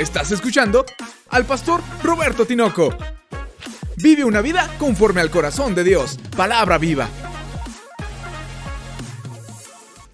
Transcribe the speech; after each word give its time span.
Estás 0.00 0.32
escuchando 0.32 0.86
al 1.28 1.44
pastor 1.44 1.82
Roberto 2.02 2.46
Tinoco. 2.46 2.96
Vive 3.96 4.24
una 4.24 4.40
vida 4.40 4.74
conforme 4.78 5.20
al 5.20 5.30
corazón 5.30 5.74
de 5.74 5.84
Dios. 5.84 6.18
Palabra 6.34 6.78
viva. 6.78 7.06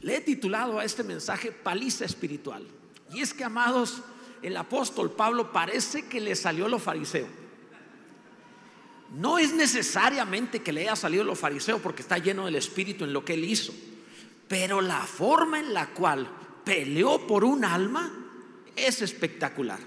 Le 0.00 0.16
he 0.16 0.20
titulado 0.22 0.80
a 0.80 0.84
este 0.84 1.04
mensaje 1.04 1.52
Paliza 1.52 2.04
Espiritual. 2.04 2.66
Y 3.12 3.20
es 3.20 3.32
que, 3.32 3.44
amados, 3.44 4.02
el 4.42 4.56
apóstol 4.56 5.12
Pablo 5.12 5.52
parece 5.52 6.06
que 6.06 6.20
le 6.20 6.34
salió 6.34 6.66
lo 6.66 6.80
fariseo. 6.80 7.28
No 9.14 9.38
es 9.38 9.54
necesariamente 9.54 10.62
que 10.62 10.72
le 10.72 10.80
haya 10.80 10.96
salido 10.96 11.22
lo 11.22 11.36
fariseo 11.36 11.78
porque 11.78 12.02
está 12.02 12.18
lleno 12.18 12.46
del 12.46 12.56
Espíritu 12.56 13.04
en 13.04 13.12
lo 13.12 13.24
que 13.24 13.34
él 13.34 13.44
hizo. 13.44 13.72
Pero 14.48 14.80
la 14.80 15.02
forma 15.02 15.60
en 15.60 15.72
la 15.72 15.90
cual 15.90 16.28
peleó 16.64 17.24
por 17.28 17.44
un 17.44 17.64
alma 17.64 18.25
es 18.76 19.02
espectacular. 19.02 19.80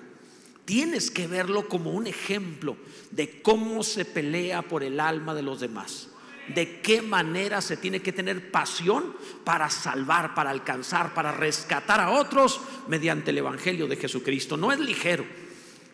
Tienes 0.66 1.10
que 1.10 1.28
verlo 1.28 1.68
como 1.68 1.92
un 1.92 2.06
ejemplo 2.06 2.78
de 3.12 3.42
cómo 3.42 3.82
se 3.84 4.06
pelea 4.06 4.62
por 4.62 4.84
el 4.84 5.00
alma 5.00 5.34
de 5.34 5.42
los 5.42 5.60
demás. 5.60 6.10
De 6.54 6.82
qué 6.82 7.02
manera 7.02 7.62
se 7.62 7.78
tiene 7.78 8.02
que 8.02 8.12
tener 8.12 8.52
pasión 8.52 9.16
para 9.44 9.70
salvar, 9.70 10.34
para 10.34 10.50
alcanzar, 10.50 11.14
para 11.14 11.32
rescatar 11.32 12.00
a 12.00 12.12
otros 12.12 12.62
mediante 12.88 13.32
el 13.32 13.40
Evangelio 13.40 13.88
de 13.88 13.96
Jesucristo. 13.96 14.58
No 14.58 14.72
es 14.72 14.80
ligero. 14.80 15.26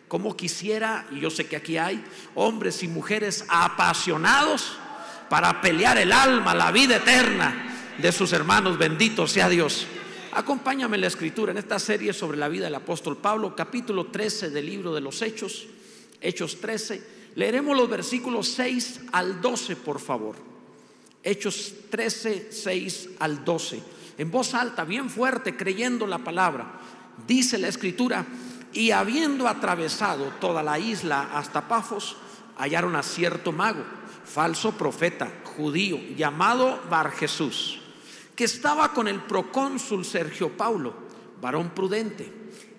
Como 0.08 0.36
quisiera, 0.36 1.06
y 1.10 1.20
yo 1.20 1.30
sé 1.30 1.46
que 1.46 1.56
aquí 1.56 1.78
hay 1.78 2.02
hombres 2.34 2.82
y 2.82 2.88
mujeres 2.88 3.44
apasionados 3.48 4.76
para 5.28 5.60
pelear 5.60 5.98
el 5.98 6.12
alma, 6.12 6.54
la 6.54 6.70
vida 6.70 6.96
eterna 6.96 7.94
de 7.98 8.12
sus 8.12 8.32
hermanos. 8.32 8.78
Bendito 8.78 9.26
sea 9.26 9.48
Dios. 9.48 9.86
Acompáñame 10.36 10.96
en 10.96 11.00
la 11.00 11.06
escritura 11.06 11.50
en 11.50 11.56
esta 11.56 11.78
serie 11.78 12.12
sobre 12.12 12.36
la 12.36 12.50
vida 12.50 12.66
del 12.66 12.74
apóstol 12.74 13.16
Pablo, 13.16 13.56
capítulo 13.56 14.08
13 14.08 14.50
del 14.50 14.66
libro 14.66 14.94
de 14.94 15.00
los 15.00 15.22
Hechos, 15.22 15.66
Hechos 16.20 16.60
13. 16.60 17.30
Leeremos 17.36 17.74
los 17.74 17.88
versículos 17.88 18.46
6 18.48 19.00
al 19.12 19.40
12, 19.40 19.76
por 19.76 19.98
favor. 19.98 20.36
Hechos 21.22 21.72
13, 21.88 22.48
6 22.52 23.08
al 23.18 23.46
12. 23.46 23.82
En 24.18 24.30
voz 24.30 24.52
alta, 24.52 24.84
bien 24.84 25.08
fuerte, 25.08 25.56
creyendo 25.56 26.06
la 26.06 26.18
palabra. 26.18 26.80
Dice 27.26 27.56
la 27.56 27.68
escritura, 27.68 28.26
y 28.74 28.90
habiendo 28.90 29.48
atravesado 29.48 30.34
toda 30.38 30.62
la 30.62 30.78
isla 30.78 31.30
hasta 31.32 31.66
Pafos, 31.66 32.18
hallaron 32.58 32.94
a 32.94 33.02
cierto 33.02 33.52
mago, 33.52 33.84
falso 34.26 34.72
profeta, 34.72 35.32
judío, 35.56 35.98
llamado 36.14 36.78
Bar 36.90 37.12
Jesús 37.12 37.80
que 38.36 38.44
estaba 38.44 38.92
con 38.92 39.08
el 39.08 39.22
procónsul 39.22 40.04
Sergio 40.04 40.54
Paulo, 40.56 40.92
varón 41.40 41.70
prudente. 41.70 42.30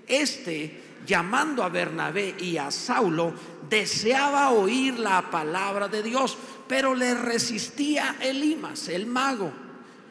Este, 0.08 1.00
llamando 1.06 1.64
a 1.64 1.70
Bernabé 1.70 2.36
y 2.40 2.58
a 2.58 2.70
Saulo, 2.70 3.34
deseaba 3.68 4.52
oír 4.52 5.00
la 5.00 5.30
palabra 5.32 5.88
de 5.88 6.04
Dios, 6.04 6.38
pero 6.68 6.94
le 6.94 7.16
resistía 7.16 8.18
Elimas, 8.22 8.88
el 8.88 9.08
mago, 9.08 9.52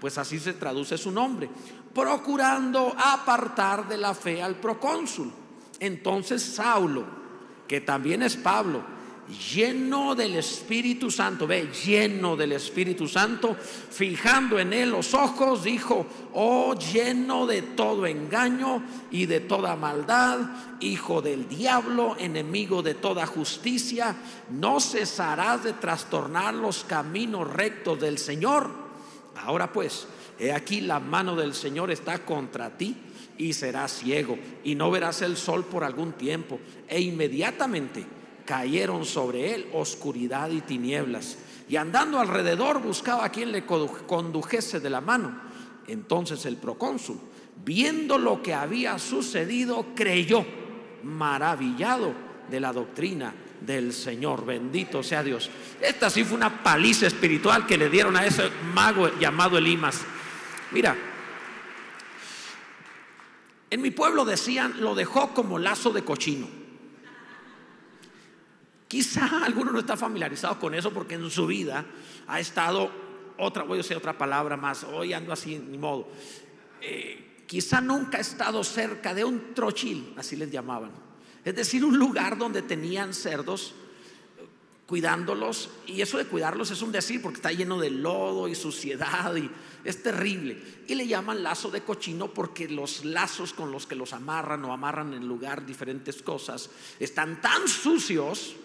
pues 0.00 0.18
así 0.18 0.38
se 0.40 0.54
traduce 0.54 0.98
su 0.98 1.12
nombre, 1.12 1.48
procurando 1.94 2.94
apartar 2.98 3.88
de 3.88 3.98
la 3.98 4.14
fe 4.14 4.42
al 4.42 4.56
procónsul. 4.56 5.32
Entonces 5.78 6.42
Saulo, 6.42 7.04
que 7.68 7.80
también 7.80 8.22
es 8.22 8.36
Pablo, 8.36 8.95
lleno 9.28 10.14
del 10.14 10.36
Espíritu 10.36 11.10
Santo, 11.10 11.46
ve, 11.46 11.68
lleno 11.84 12.36
del 12.36 12.52
Espíritu 12.52 13.08
Santo, 13.08 13.54
fijando 13.54 14.58
en 14.58 14.72
él 14.72 14.90
los 14.90 15.14
ojos, 15.14 15.64
dijo, 15.64 16.06
oh 16.34 16.74
lleno 16.74 17.46
de 17.46 17.62
todo 17.62 18.06
engaño 18.06 18.82
y 19.10 19.26
de 19.26 19.40
toda 19.40 19.76
maldad, 19.76 20.38
hijo 20.80 21.22
del 21.22 21.48
diablo, 21.48 22.16
enemigo 22.18 22.82
de 22.82 22.94
toda 22.94 23.26
justicia, 23.26 24.14
no 24.50 24.80
cesarás 24.80 25.64
de 25.64 25.72
trastornar 25.72 26.54
los 26.54 26.84
caminos 26.84 27.52
rectos 27.52 28.00
del 28.00 28.18
Señor. 28.18 28.70
Ahora 29.36 29.72
pues, 29.72 30.06
he 30.38 30.52
aquí 30.52 30.80
la 30.80 31.00
mano 31.00 31.34
del 31.34 31.54
Señor 31.54 31.90
está 31.90 32.24
contra 32.24 32.76
ti 32.76 32.96
y 33.38 33.52
serás 33.52 33.98
ciego 33.98 34.38
y 34.64 34.74
no 34.74 34.90
verás 34.90 35.20
el 35.22 35.36
sol 35.36 35.64
por 35.64 35.84
algún 35.84 36.12
tiempo 36.12 36.58
e 36.88 37.00
inmediatamente 37.00 38.15
cayeron 38.46 39.04
sobre 39.04 39.54
él 39.54 39.68
oscuridad 39.74 40.50
y 40.50 40.62
tinieblas. 40.62 41.36
Y 41.68 41.76
andando 41.76 42.20
alrededor 42.20 42.80
buscaba 42.80 43.24
a 43.24 43.32
quien 43.32 43.52
le 43.52 43.66
condujese 43.66 44.80
de 44.80 44.88
la 44.88 45.00
mano. 45.00 45.38
Entonces 45.88 46.46
el 46.46 46.56
procónsul, 46.56 47.18
viendo 47.64 48.18
lo 48.18 48.42
que 48.42 48.54
había 48.54 48.98
sucedido, 48.98 49.86
creyó, 49.94 50.46
maravillado 51.02 52.14
de 52.48 52.60
la 52.60 52.72
doctrina 52.72 53.34
del 53.60 53.92
Señor. 53.92 54.46
Bendito 54.46 55.02
sea 55.02 55.22
Dios. 55.22 55.50
Esta 55.80 56.08
sí 56.08 56.24
fue 56.24 56.36
una 56.36 56.62
paliza 56.62 57.06
espiritual 57.06 57.66
que 57.66 57.76
le 57.76 57.90
dieron 57.90 58.16
a 58.16 58.24
ese 58.24 58.50
mago 58.72 59.10
llamado 59.18 59.58
Elimas. 59.58 60.04
Mira, 60.70 60.96
en 63.70 63.82
mi 63.82 63.90
pueblo 63.90 64.24
decían, 64.24 64.80
lo 64.80 64.94
dejó 64.94 65.34
como 65.34 65.58
lazo 65.58 65.90
de 65.90 66.02
cochino. 66.02 66.65
Quizá 68.88 69.44
alguno 69.44 69.72
no 69.72 69.80
está 69.80 69.96
familiarizado 69.96 70.58
con 70.58 70.74
eso 70.74 70.92
porque 70.92 71.14
en 71.14 71.30
su 71.30 71.46
vida 71.46 71.84
ha 72.26 72.40
estado, 72.40 72.90
otra, 73.38 73.64
voy 73.64 73.78
a 73.78 73.82
decir 73.82 73.96
otra 73.96 74.16
palabra 74.16 74.56
más, 74.56 74.84
hoy 74.84 75.12
ando 75.12 75.32
así, 75.32 75.58
ni 75.58 75.78
modo. 75.78 76.08
Eh, 76.80 77.42
quizá 77.46 77.80
nunca 77.80 78.18
ha 78.18 78.20
estado 78.20 78.62
cerca 78.64 79.14
de 79.14 79.24
un 79.24 79.54
trochil, 79.54 80.14
así 80.16 80.36
les 80.36 80.50
llamaban. 80.50 80.90
Es 81.44 81.54
decir, 81.54 81.84
un 81.84 81.98
lugar 81.98 82.36
donde 82.36 82.62
tenían 82.62 83.14
cerdos 83.14 83.74
cuidándolos 84.86 85.70
y 85.86 86.00
eso 86.00 86.16
de 86.16 86.26
cuidarlos 86.26 86.70
es 86.70 86.80
un 86.80 86.92
decir 86.92 87.20
porque 87.20 87.36
está 87.36 87.50
lleno 87.52 87.78
de 87.78 87.90
lodo 87.90 88.46
y 88.48 88.54
suciedad 88.54 89.34
y 89.36 89.50
es 89.84 90.02
terrible. 90.02 90.60
Y 90.86 90.94
le 90.94 91.06
llaman 91.06 91.42
lazo 91.42 91.70
de 91.70 91.82
cochino 91.82 92.32
porque 92.32 92.68
los 92.68 93.04
lazos 93.04 93.52
con 93.52 93.70
los 93.70 93.86
que 93.86 93.94
los 93.96 94.12
amarran 94.12 94.64
o 94.64 94.72
amarran 94.72 95.14
en 95.14 95.26
lugar 95.26 95.66
diferentes 95.66 96.22
cosas 96.22 96.70
están 96.98 97.40
tan 97.40 97.66
sucios 97.68 98.56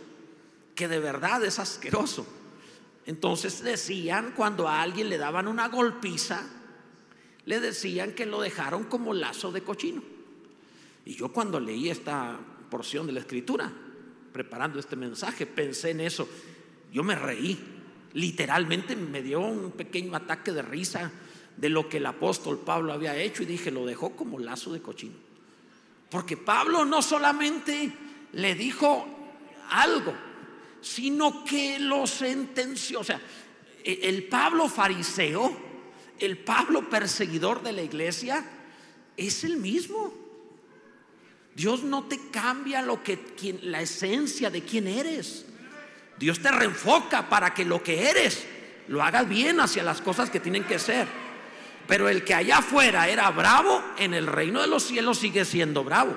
que 0.76 0.88
de 0.88 1.00
verdad 1.00 1.44
es 1.44 1.60
asqueroso. 1.60 2.26
Entonces 3.06 3.64
decían, 3.64 4.34
cuando 4.36 4.68
a 4.68 4.82
alguien 4.82 5.10
le 5.10 5.18
daban 5.18 5.48
una 5.48 5.68
golpiza, 5.68 6.44
le 7.46 7.60
decían 7.60 8.14
que 8.14 8.26
lo 8.26 8.42
dejaron 8.42 8.86
como 8.86 9.14
lazo 9.14 9.52
de 9.52 9.64
cochino. 9.64 10.04
Y 11.06 11.16
yo 11.16 11.32
cuando 11.32 11.60
leí 11.60 11.90
esta 11.90 12.40
porción 12.70 13.08
de 13.08 13.14
la 13.14 13.20
escritura, 13.22 13.72
preparando 14.32 14.80
este 14.80 14.96
mensaje, 14.96 15.46
pensé 15.46 15.92
en 15.92 16.02
eso. 16.02 16.28
Yo 16.92 17.04
me 17.04 17.16
reí, 17.16 17.60
literalmente 18.14 18.96
me 18.96 19.22
dio 19.22 19.42
un 19.42 19.72
pequeño 19.72 20.16
ataque 20.16 20.52
de 20.52 20.62
risa 20.62 21.12
de 21.58 21.70
lo 21.70 21.90
que 21.90 21.98
el 21.98 22.06
apóstol 22.06 22.60
Pablo 22.60 22.94
había 22.94 23.16
hecho 23.16 23.44
y 23.44 23.48
dije, 23.48 23.72
lo 23.72 23.86
dejó 23.86 24.16
como 24.16 24.40
lazo 24.40 24.72
de 24.72 24.82
cochino. 24.82 25.16
Porque 26.10 26.38
Pablo 26.38 26.86
no 26.86 27.02
solamente 27.02 27.92
le 28.34 28.56
dijo 28.56 29.08
algo, 29.70 30.14
sino 30.82 31.46
que 31.46 31.80
lo 31.80 32.08
sentenció. 32.08 33.00
O 33.02 33.04
sea, 33.04 33.22
e, 33.84 34.00
el 34.04 34.24
Pablo 34.24 34.68
fariseo, 34.68 35.56
el 36.20 36.38
Pablo 36.38 36.90
perseguidor 36.90 37.64
de 37.64 37.74
la 37.74 37.82
iglesia, 37.82 38.44
es 39.16 39.44
el 39.44 39.58
mismo. 39.58 40.14
Dios 41.56 41.84
no 41.84 42.06
te 42.06 42.30
cambia 42.32 42.82
lo 42.82 43.04
que 43.04 43.20
la 43.64 43.82
esencia 43.82 44.50
de 44.50 44.62
quién 44.64 44.88
eres. 44.88 45.46
Dios 46.18 46.40
te 46.40 46.52
reenfoca 46.52 47.30
para 47.30 47.54
que 47.54 47.66
lo 47.66 47.84
que 47.84 48.10
eres 48.10 48.46
lo 48.88 49.02
hagas 49.04 49.28
bien 49.28 49.60
hacia 49.60 49.84
las 49.84 50.02
cosas 50.02 50.30
que 50.30 50.40
tienen 50.40 50.64
que 50.64 50.80
ser. 50.80 51.08
Pero 51.88 52.10
el 52.10 52.24
que 52.24 52.34
allá 52.34 52.60
afuera 52.60 53.10
era 53.10 53.30
bravo, 53.32 53.84
en 53.98 54.14
el 54.14 54.28
reino 54.28 54.62
de 54.62 54.68
los 54.68 54.84
cielos 54.84 55.18
sigue 55.18 55.46
siendo 55.46 55.84
bravo. 55.84 56.16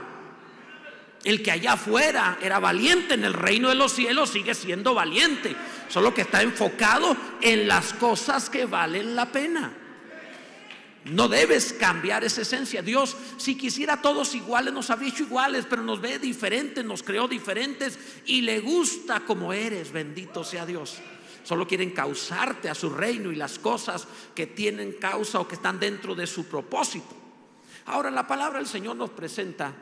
El 1.24 1.42
que 1.42 1.50
allá 1.50 1.72
afuera 1.72 2.38
era 2.42 2.58
valiente 2.58 3.14
en 3.14 3.24
el 3.24 3.32
reino 3.32 3.70
de 3.70 3.74
los 3.74 3.92
cielos 3.92 4.30
sigue 4.30 4.54
siendo 4.54 4.92
valiente, 4.92 5.56
solo 5.88 6.12
que 6.12 6.20
está 6.20 6.42
enfocado 6.42 7.16
en 7.40 7.66
las 7.66 7.94
cosas 7.94 8.50
que 8.50 8.66
valen 8.66 9.16
la 9.16 9.32
pena. 9.32 9.72
No 11.04 11.28
debes 11.28 11.74
cambiar 11.74 12.24
esa 12.24 12.42
esencia. 12.42 12.82
Dios, 12.82 13.16
si 13.38 13.56
quisiera 13.56 14.00
todos 14.00 14.34
iguales, 14.34 14.72
nos 14.72 14.90
habría 14.90 15.10
hecho 15.10 15.24
iguales, 15.24 15.66
pero 15.68 15.82
nos 15.82 16.00
ve 16.00 16.18
diferentes, 16.18 16.84
nos 16.84 17.02
creó 17.02 17.28
diferentes 17.28 17.98
y 18.26 18.42
le 18.42 18.60
gusta 18.60 19.20
como 19.20 19.52
eres. 19.52 19.92
Bendito 19.92 20.44
sea 20.44 20.64
Dios. 20.64 20.98
Solo 21.42 21.66
quieren 21.66 21.90
causarte 21.90 22.70
a 22.70 22.74
su 22.74 22.88
reino 22.88 23.30
y 23.30 23.36
las 23.36 23.58
cosas 23.58 24.08
que 24.34 24.46
tienen 24.46 24.92
causa 24.92 25.40
o 25.40 25.48
que 25.48 25.56
están 25.56 25.78
dentro 25.78 26.14
de 26.14 26.26
su 26.26 26.46
propósito. 26.46 27.14
Ahora 27.86 28.10
la 28.10 28.26
palabra 28.26 28.58
del 28.58 28.68
Señor 28.68 28.96
nos 28.96 29.10
presenta 29.10 29.74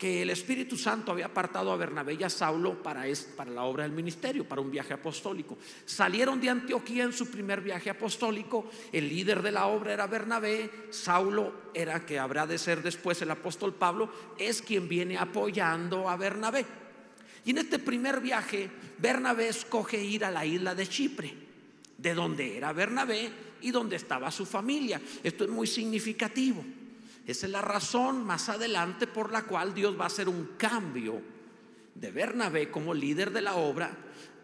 que 0.00 0.22
el 0.22 0.30
Espíritu 0.30 0.78
Santo 0.78 1.12
había 1.12 1.26
apartado 1.26 1.70
a 1.70 1.76
Bernabé 1.76 2.14
y 2.14 2.22
a 2.22 2.30
Saulo 2.30 2.82
para, 2.82 3.04
para 3.36 3.50
la 3.50 3.64
obra 3.64 3.82
del 3.82 3.92
ministerio, 3.92 4.48
para 4.48 4.62
un 4.62 4.70
viaje 4.70 4.94
apostólico. 4.94 5.58
Salieron 5.84 6.40
de 6.40 6.48
Antioquía 6.48 7.04
en 7.04 7.12
su 7.12 7.30
primer 7.30 7.60
viaje 7.60 7.90
apostólico. 7.90 8.70
El 8.90 9.10
líder 9.10 9.42
de 9.42 9.52
la 9.52 9.66
obra 9.66 9.92
era 9.92 10.06
Bernabé. 10.06 10.70
Saulo 10.88 11.52
era 11.74 12.06
que 12.06 12.18
habrá 12.18 12.46
de 12.46 12.56
ser 12.56 12.82
después 12.82 13.20
el 13.20 13.30
apóstol 13.30 13.74
Pablo, 13.74 14.10
es 14.38 14.62
quien 14.62 14.88
viene 14.88 15.18
apoyando 15.18 16.08
a 16.08 16.16
Bernabé. 16.16 16.64
Y 17.44 17.50
en 17.50 17.58
este 17.58 17.78
primer 17.78 18.20
viaje, 18.20 18.70
Bernabé 18.96 19.48
escoge 19.48 20.02
ir 20.02 20.24
a 20.24 20.30
la 20.30 20.46
isla 20.46 20.74
de 20.74 20.86
Chipre, 20.86 21.34
de 21.98 22.14
donde 22.14 22.56
era 22.56 22.72
Bernabé 22.72 23.30
y 23.60 23.70
donde 23.70 23.96
estaba 23.96 24.30
su 24.30 24.46
familia. 24.46 24.98
Esto 25.22 25.44
es 25.44 25.50
muy 25.50 25.66
significativo. 25.66 26.64
Esa 27.30 27.46
es 27.46 27.52
la 27.52 27.62
razón 27.62 28.24
más 28.24 28.48
adelante 28.48 29.06
por 29.06 29.30
la 29.30 29.44
cual 29.44 29.72
Dios 29.72 29.98
va 29.98 30.04
a 30.04 30.08
hacer 30.08 30.28
un 30.28 30.54
cambio 30.58 31.22
de 31.94 32.10
Bernabé 32.10 32.72
como 32.72 32.92
líder 32.92 33.30
de 33.30 33.40
la 33.40 33.54
obra 33.54 33.96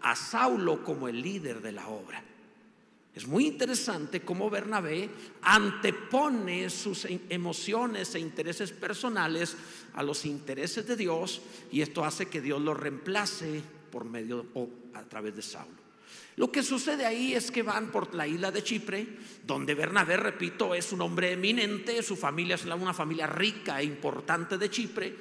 a 0.03 0.15
Saulo 0.15 0.85
como 0.85 1.09
el 1.09 1.21
líder 1.21 1.61
de 1.61 1.73
la 1.73 1.88
obra. 1.88 2.23
Es 3.12 3.27
muy 3.27 3.47
interesante 3.47 4.21
cómo 4.21 4.49
Bernabé 4.50 5.11
antepone 5.43 6.71
sus 6.71 7.09
emociones 7.29 8.15
e 8.15 8.21
intereses 8.21 8.71
personales 8.71 9.56
a 9.94 10.05
los 10.05 10.25
intereses 10.25 10.87
de 10.87 10.94
Dios 10.94 11.43
y 11.73 11.81
esto 11.81 12.05
hace 12.05 12.27
que 12.27 12.41
Dios 12.41 12.62
lo 12.62 12.73
reemplace 12.73 13.62
por 13.91 14.05
medio 14.05 14.47
o 14.55 14.69
a 14.94 15.03
través 15.03 15.35
de 15.35 15.43
Saulo. 15.43 15.86
Lo 16.37 16.53
que 16.53 16.62
sucede 16.62 17.06
ahí 17.06 17.35
es 17.35 17.50
que 17.50 17.62
van 17.62 17.91
por 17.91 18.14
la 18.14 18.26
isla 18.26 18.50
de 18.50 18.62
Chipre, 18.62 19.06
donde 19.44 19.75
Bernabé, 19.75 20.17
repito, 20.19 20.75
es 20.75 20.93
un 20.93 21.00
hombre 21.00 21.32
eminente, 21.32 22.03
su 22.03 22.14
familia 22.14 22.56
es 22.56 22.64
una 22.64 22.93
familia 22.93 23.26
rica 23.26 23.81
e 23.81 23.85
importante 23.85 24.58
de 24.58 24.70
Chipre, 24.70 25.17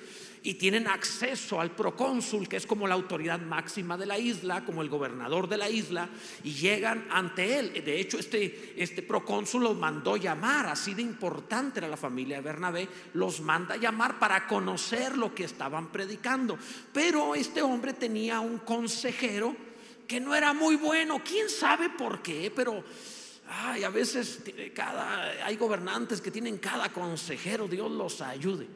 y 0.46 0.54
tienen 0.54 0.88
acceso 0.88 1.60
al 1.60 1.72
procónsul, 1.72 2.48
que 2.48 2.58
es 2.58 2.68
como 2.68 2.88
la 2.88 2.94
autoridad 2.94 3.40
máxima 3.40 3.98
de 3.98 4.06
la 4.06 4.20
isla, 4.20 4.64
como 4.64 4.84
el 4.84 4.90
gobernador 4.90 5.50
de 5.50 5.58
la 5.58 5.70
isla, 5.70 6.08
y 6.44 6.54
llegan 6.54 7.08
ante 7.10 7.58
él. 7.58 7.84
De 7.84 8.00
hecho, 8.00 8.20
este, 8.20 8.76
este 8.78 9.02
procónsul 9.02 9.64
los 9.64 9.76
mandó 9.76 10.18
llamar, 10.18 10.68
así 10.68 10.94
de 10.94 11.02
importante 11.02 11.80
era 11.80 11.88
la 11.88 11.98
familia 11.98 12.38
de 12.38 12.44
Bernabé, 12.44 12.88
los 13.14 13.42
manda 13.42 13.76
llamar 13.76 14.20
para 14.20 14.46
conocer 14.46 15.18
lo 15.18 15.34
que 15.34 15.46
estaban 15.46 15.92
predicando. 15.92 16.60
Pero 16.94 17.34
este 17.34 17.64
hombre 17.64 17.94
tenía 17.94 18.40
un 18.40 18.60
consejero, 18.60 19.56
que 20.08 20.20
no 20.20 20.36
era 20.36 20.54
muy 20.54 20.76
bueno, 20.76 21.22
quién 21.24 21.50
sabe 21.50 21.90
por 21.90 22.22
qué, 22.22 22.52
pero 22.56 22.84
ay, 23.48 23.84
a 23.84 23.90
veces 23.90 24.42
cada, 24.74 25.46
hay 25.46 25.56
gobernantes 25.56 26.22
que 26.22 26.32
tienen 26.32 26.58
cada 26.58 26.90
consejero, 26.90 27.68
Dios 27.68 27.92
los 27.92 28.22
ayude. 28.22 28.68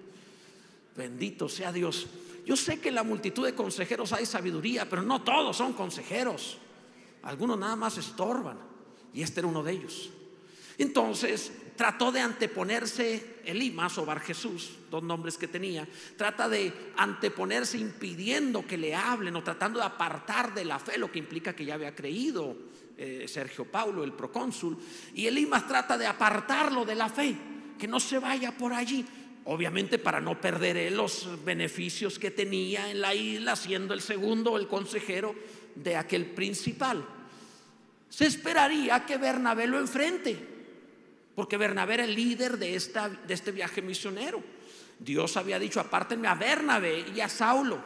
Bendito 0.95 1.47
sea 1.47 1.71
Dios. 1.71 2.07
Yo 2.45 2.55
sé 2.55 2.79
que 2.79 2.89
en 2.89 2.95
la 2.95 3.03
multitud 3.03 3.45
de 3.45 3.53
consejeros 3.53 4.11
hay 4.11 4.25
sabiduría, 4.25 4.89
pero 4.89 5.01
no 5.01 5.21
todos 5.21 5.55
son 5.55 5.73
consejeros. 5.73 6.57
Algunos 7.23 7.57
nada 7.57 7.75
más 7.75 7.97
estorban. 7.97 8.57
Y 9.13 9.21
este 9.21 9.39
era 9.39 9.47
uno 9.47 9.63
de 9.63 9.71
ellos. 9.71 10.09
Entonces 10.77 11.51
trató 11.79 12.11
de 12.11 12.19
anteponerse 12.19 13.39
Elimas 13.45 13.97
o 13.97 14.05
Bar 14.05 14.19
Jesús, 14.19 14.79
dos 14.91 15.01
nombres 15.01 15.37
que 15.37 15.47
tenía, 15.47 15.87
trata 16.17 16.49
de 16.49 16.73
anteponerse 16.97 17.77
impidiendo 17.77 18.67
que 18.67 18.77
le 18.77 18.93
hablen 18.93 19.37
o 19.37 19.43
tratando 19.43 19.79
de 19.79 19.85
apartar 19.85 20.53
de 20.53 20.65
la 20.65 20.77
fe, 20.77 20.97
lo 20.97 21.09
que 21.09 21.19
implica 21.19 21.55
que 21.55 21.63
ya 21.63 21.75
había 21.75 21.95
creído 21.95 22.53
eh, 22.97 23.23
Sergio 23.29 23.63
Paulo, 23.63 24.03
el 24.03 24.11
procónsul, 24.11 24.77
y 25.15 25.25
Elimas 25.25 25.69
trata 25.69 25.97
de 25.97 26.05
apartarlo 26.05 26.83
de 26.83 26.95
la 26.95 27.07
fe, 27.07 27.33
que 27.79 27.87
no 27.87 28.01
se 28.01 28.19
vaya 28.19 28.51
por 28.57 28.73
allí, 28.73 29.05
obviamente 29.45 29.99
para 29.99 30.19
no 30.19 30.41
perder 30.41 30.91
los 30.91 31.29
beneficios 31.45 32.19
que 32.19 32.31
tenía 32.31 32.91
en 32.91 32.99
la 32.99 33.15
isla, 33.15 33.55
siendo 33.55 33.93
el 33.93 34.01
segundo, 34.01 34.57
el 34.57 34.67
consejero 34.67 35.33
de 35.75 35.95
aquel 35.95 36.25
principal. 36.25 37.05
Se 38.09 38.25
esperaría 38.25 39.05
que 39.05 39.15
Bernabé 39.15 39.65
lo 39.65 39.79
enfrente 39.79 40.58
porque 41.39 41.55
Bernabé 41.55 41.93
era 41.93 42.03
el 42.03 42.15
líder 42.15 42.57
de, 42.57 42.75
esta, 42.75 43.07
de 43.07 43.33
este 43.33 43.53
viaje 43.53 43.81
misionero. 43.81 44.43
Dios 44.99 45.37
había 45.37 45.57
dicho, 45.57 45.79
apártenme 45.79 46.27
a 46.27 46.35
Bernabé 46.35 47.05
y 47.15 47.21
a 47.21 47.29
Saulo, 47.29 47.81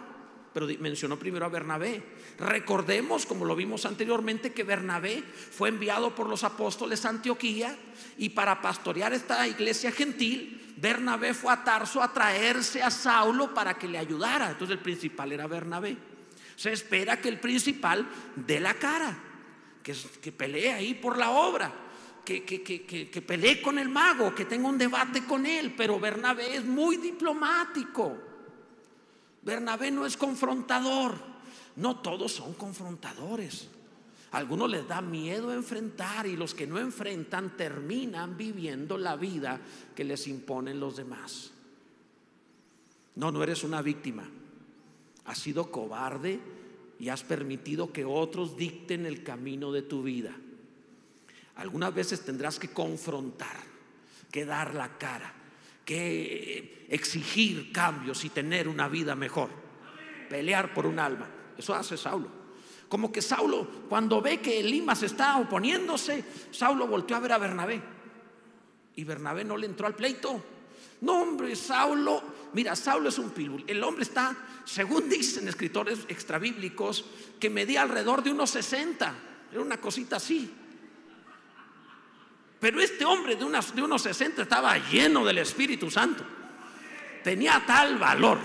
pero 0.51 0.65
mencionó 0.79 1.19
primero 1.19 1.45
a 1.45 1.49
Bernabé. 1.49 2.01
Recordemos, 2.39 3.27
como 3.27 3.45
lo 3.45 3.55
vimos 3.55 3.85
anteriormente, 3.85 4.53
que 4.53 4.63
Bernabé 4.63 5.21
fue 5.21 5.69
enviado 5.69 6.15
por 6.15 6.27
los 6.27 6.43
apóstoles 6.43 7.05
a 7.05 7.09
Antioquía 7.09 7.77
y 8.17 8.29
para 8.29 8.59
pastorear 8.59 9.13
esta 9.13 9.47
iglesia 9.47 9.91
gentil, 9.91 10.73
Bernabé 10.77 11.35
fue 11.35 11.53
a 11.53 11.63
Tarso 11.63 12.01
a 12.01 12.11
traerse 12.11 12.81
a 12.81 12.89
Saulo 12.89 13.53
para 13.53 13.75
que 13.75 13.87
le 13.87 13.99
ayudara. 13.99 14.49
Entonces 14.49 14.77
el 14.77 14.81
principal 14.81 15.31
era 15.31 15.45
Bernabé. 15.45 15.95
Se 16.55 16.73
espera 16.73 17.21
que 17.21 17.29
el 17.29 17.39
principal 17.39 18.03
dé 18.35 18.59
la 18.59 18.73
cara, 18.73 19.15
que, 19.83 19.95
que 20.23 20.31
pelee 20.31 20.73
ahí 20.73 20.95
por 20.95 21.19
la 21.19 21.29
obra 21.29 21.82
que, 22.23 22.43
que, 22.43 22.63
que, 22.63 23.21
pelee 23.21 23.61
con 23.61 23.77
el 23.77 23.89
mago, 23.89 24.33
que 24.33 24.45
tenga 24.45 24.67
un 24.67 24.77
debate 24.77 25.25
con 25.25 25.45
él, 25.45 25.73
pero 25.75 25.99
Bernabé 25.99 26.55
es 26.55 26.65
muy 26.65 26.97
diplomático. 26.97 28.17
Bernabé 29.41 29.91
no 29.91 30.05
es 30.05 30.15
confrontador. 30.15 31.33
No 31.75 31.97
todos 31.97 32.31
son 32.31 32.53
confrontadores. 32.53 33.67
algunos 34.31 34.69
les 34.69 34.87
da 34.87 35.01
miedo 35.01 35.53
enfrentar 35.53 36.25
y 36.25 36.35
los 36.35 36.53
que 36.53 36.65
no 36.65 36.79
enfrentan 36.79 37.57
terminan 37.57 38.37
viviendo 38.37 38.97
la 38.97 39.15
vida 39.15 39.59
que 39.95 40.03
les 40.03 40.27
imponen 40.27 40.79
los 40.79 40.95
demás. 40.95 41.51
No, 43.15 43.31
no 43.31 43.43
eres 43.43 43.63
una 43.63 43.81
víctima. 43.81 44.27
Has 45.25 45.37
sido 45.37 45.71
cobarde 45.71 46.39
y 46.99 47.09
has 47.09 47.23
permitido 47.23 47.91
que 47.91 48.05
otros 48.05 48.55
dicten 48.55 49.05
el 49.05 49.23
camino 49.23 49.71
de 49.71 49.81
tu 49.81 50.03
vida. 50.03 50.35
Algunas 51.55 51.93
veces 51.93 52.25
tendrás 52.25 52.57
que 52.57 52.69
confrontar, 52.69 53.57
que 54.31 54.45
dar 54.45 54.73
la 54.73 54.97
cara, 54.97 55.31
que 55.85 56.87
exigir 56.89 57.71
cambios 57.71 58.25
y 58.25 58.29
tener 58.29 58.67
una 58.67 58.87
vida 58.87 59.15
mejor. 59.15 59.49
Pelear 60.29 60.73
por 60.73 60.85
un 60.85 60.99
alma. 60.99 61.29
Eso 61.57 61.75
hace 61.75 61.97
Saulo. 61.97 62.43
Como 62.89 63.11
que 63.11 63.21
Saulo, 63.21 63.67
cuando 63.89 64.21
ve 64.21 64.39
que 64.39 64.59
Elimas 64.59 65.03
está 65.03 65.37
oponiéndose, 65.37 66.23
Saulo 66.51 66.87
volteó 66.87 67.17
a 67.17 67.19
ver 67.19 67.31
a 67.33 67.37
Bernabé. 67.37 67.81
Y 68.95 69.03
Bernabé 69.03 69.43
no 69.43 69.57
le 69.57 69.65
entró 69.65 69.87
al 69.87 69.95
pleito. 69.95 70.43
No, 71.01 71.21
hombre, 71.21 71.55
Saulo, 71.55 72.21
mira, 72.53 72.75
Saulo 72.75 73.09
es 73.09 73.17
un 73.17 73.31
pilul. 73.31 73.63
El 73.67 73.83
hombre 73.83 74.03
está, 74.03 74.35
según 74.63 75.09
dicen 75.09 75.47
escritores 75.47 75.99
extrabíblicos, 76.07 77.05
que 77.39 77.49
medía 77.49 77.81
alrededor 77.81 78.23
de 78.23 78.31
unos 78.31 78.51
60. 78.51 79.15
Era 79.51 79.61
una 79.61 79.81
cosita 79.81 80.17
así. 80.17 80.51
Pero 82.63 82.79
este 82.79 83.03
hombre 83.03 83.35
de, 83.35 83.43
unas, 83.43 83.75
de 83.75 83.81
unos 83.81 84.03
60 84.03 84.43
estaba 84.43 84.77
lleno 84.77 85.25
del 85.25 85.39
Espíritu 85.39 85.91
Santo. 85.91 86.23
Tenía 87.21 87.61
tal 87.67 87.97
valor 87.97 88.39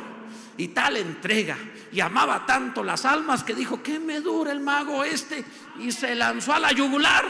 y 0.56 0.67
tal 0.67 0.97
entrega 0.97 1.57
y 1.93 2.00
amaba 2.00 2.45
tanto 2.45 2.83
las 2.83 3.04
almas 3.04 3.45
que 3.45 3.54
dijo, 3.54 3.81
¿qué 3.81 4.00
me 4.00 4.19
dura 4.19 4.50
el 4.50 4.59
mago 4.59 5.04
este? 5.04 5.45
Y 5.78 5.93
se 5.93 6.16
lanzó 6.16 6.52
a 6.52 6.59
la 6.59 6.73
yugular. 6.73 7.26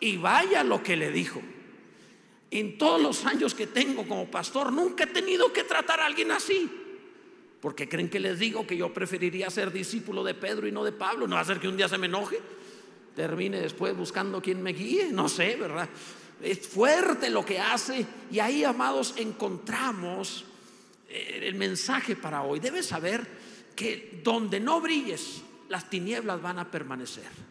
Y 0.00 0.16
vaya 0.16 0.64
lo 0.64 0.82
que 0.82 0.96
le 0.96 1.10
dijo. 1.10 1.42
En 2.50 2.78
todos 2.78 3.02
los 3.02 3.26
años 3.26 3.54
que 3.54 3.66
tengo 3.66 4.08
como 4.08 4.30
pastor, 4.30 4.72
nunca 4.72 5.04
he 5.04 5.08
tenido 5.08 5.52
que 5.52 5.64
tratar 5.64 6.00
a 6.00 6.06
alguien 6.06 6.30
así. 6.30 6.70
Porque 7.60 7.90
creen 7.90 8.08
que 8.08 8.20
les 8.20 8.38
digo 8.38 8.66
que 8.66 8.74
yo 8.74 8.94
preferiría 8.94 9.50
ser 9.50 9.70
discípulo 9.70 10.24
de 10.24 10.32
Pedro 10.32 10.66
y 10.66 10.72
no 10.72 10.82
de 10.82 10.92
Pablo. 10.92 11.26
No 11.26 11.34
va 11.34 11.42
a 11.42 11.44
ser 11.44 11.60
que 11.60 11.68
un 11.68 11.76
día 11.76 11.90
se 11.90 11.98
me 11.98 12.06
enoje 12.06 12.40
termine 13.14 13.60
después 13.60 13.96
buscando 13.96 14.40
quien 14.40 14.62
me 14.62 14.72
guíe, 14.72 15.10
no 15.12 15.28
sé, 15.28 15.56
¿verdad? 15.56 15.88
Es 16.42 16.66
fuerte 16.66 17.30
lo 17.30 17.44
que 17.44 17.58
hace 17.58 18.06
y 18.30 18.38
ahí, 18.38 18.64
amados, 18.64 19.14
encontramos 19.16 20.44
eh, 21.08 21.40
el 21.42 21.54
mensaje 21.54 22.16
para 22.16 22.42
hoy. 22.42 22.60
Debes 22.60 22.86
saber 22.86 23.26
que 23.76 24.20
donde 24.22 24.60
no 24.60 24.80
brilles, 24.80 25.42
las 25.68 25.88
tinieblas 25.90 26.40
van 26.40 26.58
a 26.58 26.70
permanecer. 26.70 27.50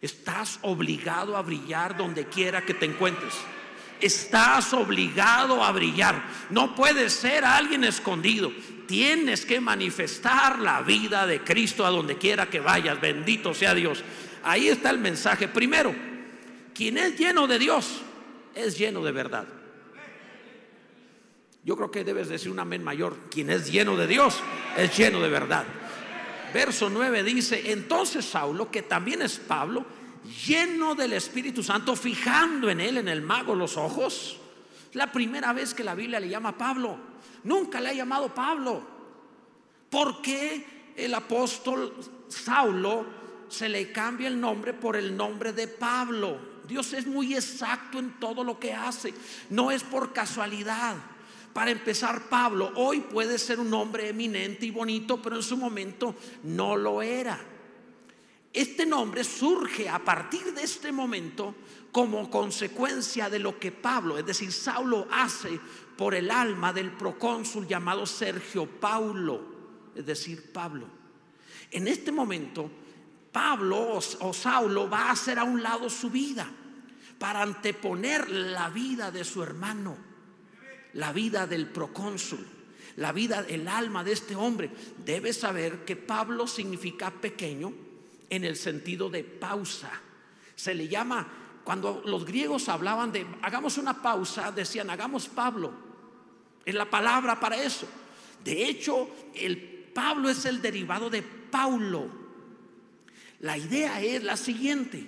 Estás 0.00 0.58
obligado 0.62 1.36
a 1.36 1.42
brillar 1.42 1.96
donde 1.96 2.26
quiera 2.26 2.64
que 2.64 2.74
te 2.74 2.86
encuentres. 2.86 3.34
Estás 4.00 4.72
obligado 4.74 5.64
a 5.64 5.72
brillar. 5.72 6.22
No 6.50 6.74
puedes 6.74 7.12
ser 7.12 7.44
alguien 7.44 7.82
escondido. 7.82 8.52
Tienes 8.86 9.44
que 9.44 9.60
manifestar 9.60 10.60
la 10.60 10.82
vida 10.82 11.26
de 11.26 11.42
Cristo 11.42 11.84
a 11.84 11.90
donde 11.90 12.16
quiera 12.16 12.48
que 12.48 12.60
vayas. 12.60 13.00
Bendito 13.00 13.54
sea 13.54 13.74
Dios. 13.74 14.04
Ahí 14.42 14.68
está 14.68 14.90
el 14.90 14.98
mensaje. 14.98 15.48
Primero, 15.48 15.94
quien 16.74 16.98
es 16.98 17.18
lleno 17.18 17.46
de 17.46 17.58
Dios 17.58 18.02
es 18.54 18.78
lleno 18.78 19.02
de 19.04 19.12
verdad. 19.12 19.46
Yo 21.64 21.76
creo 21.76 21.90
que 21.90 22.04
debes 22.04 22.28
decir 22.28 22.50
un 22.50 22.60
amén 22.60 22.82
mayor. 22.82 23.16
Quien 23.30 23.50
es 23.50 23.70
lleno 23.70 23.96
de 23.96 24.06
Dios 24.06 24.40
es 24.76 24.96
lleno 24.96 25.20
de 25.20 25.28
verdad. 25.28 25.64
Verso 26.54 26.88
9 26.88 27.22
dice, 27.24 27.72
entonces 27.72 28.24
Saulo, 28.24 28.70
que 28.70 28.82
también 28.82 29.22
es 29.22 29.38
Pablo, 29.38 29.84
lleno 30.46 30.94
del 30.94 31.12
Espíritu 31.12 31.62
Santo, 31.62 31.94
fijando 31.94 32.70
en 32.70 32.80
él, 32.80 32.96
en 32.96 33.08
el 33.08 33.22
mago, 33.22 33.54
los 33.54 33.76
ojos, 33.76 34.38
La 34.94 35.12
primera 35.12 35.52
vez 35.52 35.74
que 35.74 35.84
la 35.84 35.94
Biblia 35.94 36.18
le 36.18 36.30
llama 36.30 36.56
Pablo. 36.56 36.98
Nunca 37.44 37.78
le 37.80 37.90
ha 37.90 37.92
llamado 37.92 38.34
Pablo. 38.34 38.82
¿Por 39.90 40.22
qué 40.22 40.92
el 40.96 41.12
apóstol 41.12 41.94
Saulo 42.28 43.04
se 43.48 43.68
le 43.68 43.92
cambia 43.92 44.28
el 44.28 44.40
nombre 44.40 44.74
por 44.74 44.96
el 44.96 45.16
nombre 45.16 45.52
de 45.52 45.68
Pablo? 45.68 46.38
Dios 46.66 46.92
es 46.92 47.06
muy 47.06 47.34
exacto 47.34 47.98
en 47.98 48.20
todo 48.20 48.44
lo 48.44 48.60
que 48.60 48.74
hace. 48.74 49.14
No 49.50 49.70
es 49.70 49.82
por 49.82 50.12
casualidad. 50.12 50.96
Para 51.52 51.70
empezar, 51.70 52.28
Pablo 52.28 52.72
hoy 52.76 53.00
puede 53.00 53.38
ser 53.38 53.58
un 53.58 53.72
hombre 53.72 54.08
eminente 54.08 54.66
y 54.66 54.70
bonito, 54.70 55.20
pero 55.20 55.36
en 55.36 55.42
su 55.42 55.56
momento 55.56 56.14
no 56.44 56.76
lo 56.76 57.02
era. 57.02 57.40
Este 58.52 58.86
nombre 58.86 59.24
surge 59.24 59.88
a 59.88 59.98
partir 59.98 60.54
de 60.54 60.62
este 60.62 60.92
momento 60.92 61.54
como 61.92 62.30
consecuencia 62.30 63.28
de 63.28 63.38
lo 63.38 63.58
que 63.58 63.72
Pablo, 63.72 64.18
es 64.18 64.26
decir, 64.26 64.52
Saulo 64.52 65.06
hace 65.10 65.58
por 65.96 66.14
el 66.14 66.30
alma 66.30 66.72
del 66.72 66.92
procónsul 66.92 67.66
llamado 67.66 68.06
Sergio 68.06 68.66
Paulo, 68.66 69.42
es 69.94 70.06
decir, 70.06 70.52
Pablo. 70.52 70.86
En 71.70 71.88
este 71.88 72.12
momento, 72.12 72.70
Pablo 73.32 74.00
o, 74.20 74.32
Saulo 74.32 74.88
va 74.88 75.08
a 75.08 75.12
hacer 75.12 75.38
a 75.38 75.44
un 75.44 75.62
lado 75.62 75.90
su 75.90 76.10
vida 76.10 76.48
para 77.18 77.42
anteponer 77.42 78.28
la 78.30 78.70
vida 78.70 79.10
de 79.10 79.24
su 79.24 79.42
hermano, 79.42 79.96
la 80.94 81.12
vida 81.12 81.46
del 81.46 81.68
procónsul, 81.68 82.46
la 82.96 83.12
vida, 83.12 83.44
el 83.48 83.68
alma 83.68 84.04
de 84.04 84.12
este 84.12 84.36
hombre. 84.36 84.70
Debe 85.04 85.32
saber 85.32 85.84
que 85.84 85.96
Pablo 85.96 86.46
significa 86.46 87.10
pequeño 87.10 87.72
en 88.30 88.44
el 88.44 88.56
sentido 88.56 89.10
de 89.10 89.24
pausa. 89.24 89.90
Se 90.54 90.74
le 90.74 90.88
llama, 90.88 91.26
cuando 91.64 92.02
los 92.04 92.24
griegos 92.24 92.68
hablaban 92.68 93.12
de 93.12 93.26
hagamos 93.42 93.78
una 93.78 94.00
pausa, 94.00 94.52
decían 94.52 94.90
hagamos 94.90 95.28
Pablo. 95.28 95.72
Es 96.64 96.74
la 96.74 96.88
palabra 96.88 97.38
para 97.38 97.62
eso. 97.62 97.86
De 98.44 98.68
hecho, 98.68 99.08
el 99.34 99.58
Pablo 99.94 100.28
es 100.28 100.44
el 100.44 100.62
derivado 100.62 101.10
de 101.10 101.22
Paulo. 101.22 102.27
La 103.40 103.56
idea 103.56 104.00
es 104.00 104.22
la 104.22 104.36
siguiente. 104.36 105.06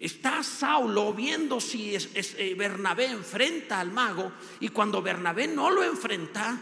Está 0.00 0.42
Saulo 0.42 1.12
viendo 1.12 1.60
si 1.60 1.94
es, 1.94 2.08
eh, 2.14 2.54
Bernabé 2.58 3.06
enfrenta 3.06 3.78
al 3.78 3.92
mago 3.92 4.32
y 4.58 4.68
cuando 4.70 5.00
Bernabé 5.00 5.46
no 5.46 5.70
lo 5.70 5.84
enfrenta, 5.84 6.60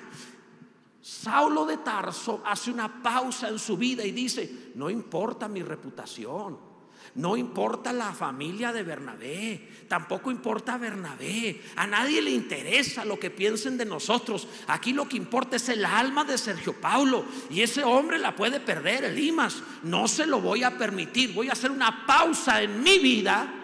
Saulo 1.01 1.65
de 1.65 1.79
Tarso 1.79 2.43
hace 2.45 2.71
una 2.71 3.03
pausa 3.03 3.49
en 3.49 3.59
su 3.59 3.79
vida 3.79 4.05
y 4.05 4.13
dice, 4.13 4.73
no 4.75 4.91
importa 4.91 5.49
mi 5.49 5.63
reputación, 5.63 6.70
no 7.17 7.37
importa 7.37 7.93
la 7.93 8.13
familia 8.13 8.73
de 8.73 8.83
Bernabé, 8.83 9.69
tampoco 9.89 10.31
importa 10.31 10.79
Bernabé, 10.79 11.61
a 11.77 11.87
nadie 11.87 12.23
le 12.23 12.31
interesa 12.31 13.05
lo 13.05 13.19
que 13.19 13.31
piensen 13.31 13.77
de 13.77 13.85
nosotros, 13.85 14.47
aquí 14.69 14.93
lo 14.93 15.09
que 15.09 15.17
importa 15.17 15.57
es 15.57 15.69
el 15.69 15.85
alma 15.85 16.25
de 16.25 16.39
Sergio 16.39 16.75
Paulo 16.75 17.25
y 17.51 17.63
ese 17.63 17.83
hombre 17.83 18.19
la 18.19 18.37
puede 18.37 18.61
perder, 18.61 19.05
el 19.05 19.19
Imas, 19.19 19.63
no 19.83 20.07
se 20.07 20.27
lo 20.27 20.41
voy 20.41 20.63
a 20.63 20.79
permitir, 20.79 21.33
voy 21.35 21.49
a 21.49 21.53
hacer 21.53 21.71
una 21.71 22.07
pausa 22.07 22.63
en 22.63 22.83
mi 22.83 22.99
vida 22.99 23.55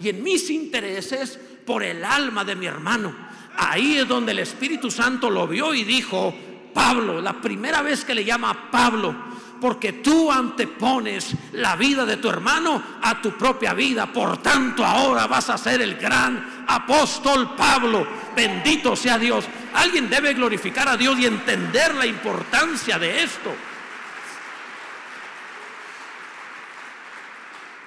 y 0.00 0.08
en 0.08 0.22
mis 0.22 0.50
intereses 0.50 1.38
por 1.66 1.82
el 1.82 2.04
alma 2.04 2.44
de 2.44 2.56
mi 2.56 2.66
hermano. 2.66 3.14
Ahí 3.56 3.98
es 3.98 4.08
donde 4.08 4.32
el 4.32 4.40
Espíritu 4.40 4.90
Santo 4.90 5.30
lo 5.30 5.46
vio 5.46 5.74
y 5.74 5.84
dijo, 5.84 6.34
Pablo, 6.72 7.20
la 7.20 7.40
primera 7.40 7.82
vez 7.82 8.04
que 8.04 8.14
le 8.14 8.24
llama 8.24 8.70
Pablo, 8.70 9.14
porque 9.60 9.94
tú 9.94 10.30
antepones 10.30 11.34
la 11.52 11.76
vida 11.76 12.04
de 12.04 12.16
tu 12.16 12.28
hermano 12.28 12.82
a 13.02 13.20
tu 13.20 13.32
propia 13.32 13.74
vida. 13.74 14.12
Por 14.12 14.38
tanto, 14.42 14.84
ahora 14.84 15.26
vas 15.26 15.50
a 15.50 15.58
ser 15.58 15.80
el 15.82 15.96
gran 15.96 16.64
apóstol 16.66 17.54
Pablo. 17.56 18.06
Bendito 18.36 18.94
sea 18.96 19.18
Dios. 19.18 19.46
Alguien 19.74 20.10
debe 20.10 20.34
glorificar 20.34 20.88
a 20.88 20.96
Dios 20.96 21.18
y 21.18 21.26
entender 21.26 21.94
la 21.94 22.06
importancia 22.06 22.98
de 22.98 23.22
esto. 23.22 23.54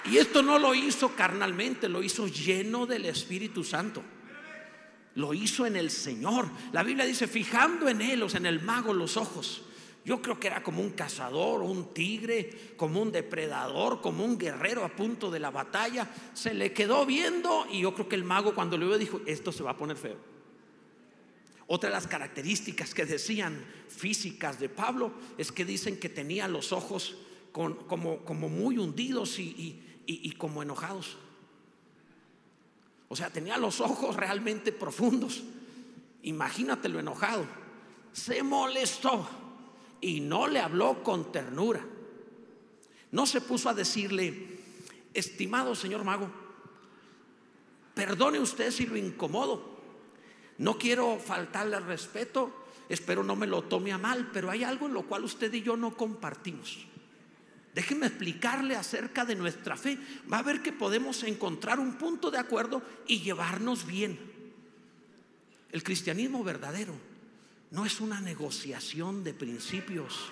Y 0.09 0.17
esto 0.17 0.41
no 0.41 0.57
lo 0.57 0.73
hizo 0.73 1.15
carnalmente, 1.15 1.89
lo 1.89 2.01
hizo 2.01 2.27
lleno 2.27 2.85
del 2.85 3.05
Espíritu 3.05 3.63
Santo. 3.63 4.03
Lo 5.15 5.33
hizo 5.33 5.65
en 5.65 5.75
el 5.75 5.91
Señor. 5.91 6.47
La 6.71 6.83
Biblia 6.83 7.05
dice, 7.05 7.27
fijando 7.27 7.89
en 7.89 8.01
él, 8.01 8.25
en 8.33 8.45
el 8.45 8.61
mago 8.61 8.93
los 8.93 9.17
ojos. 9.17 9.63
Yo 10.07 10.21
creo 10.21 10.39
que 10.39 10.47
era 10.47 10.63
como 10.63 10.81
un 10.81 10.91
cazador, 10.91 11.61
un 11.61 11.93
tigre, 11.93 12.71
como 12.77 13.01
un 13.01 13.11
depredador, 13.11 13.99
como 13.99 14.23
un 14.23 14.37
guerrero 14.37 14.85
a 14.85 14.95
punto 14.95 15.29
de 15.29 15.37
la 15.37 15.51
batalla. 15.51 16.09
Se 16.33 16.53
le 16.53 16.71
quedó 16.71 17.05
viendo 17.05 17.67
y 17.69 17.81
yo 17.81 17.93
creo 17.93 18.07
que 18.07 18.15
el 18.15 18.23
mago 18.23 18.55
cuando 18.55 18.77
lo 18.77 18.87
vio 18.87 18.97
dijo, 18.97 19.19
esto 19.25 19.51
se 19.51 19.63
va 19.63 19.71
a 19.71 19.77
poner 19.77 19.97
feo. 19.97 20.15
Otra 21.67 21.89
de 21.89 21.95
las 21.95 22.07
características 22.07 22.93
que 22.93 23.05
decían 23.05 23.65
físicas 23.89 24.61
de 24.61 24.69
Pablo 24.69 25.11
es 25.37 25.51
que 25.51 25.65
dicen 25.65 25.99
que 25.99 26.07
tenía 26.07 26.47
los 26.47 26.71
ojos 26.71 27.17
como, 27.51 28.47
muy 28.47 28.77
hundidos 28.77 29.37
y 29.39 30.35
como 30.37 30.63
enojados. 30.63 31.17
O 33.09 33.15
sea, 33.17 33.29
tenía 33.29 33.57
los 33.57 33.81
ojos 33.81 34.15
realmente 34.15 34.71
profundos. 34.71 35.43
Imagínate 36.23 36.87
lo 36.87 37.01
enojado. 37.01 37.45
Se 38.13 38.41
molestó 38.41 39.46
y 40.01 40.19
no 40.19 40.47
le 40.47 40.59
habló 40.59 41.03
con 41.03 41.31
ternura. 41.31 41.85
No 43.11 43.25
se 43.25 43.41
puso 43.41 43.69
a 43.69 43.73
decirle, 43.73 44.59
estimado 45.13 45.75
señor 45.75 46.03
mago, 46.03 46.29
perdone 47.93 48.39
usted 48.39 48.71
si 48.71 48.85
lo 48.85 48.97
incomodo. 48.97 49.77
No 50.57 50.77
quiero 50.77 51.19
faltarle 51.19 51.75
al 51.75 51.85
respeto, 51.85 52.51
espero 52.89 53.23
no 53.23 53.35
me 53.35 53.47
lo 53.47 53.63
tome 53.63 53.91
a 53.91 53.97
mal, 53.97 54.29
pero 54.33 54.49
hay 54.49 54.63
algo 54.63 54.87
en 54.87 54.93
lo 54.93 55.03
cual 55.03 55.23
usted 55.23 55.53
y 55.53 55.61
yo 55.61 55.77
no 55.77 55.95
compartimos. 55.95 56.79
Déjeme 57.73 58.07
explicarle 58.07 58.75
acerca 58.75 59.23
de 59.23 59.35
nuestra 59.35 59.77
fe. 59.77 59.99
Va 60.31 60.39
a 60.39 60.43
ver 60.43 60.63
que 60.63 60.71
podemos 60.71 61.21
encontrar 61.21 61.79
un 61.79 61.93
punto 61.93 62.31
de 62.31 62.39
acuerdo 62.39 62.81
y 63.05 63.19
llevarnos 63.21 63.85
bien. 63.85 64.17
El 65.71 65.83
cristianismo 65.83 66.43
verdadero 66.43 66.95
no 67.71 67.85
es 67.85 67.99
una 67.99 68.21
negociación 68.21 69.23
de 69.23 69.33
principios. 69.33 70.29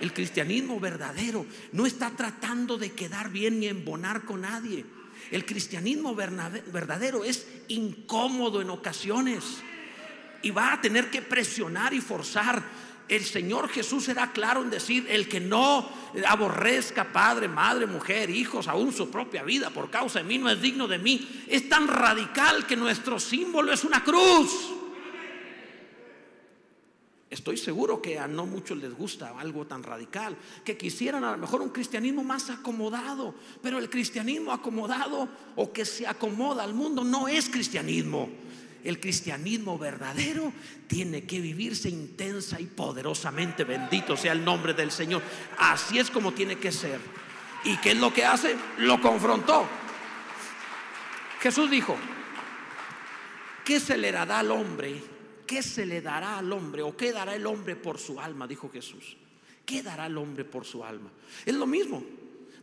El 0.00 0.12
cristianismo 0.12 0.80
verdadero 0.80 1.46
no 1.72 1.86
está 1.86 2.10
tratando 2.10 2.76
de 2.76 2.92
quedar 2.92 3.30
bien 3.30 3.60
ni 3.60 3.68
embonar 3.68 4.24
con 4.24 4.42
nadie. 4.42 4.84
El 5.30 5.46
cristianismo 5.46 6.14
verdadero 6.14 7.24
es 7.24 7.46
incómodo 7.68 8.60
en 8.60 8.70
ocasiones 8.70 9.44
y 10.42 10.50
va 10.50 10.72
a 10.72 10.80
tener 10.80 11.10
que 11.10 11.22
presionar 11.22 11.94
y 11.94 12.00
forzar 12.00 12.62
el 13.08 13.24
Señor 13.24 13.68
Jesús 13.68 14.08
era 14.08 14.32
claro 14.32 14.62
en 14.62 14.70
decir, 14.70 15.06
el 15.08 15.28
que 15.28 15.38
no 15.38 15.86
aborrezca 16.26 17.12
padre, 17.12 17.46
madre, 17.46 17.86
mujer, 17.86 18.30
hijos, 18.30 18.68
aún 18.68 18.92
su 18.92 19.10
propia 19.10 19.42
vida 19.42 19.70
por 19.70 19.90
causa 19.90 20.20
de 20.20 20.24
mí 20.24 20.38
no 20.38 20.48
es 20.48 20.62
digno 20.62 20.88
de 20.88 20.98
mí. 20.98 21.44
Es 21.46 21.68
tan 21.68 21.88
radical 21.88 22.66
que 22.66 22.76
nuestro 22.76 23.20
símbolo 23.20 23.72
es 23.72 23.84
una 23.84 24.02
cruz. 24.02 24.72
Estoy 27.32 27.56
seguro 27.56 28.02
que 28.02 28.18
a 28.18 28.28
no 28.28 28.44
muchos 28.44 28.76
les 28.76 28.92
gusta 28.92 29.32
algo 29.38 29.66
tan 29.66 29.82
radical, 29.82 30.36
que 30.62 30.76
quisieran 30.76 31.24
a 31.24 31.30
lo 31.30 31.38
mejor 31.38 31.62
un 31.62 31.70
cristianismo 31.70 32.22
más 32.22 32.50
acomodado, 32.50 33.34
pero 33.62 33.78
el 33.78 33.88
cristianismo 33.88 34.52
acomodado 34.52 35.26
o 35.56 35.72
que 35.72 35.86
se 35.86 36.06
acomoda 36.06 36.62
al 36.62 36.74
mundo 36.74 37.02
no 37.04 37.28
es 37.28 37.48
cristianismo. 37.48 38.28
El 38.84 39.00
cristianismo 39.00 39.78
verdadero 39.78 40.52
tiene 40.86 41.24
que 41.24 41.40
vivirse 41.40 41.88
intensa 41.88 42.60
y 42.60 42.66
poderosamente. 42.66 43.64
Bendito 43.64 44.14
sea 44.14 44.32
el 44.32 44.44
nombre 44.44 44.74
del 44.74 44.90
Señor. 44.90 45.22
Así 45.56 45.98
es 45.98 46.10
como 46.10 46.32
tiene 46.32 46.58
que 46.58 46.70
ser. 46.70 47.00
¿Y 47.64 47.78
qué 47.78 47.92
es 47.92 47.96
lo 47.96 48.12
que 48.12 48.26
hace? 48.26 48.56
Lo 48.76 49.00
confrontó. 49.00 49.64
Jesús 51.40 51.70
dijo, 51.70 51.96
¿qué 53.64 53.80
se 53.80 53.96
le 53.96 54.12
dará 54.12 54.40
al 54.40 54.50
hombre? 54.50 55.11
¿Qué 55.46 55.62
se 55.62 55.86
le 55.86 56.00
dará 56.00 56.38
al 56.38 56.52
hombre? 56.52 56.82
¿O 56.82 56.96
qué 56.96 57.12
dará 57.12 57.34
el 57.34 57.46
hombre 57.46 57.76
por 57.76 57.98
su 57.98 58.20
alma? 58.20 58.46
Dijo 58.46 58.70
Jesús. 58.70 59.16
¿Qué 59.64 59.82
dará 59.82 60.06
el 60.06 60.18
hombre 60.18 60.44
por 60.44 60.64
su 60.64 60.84
alma? 60.84 61.10
Es 61.44 61.54
lo 61.54 61.66
mismo. 61.66 62.04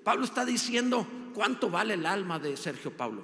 Pablo 0.03 0.25
está 0.25 0.45
diciendo 0.45 1.07
cuánto 1.33 1.69
vale 1.69 1.93
el 1.93 2.05
alma 2.05 2.39
de 2.39 2.55
Sergio 2.57 2.95
Pablo. 2.95 3.23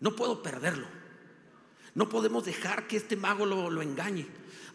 No 0.00 0.14
puedo 0.14 0.42
perderlo. 0.42 0.86
No 1.94 2.08
podemos 2.08 2.44
dejar 2.44 2.86
que 2.86 2.96
este 2.96 3.16
mago 3.16 3.44
lo, 3.44 3.82
engañe. 3.82 4.26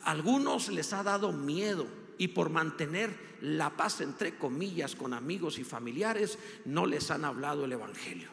A 0.04 0.12
algunos 0.12 0.70
les 0.70 0.92
ha 0.94 1.04
dado 1.04 1.32
miedo 1.32 1.88
y 2.18 2.30
por 2.30 2.50
mantener 2.50 3.38
la 3.42 3.78
paz 3.78 4.02
entre 4.02 4.38
comillas 4.38 4.96
con 4.96 5.14
amigos 5.14 5.58
y 5.58 5.64
familiares 5.64 6.38
no 6.66 6.86
les 6.86 7.12
han 7.12 7.26
hablado 7.26 7.66
el 7.66 7.72
Evangelio. 7.72 8.30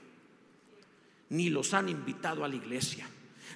Ni 1.28 1.50
los 1.50 1.74
han 1.74 1.88
invitado 1.88 2.44
a 2.44 2.48
la 2.48 2.56
iglesia. 2.56 3.08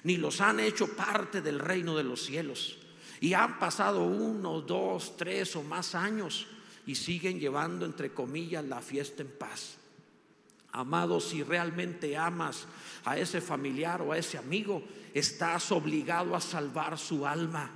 Ni 0.03 0.17
los 0.17 0.41
han 0.41 0.59
hecho 0.59 0.95
parte 0.95 1.41
del 1.41 1.59
reino 1.59 1.95
de 1.95 2.03
los 2.03 2.23
cielos. 2.25 2.77
Y 3.21 3.33
han 3.33 3.59
pasado 3.59 4.03
uno, 4.03 4.61
dos, 4.61 5.15
tres 5.17 5.55
o 5.55 5.63
más 5.63 5.95
años 5.95 6.47
y 6.85 6.95
siguen 6.95 7.39
llevando 7.39 7.85
entre 7.85 8.13
comillas 8.13 8.63
la 8.65 8.81
fiesta 8.81 9.23
en 9.23 9.31
paz. 9.31 9.77
Amado, 10.71 11.19
si 11.19 11.41
realmente 11.41 12.17
amas 12.17 12.67
a 13.05 13.17
ese 13.17 13.39
familiar 13.39 14.01
o 14.01 14.11
a 14.11 14.17
ese 14.17 14.37
amigo, 14.37 14.83
estás 15.13 15.71
obligado 15.71 16.35
a 16.35 16.41
salvar 16.41 16.97
su 16.97 17.25
alma. 17.25 17.71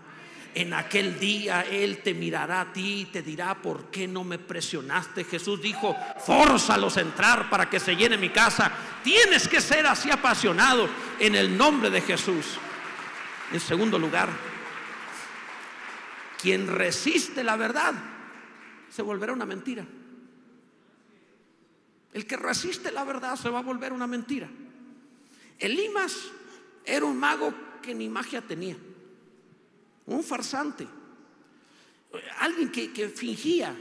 En 0.55 0.73
aquel 0.73 1.19
día 1.19 1.61
Él 1.61 1.99
te 2.03 2.13
mirará 2.13 2.61
a 2.61 2.73
ti 2.73 3.01
y 3.01 3.05
te 3.05 3.21
dirá, 3.21 3.61
¿por 3.61 3.85
qué 3.85 4.07
no 4.07 4.23
me 4.23 4.39
presionaste? 4.39 5.23
Jesús 5.23 5.61
dijo, 5.61 5.95
fórzalos 6.25 6.97
a 6.97 7.01
entrar 7.01 7.49
para 7.49 7.69
que 7.69 7.79
se 7.79 7.95
llene 7.95 8.17
mi 8.17 8.29
casa. 8.29 8.71
Tienes 9.03 9.47
que 9.47 9.61
ser 9.61 9.85
así 9.85 10.09
apasionado 10.09 10.89
en 11.19 11.35
el 11.35 11.55
nombre 11.55 11.89
de 11.89 12.01
Jesús. 12.01 12.57
En 13.51 13.59
segundo 13.59 13.97
lugar, 13.97 14.29
quien 16.41 16.67
resiste 16.67 17.43
la 17.43 17.55
verdad 17.55 17.93
se 18.89 19.01
volverá 19.01 19.33
una 19.33 19.45
mentira. 19.45 19.85
El 22.13 22.25
que 22.25 22.37
resiste 22.37 22.91
la 22.91 23.03
verdad 23.03 23.35
se 23.35 23.49
va 23.49 23.59
a 23.59 23.63
volver 23.63 23.93
una 23.93 24.07
mentira. 24.07 24.49
Elimas 25.59 26.15
era 26.85 27.05
un 27.05 27.17
mago 27.17 27.53
que 27.81 27.93
ni 27.93 28.09
magia 28.09 28.41
tenía, 28.41 28.75
un 30.15 30.23
farsante, 30.23 30.87
alguien 32.39 32.71
que, 32.71 33.09
fingía, 33.09 33.75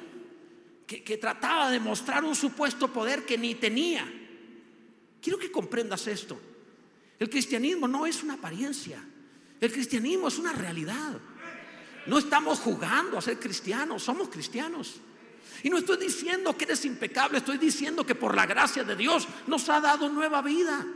que, 0.86 1.02
que 1.02 1.16
trataba 1.16 1.70
de 1.70 1.80
mostrar 1.80 2.24
un 2.24 2.34
supuesto 2.34 2.92
poder 2.92 3.24
que 3.24 3.38
ni 3.38 3.54
tenía. 3.54 4.06
Quiero 5.20 5.38
que 5.38 5.50
comprendas 5.50 6.06
esto. 6.06 6.40
El 7.18 7.28
cristianismo 7.28 7.88
no 7.88 8.06
es 8.06 8.22
una 8.22 8.34
apariencia, 8.34 9.04
el 9.60 9.72
cristianismo 9.72 10.28
es 10.28 10.38
una 10.38 10.52
realidad. 10.52 11.18
No 12.06 12.18
estamos 12.18 12.60
jugando 12.60 13.18
a 13.18 13.22
ser 13.22 13.38
cristianos, 13.38 14.02
somos 14.02 14.28
cristianos. 14.28 15.00
Y 15.62 15.70
no 15.70 15.78
estoy 15.78 15.96
diciendo 15.98 16.56
que 16.56 16.64
eres 16.64 16.84
impecable, 16.84 17.38
estoy 17.38 17.58
diciendo 17.58 18.06
que 18.06 18.14
por 18.14 18.34
la 18.34 18.46
gracia 18.46 18.84
de 18.84 18.94
Dios 18.94 19.26
nos 19.46 19.68
ha 19.68 19.80
dado 19.80 20.08
nueva 20.08 20.40
vida. 20.40 20.86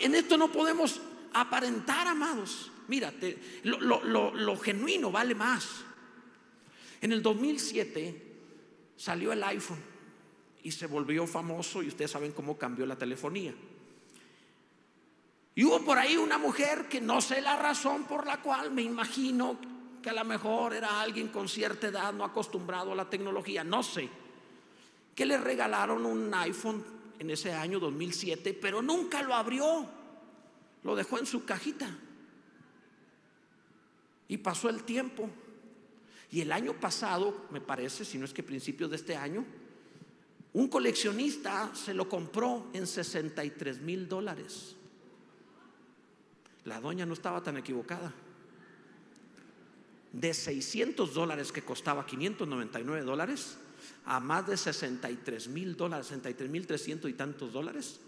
En 0.00 0.14
esto 0.14 0.36
no 0.36 0.52
podemos 0.52 1.00
aparentar, 1.32 2.06
amados. 2.06 2.70
Mírate, 2.88 3.38
lo, 3.64 4.56
genuino 4.58 5.10
vale 5.10 5.34
más. 5.34 5.84
En 7.00 7.12
el 7.12 7.22
2007 7.22 8.22
salió 8.96 9.32
el 9.32 9.42
iPhone 9.42 9.78
y 10.62 10.70
se 10.70 10.86
volvió 10.86 11.26
famoso 11.26 11.82
y 11.82 11.88
ustedes 11.88 12.10
saben 12.10 12.32
cómo 12.32 12.56
cambió 12.56 12.86
la 12.86 12.96
telefonía. 12.96 13.54
Y 15.54 15.64
hubo 15.64 15.84
por 15.84 15.98
ahí 15.98 16.16
una 16.16 16.38
mujer 16.38 16.88
que 16.88 17.00
no 17.00 17.20
sé 17.20 17.40
la 17.40 17.56
razón 17.56 18.04
por 18.04 18.26
la 18.26 18.42
cual 18.42 18.72
me 18.72 18.82
imagino 18.82 19.58
que 20.02 20.10
a 20.10 20.14
lo 20.14 20.24
mejor 20.24 20.74
era 20.74 21.00
alguien 21.00 21.28
con 21.28 21.48
cierta 21.48 21.86
edad, 21.88 22.12
no 22.12 22.24
acostumbrado 22.24 22.92
a 22.92 22.96
la 22.96 23.08
tecnología, 23.08 23.64
no 23.64 23.82
sé, 23.82 24.08
que 25.14 25.24
le 25.24 25.38
regalaron 25.38 26.04
un 26.04 26.32
iPhone 26.34 26.84
en 27.18 27.30
ese 27.30 27.52
año 27.52 27.78
2007, 27.78 28.52
pero 28.54 28.82
nunca 28.82 29.22
lo 29.22 29.34
abrió, 29.34 29.86
lo 30.82 30.96
dejó 30.96 31.18
en 31.18 31.26
su 31.26 31.44
cajita. 31.44 31.96
Y 34.28 34.38
pasó 34.38 34.68
el 34.68 34.84
tiempo. 34.84 35.28
Y 36.30 36.40
el 36.40 36.52
año 36.52 36.72
pasado, 36.74 37.46
me 37.50 37.60
parece, 37.60 38.04
si 38.04 38.18
no 38.18 38.24
es 38.24 38.32
que 38.32 38.42
principios 38.42 38.90
de 38.90 38.96
este 38.96 39.16
año, 39.16 39.44
un 40.52 40.68
coleccionista 40.68 41.74
se 41.74 41.94
lo 41.94 42.08
compró 42.08 42.68
en 42.72 42.86
63 42.86 43.80
mil 43.80 44.08
dólares. 44.08 44.76
La 46.64 46.80
doña 46.80 47.04
no 47.04 47.12
estaba 47.12 47.42
tan 47.42 47.56
equivocada 47.56 48.12
de 50.14 50.32
600 50.32 51.12
dólares 51.12 51.50
que 51.50 51.62
costaba 51.62 52.06
599 52.06 53.04
dólares 53.04 53.58
a 54.04 54.20
más 54.20 54.46
de 54.46 54.56
63 54.56 55.48
mil 55.48 55.76
dólares, 55.76 56.06
63 56.06 56.50
mil 56.50 56.66
300 56.66 57.10
y 57.10 57.14
tantos 57.14 57.52
dólares 57.52 58.00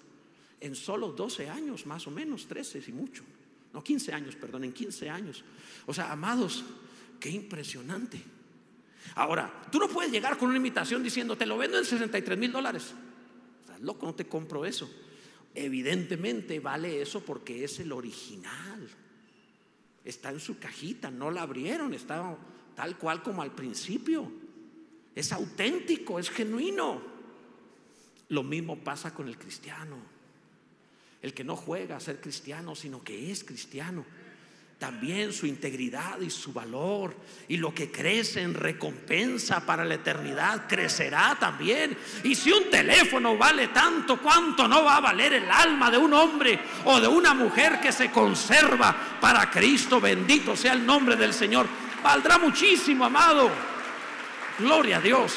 en 0.60 0.74
solo 0.74 1.08
12 1.08 1.50
años, 1.50 1.84
más 1.84 2.06
o 2.06 2.10
menos, 2.10 2.46
13 2.46 2.82
y 2.86 2.92
mucho. 2.92 3.24
No, 3.76 3.84
15 3.84 4.12
años, 4.14 4.36
perdón, 4.36 4.64
en 4.64 4.72
15 4.72 5.10
años. 5.10 5.44
O 5.84 5.92
sea, 5.92 6.10
amados, 6.10 6.64
qué 7.20 7.28
impresionante. 7.28 8.22
Ahora, 9.14 9.68
tú 9.70 9.78
no 9.78 9.86
puedes 9.86 10.10
llegar 10.10 10.38
con 10.38 10.48
una 10.48 10.56
invitación 10.56 11.02
diciendo, 11.02 11.36
te 11.36 11.44
lo 11.44 11.58
vendo 11.58 11.76
en 11.78 11.84
63 11.84 12.38
mil 12.38 12.50
dólares. 12.50 12.94
Estás 13.60 13.80
loco, 13.82 14.06
no 14.06 14.14
te 14.14 14.26
compro 14.26 14.64
eso. 14.64 14.90
Evidentemente 15.54 16.58
vale 16.58 17.02
eso 17.02 17.20
porque 17.20 17.64
es 17.64 17.78
el 17.80 17.92
original 17.92 18.88
está 20.06 20.30
en 20.30 20.40
su 20.40 20.58
cajita, 20.58 21.10
no 21.10 21.30
la 21.30 21.42
abrieron, 21.42 21.92
está 21.92 22.38
tal 22.74 22.96
cual 22.96 23.22
como 23.22 23.42
al 23.42 23.52
principio. 23.52 24.30
Es 25.14 25.32
auténtico, 25.32 26.18
es 26.18 26.30
genuino. 26.30 27.02
Lo 28.28 28.42
mismo 28.42 28.78
pasa 28.78 29.12
con 29.12 29.28
el 29.28 29.36
cristiano. 29.36 29.96
El 31.26 31.34
que 31.34 31.42
no 31.42 31.56
juega 31.56 31.96
a 31.96 32.00
ser 32.00 32.20
cristiano, 32.20 32.76
sino 32.76 33.02
que 33.02 33.32
es 33.32 33.42
cristiano 33.42 34.04
también 34.78 35.32
su 35.32 35.44
integridad 35.44 36.20
y 36.20 36.30
su 36.30 36.52
valor 36.52 37.16
y 37.48 37.56
lo 37.56 37.74
que 37.74 37.90
crece 37.90 38.42
en 38.42 38.54
recompensa 38.54 39.66
para 39.66 39.84
la 39.84 39.94
eternidad 39.94 40.68
crecerá 40.68 41.36
también. 41.40 41.98
Y 42.22 42.36
si 42.36 42.52
un 42.52 42.70
teléfono 42.70 43.36
vale 43.36 43.66
tanto, 43.68 44.22
¿cuánto 44.22 44.68
no 44.68 44.84
va 44.84 44.98
a 44.98 45.00
valer 45.00 45.32
el 45.32 45.50
alma 45.50 45.90
de 45.90 45.98
un 45.98 46.12
hombre 46.12 46.60
o 46.84 47.00
de 47.00 47.08
una 47.08 47.34
mujer 47.34 47.80
que 47.80 47.90
se 47.90 48.12
conserva 48.12 49.18
para 49.20 49.50
Cristo? 49.50 50.00
Bendito 50.00 50.54
sea 50.54 50.74
el 50.74 50.86
nombre 50.86 51.16
del 51.16 51.34
Señor. 51.34 51.66
Valdrá 52.04 52.38
muchísimo, 52.38 53.04
amado. 53.04 53.50
Gloria 54.60 54.98
a 54.98 55.00
Dios. 55.00 55.34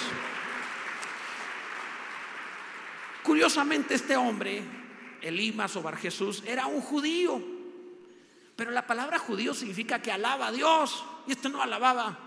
Curiosamente 3.23 3.95
este 3.95 4.15
hombre, 4.15 4.78
Elimas 5.21 5.75
o 5.75 5.81
Bar 5.81 5.97
Jesús, 5.97 6.43
era 6.45 6.67
un 6.67 6.81
judío 6.81 7.59
pero 8.59 8.71
la 8.71 8.85
palabra 8.85 9.17
judío 9.19 9.53
significa 9.53 10.01
que 10.01 10.11
alaba 10.11 10.47
a 10.47 10.51
Dios. 10.51 11.01
Y 11.25 11.31
este 11.31 11.47
no 11.47 11.61
alababa. 11.61 12.19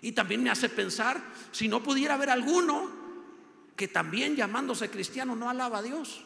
Y 0.00 0.10
también 0.10 0.42
me 0.42 0.50
hace 0.50 0.68
pensar, 0.68 1.22
si 1.52 1.68
no 1.68 1.80
pudiera 1.80 2.14
haber 2.14 2.28
alguno 2.28 2.90
que 3.76 3.86
también 3.86 4.34
llamándose 4.34 4.90
cristiano 4.90 5.36
no 5.36 5.48
alaba 5.48 5.78
a 5.78 5.82
Dios. 5.82 6.24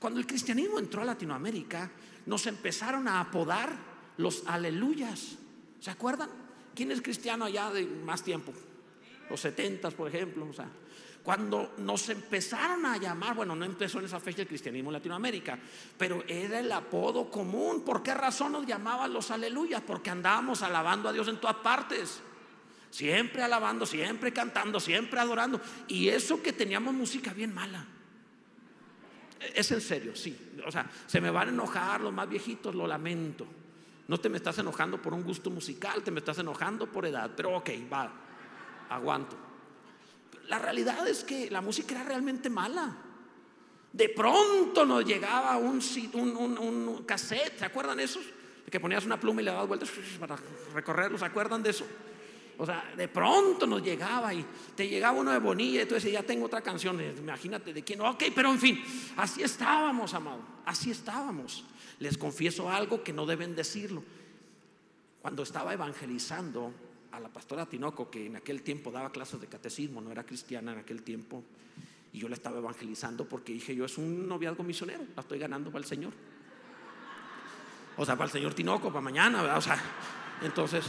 Cuando 0.00 0.18
el 0.18 0.26
cristianismo 0.26 0.80
entró 0.80 1.02
a 1.02 1.04
Latinoamérica, 1.04 1.88
nos 2.26 2.44
empezaron 2.48 3.06
a 3.06 3.20
apodar 3.20 3.70
los 4.16 4.42
aleluyas. 4.48 5.36
¿Se 5.78 5.92
acuerdan? 5.92 6.28
¿Quién 6.74 6.90
es 6.90 7.00
cristiano 7.00 7.44
allá 7.44 7.70
de 7.70 7.86
más 7.86 8.24
tiempo? 8.24 8.52
Los 9.30 9.42
setentas, 9.42 9.94
por 9.94 10.08
ejemplo. 10.08 10.48
O 10.50 10.52
sea, 10.52 10.68
cuando 11.22 11.74
nos 11.78 12.08
empezaron 12.08 12.86
a 12.86 12.96
llamar, 12.96 13.34
bueno, 13.34 13.54
no 13.54 13.64
empezó 13.64 13.98
en 13.98 14.06
esa 14.06 14.20
fecha 14.20 14.42
el 14.42 14.48
cristianismo 14.48 14.88
en 14.88 14.94
Latinoamérica, 14.94 15.58
pero 15.98 16.24
era 16.26 16.60
el 16.60 16.72
apodo 16.72 17.30
común. 17.30 17.84
¿Por 17.84 18.02
qué 18.02 18.14
razón 18.14 18.52
nos 18.52 18.66
llamaban 18.66 19.12
los 19.12 19.30
aleluyas? 19.30 19.82
Porque 19.86 20.10
andábamos 20.10 20.62
alabando 20.62 21.08
a 21.08 21.12
Dios 21.12 21.28
en 21.28 21.38
todas 21.38 21.56
partes. 21.56 22.22
Siempre 22.90 23.42
alabando, 23.42 23.84
siempre 23.84 24.32
cantando, 24.32 24.80
siempre 24.80 25.20
adorando. 25.20 25.60
Y 25.88 26.08
eso 26.08 26.42
que 26.42 26.52
teníamos 26.52 26.94
música 26.94 27.32
bien 27.34 27.54
mala. 27.54 27.86
Es 29.54 29.70
en 29.70 29.80
serio, 29.80 30.16
sí. 30.16 30.52
O 30.66 30.72
sea, 30.72 30.90
se 31.06 31.20
me 31.20 31.30
van 31.30 31.48
a 31.48 31.52
enojar 31.52 32.00
los 32.00 32.12
más 32.12 32.28
viejitos, 32.28 32.74
lo 32.74 32.86
lamento. 32.86 33.46
No 34.08 34.18
te 34.18 34.28
me 34.28 34.38
estás 34.38 34.58
enojando 34.58 35.00
por 35.00 35.14
un 35.14 35.22
gusto 35.22 35.50
musical, 35.50 36.02
te 36.02 36.10
me 36.10 36.20
estás 36.20 36.38
enojando 36.38 36.90
por 36.90 37.06
edad. 37.06 37.30
Pero 37.36 37.56
ok, 37.58 37.70
va, 37.92 38.10
aguanto. 38.88 39.49
La 40.50 40.58
realidad 40.58 41.06
es 41.06 41.22
que 41.22 41.48
la 41.48 41.60
música 41.60 41.94
era 41.94 42.02
realmente 42.02 42.50
mala. 42.50 42.96
De 43.92 44.08
pronto 44.08 44.84
nos 44.84 45.04
llegaba 45.04 45.56
un, 45.56 47.04
cassette, 47.06 47.60
¿se 47.60 47.64
acuerdan 47.64 48.00
esos? 48.00 48.24
Que 48.68 48.80
ponías 48.80 49.06
una 49.06 49.18
pluma 49.18 49.42
y 49.42 49.44
le 49.44 49.52
dabas 49.52 49.68
vueltas 49.68 49.90
para 50.18 50.36
recorrerlo, 50.74 51.18
¿se 51.18 51.24
acuerdan 51.24 51.62
de 51.62 51.70
eso? 51.70 51.86
O 52.58 52.66
sea, 52.66 52.92
de 52.96 53.06
pronto 53.06 53.64
nos 53.64 53.80
llegaba 53.80 54.34
y 54.34 54.44
te 54.74 54.88
llegaba 54.88 55.20
uno 55.20 55.30
de 55.30 55.38
Bonilla 55.38 55.82
y 55.82 55.86
tú 55.86 55.94
decías, 55.94 56.14
ya 56.14 56.22
tengo 56.24 56.46
otra 56.46 56.60
canción, 56.62 57.00
imagínate 57.00 57.72
de 57.72 57.84
quién, 57.84 58.00
ok, 58.00 58.24
pero 58.34 58.50
en 58.50 58.58
fin, 58.58 58.84
así 59.16 59.44
estábamos, 59.44 60.14
amado, 60.14 60.40
así 60.66 60.90
estábamos. 60.90 61.64
Les 62.00 62.18
confieso 62.18 62.68
algo 62.68 63.04
que 63.04 63.12
no 63.12 63.24
deben 63.24 63.54
decirlo. 63.54 64.02
Cuando 65.22 65.44
estaba 65.44 65.72
evangelizando, 65.72 66.72
a 67.12 67.20
la 67.20 67.28
pastora 67.28 67.66
Tinoco, 67.66 68.10
que 68.10 68.26
en 68.26 68.36
aquel 68.36 68.62
tiempo 68.62 68.90
daba 68.90 69.10
clases 69.10 69.40
de 69.40 69.46
catecismo, 69.46 70.00
no 70.00 70.10
era 70.10 70.24
cristiana 70.24 70.72
en 70.72 70.78
aquel 70.78 71.02
tiempo, 71.02 71.42
y 72.12 72.18
yo 72.18 72.28
la 72.28 72.34
estaba 72.34 72.58
evangelizando 72.58 73.28
porque 73.28 73.52
dije 73.52 73.74
yo, 73.74 73.84
es 73.84 73.98
un 73.98 74.28
noviazgo 74.28 74.62
misionero, 74.62 75.04
la 75.14 75.22
estoy 75.22 75.38
ganando 75.38 75.70
para 75.70 75.82
el 75.82 75.88
Señor. 75.88 76.12
O 77.96 78.04
sea, 78.04 78.14
para 78.16 78.26
el 78.26 78.32
Señor 78.32 78.54
Tinoco, 78.54 78.88
para 78.88 79.00
mañana, 79.00 79.42
¿verdad? 79.42 79.58
O 79.58 79.62
sea, 79.62 79.78
entonces, 80.42 80.86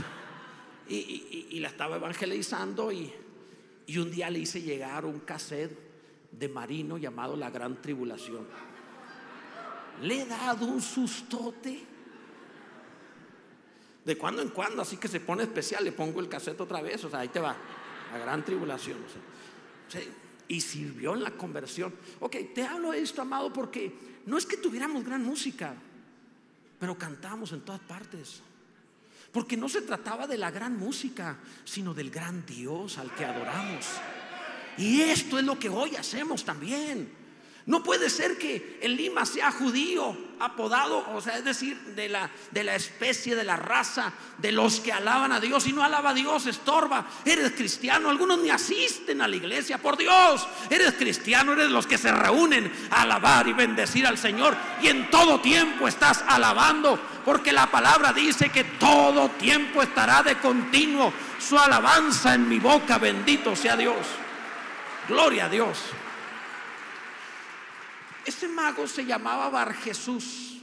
y, 0.88 1.60
la 1.60 1.68
estaba 1.68 1.98
evangelizando 1.98 2.92
y, 2.92 3.12
y 3.86 3.98
un 3.98 4.12
día 4.12 4.30
le 4.30 4.40
hice 4.40 4.62
llegar 4.62 5.06
un 5.06 5.20
cassette 5.20 5.78
de 6.32 6.48
Marino 6.48 6.98
llamado 6.98 7.36
La 7.36 7.50
Gran 7.50 7.82
Tribulación. 7.82 8.48
Le 10.02 10.22
he 10.22 10.26
dado 10.26 10.66
un 10.66 10.82
sustote 10.82 11.91
de 14.06 14.18
cuando 14.18 14.42
en 14.42 14.50
cuando, 14.50 14.82
así 14.82 14.98
que 14.98 15.08
se 15.08 15.20
pone 15.20 15.44
especial, 15.44 15.84
le 15.84 15.92
pongo 15.92 16.20
el 16.20 16.30
cassette 16.30 16.60
otra 16.62 16.82
vez, 16.82 17.04
o 17.04 17.10
sea, 17.10 17.20
ahí 17.20 17.28
te 17.28 17.40
va, 17.40 17.56
la 18.12 18.18
gran 18.18 18.44
tribulación. 18.44 18.98
y 20.48 20.60
sirvió 20.60 21.14
en 21.14 21.24
la 21.24 21.32
conversión. 21.32 21.94
Ok, 22.20 22.36
te 22.54 22.64
hablo 22.64 22.92
de 22.92 23.02
esto, 23.02 23.22
amado, 23.22 23.54
porque 23.54 23.94
no 24.26 24.38
es 24.38 24.46
que 24.46 24.58
tuviéramos 24.58 25.04
gran 25.04 25.24
música, 25.24 25.76
pero 26.80 26.98
cantamos 26.98 27.52
en 27.52 27.62
todas 27.62 27.82
partes. 27.82 28.42
Porque 29.32 29.56
no 29.56 29.70
se 29.70 29.82
trataba 29.82 30.28
de 30.28 30.38
la 30.38 30.52
gran 30.52 30.78
música, 30.78 31.38
sino 31.64 31.94
del 31.94 32.10
gran 32.10 32.46
Dios 32.46 32.98
al 32.98 33.16
que 33.16 33.24
adoramos. 33.24 33.86
Y 34.78 35.02
esto 35.02 35.40
es 35.40 35.46
lo 35.46 35.58
que 35.58 35.70
hoy 35.70 35.96
hacemos 35.96 36.44
también. 36.44 37.21
No 37.72 37.82
puede 37.82 38.10
ser 38.10 38.38
que 38.38 38.80
el 38.82 38.98
Lima 38.98 39.26
sea 39.26 39.50
judío, 39.50 40.14
apodado, 40.42 41.08
o 41.16 41.22
sea, 41.22 41.38
es 41.38 41.46
decir, 41.46 41.80
de 41.96 42.10
la, 42.10 42.30
de 42.52 42.66
la 42.66 42.76
especie, 42.76 43.34
de 43.34 43.46
la 43.46 43.56
raza, 43.56 44.12
de 44.40 44.52
los 44.52 44.82
que 44.82 44.92
alaban 44.92 45.32
a 45.32 45.40
Dios 45.40 45.66
y 45.68 45.72
no 45.72 45.82
alaba 45.82 46.10
a 46.10 46.14
Dios, 46.14 46.48
estorba. 46.48 47.08
Eres 47.24 47.54
cristiano, 47.54 48.10
algunos 48.10 48.40
ni 48.40 48.50
asisten 48.50 49.22
a 49.22 49.28
la 49.30 49.38
iglesia, 49.38 49.78
por 49.78 49.96
Dios, 49.96 50.46
eres 50.70 50.96
cristiano, 50.96 51.54
eres 51.54 51.70
los 51.70 51.88
que 51.88 51.98
se 51.98 52.12
reúnen 52.12 52.70
a 52.90 53.04
alabar 53.04 53.48
y 53.48 53.54
bendecir 53.54 54.06
al 54.06 54.18
Señor 54.18 54.54
y 54.82 54.90
en 54.90 55.10
todo 55.10 55.40
tiempo 55.40 55.88
estás 55.88 56.26
alabando, 56.28 57.00
porque 57.24 57.54
la 57.54 57.72
palabra 57.72 58.12
dice 58.12 58.50
que 58.50 58.66
todo 58.66 59.30
tiempo 59.30 59.82
estará 59.82 60.24
de 60.24 60.36
continuo 60.40 61.14
su 61.40 61.58
alabanza 61.58 62.34
en 62.34 62.50
mi 62.50 62.60
boca, 62.60 62.98
bendito 62.98 63.56
sea 63.56 63.78
Dios. 63.78 63.96
Gloria 65.08 65.46
a 65.46 65.50
Dios. 65.50 65.78
Ese 68.26 68.48
mago 68.48 68.88
se 68.88 69.06
llamaba 69.06 69.50
Bar 69.50 69.74
Jesús, 69.74 70.58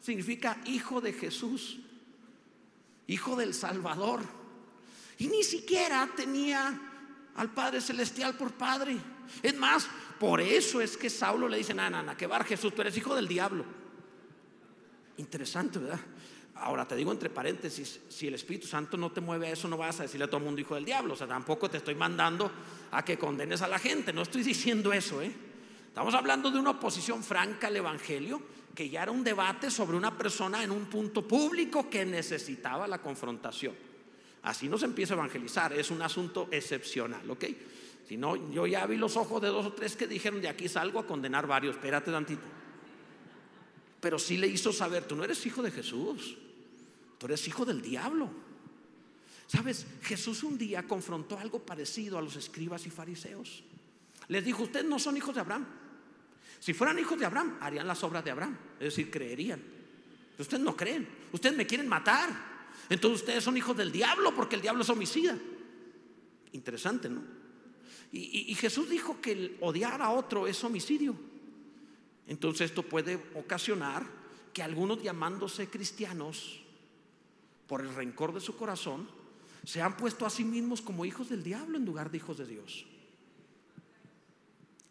significa 0.00 0.58
hijo 0.66 1.00
de 1.00 1.12
Jesús, 1.12 1.78
hijo 3.06 3.36
del 3.36 3.54
Salvador. 3.54 4.20
Y 5.18 5.28
ni 5.28 5.42
siquiera 5.42 6.08
tenía 6.16 6.80
al 7.36 7.50
Padre 7.50 7.80
Celestial 7.80 8.34
por 8.34 8.52
Padre. 8.52 8.96
Es 9.42 9.56
más, 9.56 9.88
por 10.18 10.40
eso 10.40 10.80
es 10.80 10.96
que 10.96 11.08
Saulo 11.08 11.48
le 11.48 11.58
dice, 11.58 11.74
nana, 11.74 11.98
nana, 11.98 12.16
que 12.16 12.26
Bar 12.26 12.44
Jesús, 12.44 12.74
tú 12.74 12.82
eres 12.82 12.96
hijo 12.96 13.14
del 13.14 13.28
diablo. 13.28 13.64
Interesante, 15.16 15.78
¿verdad? 15.78 16.00
Ahora 16.54 16.86
te 16.86 16.94
digo 16.94 17.10
entre 17.10 17.30
paréntesis, 17.30 18.00
si 18.08 18.28
el 18.28 18.34
Espíritu 18.34 18.66
Santo 18.66 18.96
no 18.96 19.10
te 19.10 19.20
mueve 19.20 19.48
a 19.48 19.52
eso, 19.52 19.66
no 19.68 19.76
vas 19.76 19.98
a 20.00 20.02
decirle 20.04 20.24
a 20.24 20.28
todo 20.28 20.38
el 20.38 20.44
mundo 20.44 20.60
hijo 20.60 20.74
del 20.74 20.84
diablo. 20.84 21.14
O 21.14 21.16
sea, 21.16 21.26
tampoco 21.26 21.68
te 21.70 21.78
estoy 21.78 21.94
mandando 21.94 22.52
a 22.90 23.04
que 23.04 23.18
condenes 23.18 23.62
a 23.62 23.68
la 23.68 23.78
gente. 23.78 24.12
No 24.12 24.22
estoy 24.22 24.42
diciendo 24.42 24.92
eso, 24.92 25.22
¿eh? 25.22 25.32
Estamos 25.92 26.14
hablando 26.14 26.50
de 26.50 26.58
una 26.58 26.70
oposición 26.70 27.22
franca 27.22 27.66
al 27.66 27.76
Evangelio, 27.76 28.40
que 28.74 28.88
ya 28.88 29.02
era 29.02 29.12
un 29.12 29.22
debate 29.22 29.70
sobre 29.70 29.94
una 29.94 30.16
persona 30.16 30.64
en 30.64 30.70
un 30.70 30.86
punto 30.86 31.28
público 31.28 31.90
que 31.90 32.06
necesitaba 32.06 32.88
la 32.88 32.96
confrontación. 32.96 33.74
Así 34.44 34.70
no 34.70 34.78
se 34.78 34.86
empieza 34.86 35.12
a 35.12 35.18
evangelizar, 35.18 35.74
es 35.74 35.90
un 35.90 36.00
asunto 36.00 36.48
excepcional, 36.50 37.30
¿ok? 37.30 37.44
Si 38.08 38.16
no, 38.16 38.50
yo 38.50 38.66
ya 38.66 38.86
vi 38.86 38.96
los 38.96 39.18
ojos 39.18 39.42
de 39.42 39.48
dos 39.48 39.66
o 39.66 39.74
tres 39.74 39.94
que 39.94 40.06
dijeron, 40.06 40.40
de 40.40 40.48
aquí 40.48 40.66
salgo 40.66 40.98
a 40.98 41.06
condenar 41.06 41.46
varios, 41.46 41.76
espérate 41.76 42.10
tantito. 42.10 42.40
Pero 44.00 44.18
sí 44.18 44.38
le 44.38 44.46
hizo 44.46 44.72
saber, 44.72 45.04
tú 45.04 45.14
no 45.14 45.24
eres 45.24 45.44
hijo 45.44 45.60
de 45.60 45.72
Jesús, 45.72 46.38
tú 47.18 47.26
eres 47.26 47.46
hijo 47.46 47.66
del 47.66 47.82
diablo. 47.82 48.30
Sabes, 49.46 49.86
Jesús 50.00 50.42
un 50.42 50.56
día 50.56 50.88
confrontó 50.88 51.38
algo 51.38 51.58
parecido 51.58 52.16
a 52.16 52.22
los 52.22 52.36
escribas 52.36 52.86
y 52.86 52.90
fariseos. 52.90 53.62
Les 54.28 54.42
dijo, 54.42 54.62
ustedes 54.62 54.86
no 54.86 54.98
son 54.98 55.18
hijos 55.18 55.34
de 55.34 55.42
Abraham. 55.42 55.81
Si 56.62 56.72
fueran 56.72 56.96
hijos 56.96 57.18
de 57.18 57.26
Abraham, 57.26 57.58
harían 57.60 57.88
las 57.88 58.04
obras 58.04 58.24
de 58.24 58.30
Abraham, 58.30 58.56
es 58.78 58.94
decir, 58.94 59.10
creerían. 59.10 59.60
Ustedes 60.38 60.62
no 60.62 60.76
creen, 60.76 61.08
ustedes 61.32 61.56
me 61.56 61.66
quieren 61.66 61.88
matar. 61.88 62.30
Entonces 62.88 63.22
ustedes 63.22 63.42
son 63.42 63.56
hijos 63.56 63.76
del 63.76 63.90
diablo 63.90 64.32
porque 64.32 64.54
el 64.54 64.62
diablo 64.62 64.82
es 64.82 64.88
homicida. 64.88 65.36
Interesante, 66.52 67.08
¿no? 67.08 67.20
Y, 68.12 68.54
Jesús 68.54 68.88
dijo 68.88 69.20
que 69.20 69.32
el 69.32 69.58
odiar 69.60 70.02
a 70.02 70.10
otro 70.10 70.46
es 70.46 70.62
homicidio. 70.62 71.16
Entonces 72.28 72.70
esto 72.70 72.84
puede 72.84 73.20
ocasionar 73.34 74.06
que 74.52 74.62
algunos 74.62 75.02
llamándose 75.02 75.68
cristianos, 75.68 76.62
por 77.66 77.80
el 77.80 77.92
rencor 77.92 78.32
de 78.32 78.40
su 78.40 78.56
corazón, 78.56 79.08
se 79.64 79.82
han 79.82 79.96
puesto 79.96 80.26
a 80.26 80.30
sí 80.30 80.44
mismos 80.44 80.80
como 80.80 81.04
hijos 81.04 81.28
del 81.28 81.42
diablo 81.42 81.76
en 81.76 81.84
lugar 81.84 82.08
de 82.08 82.18
hijos 82.18 82.38
de 82.38 82.46
Dios. 82.46 82.86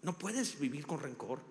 No 0.01 0.19
puedes 0.19 0.59
vivir 0.59 0.85
con 0.85 0.99
rencor. 0.99 1.50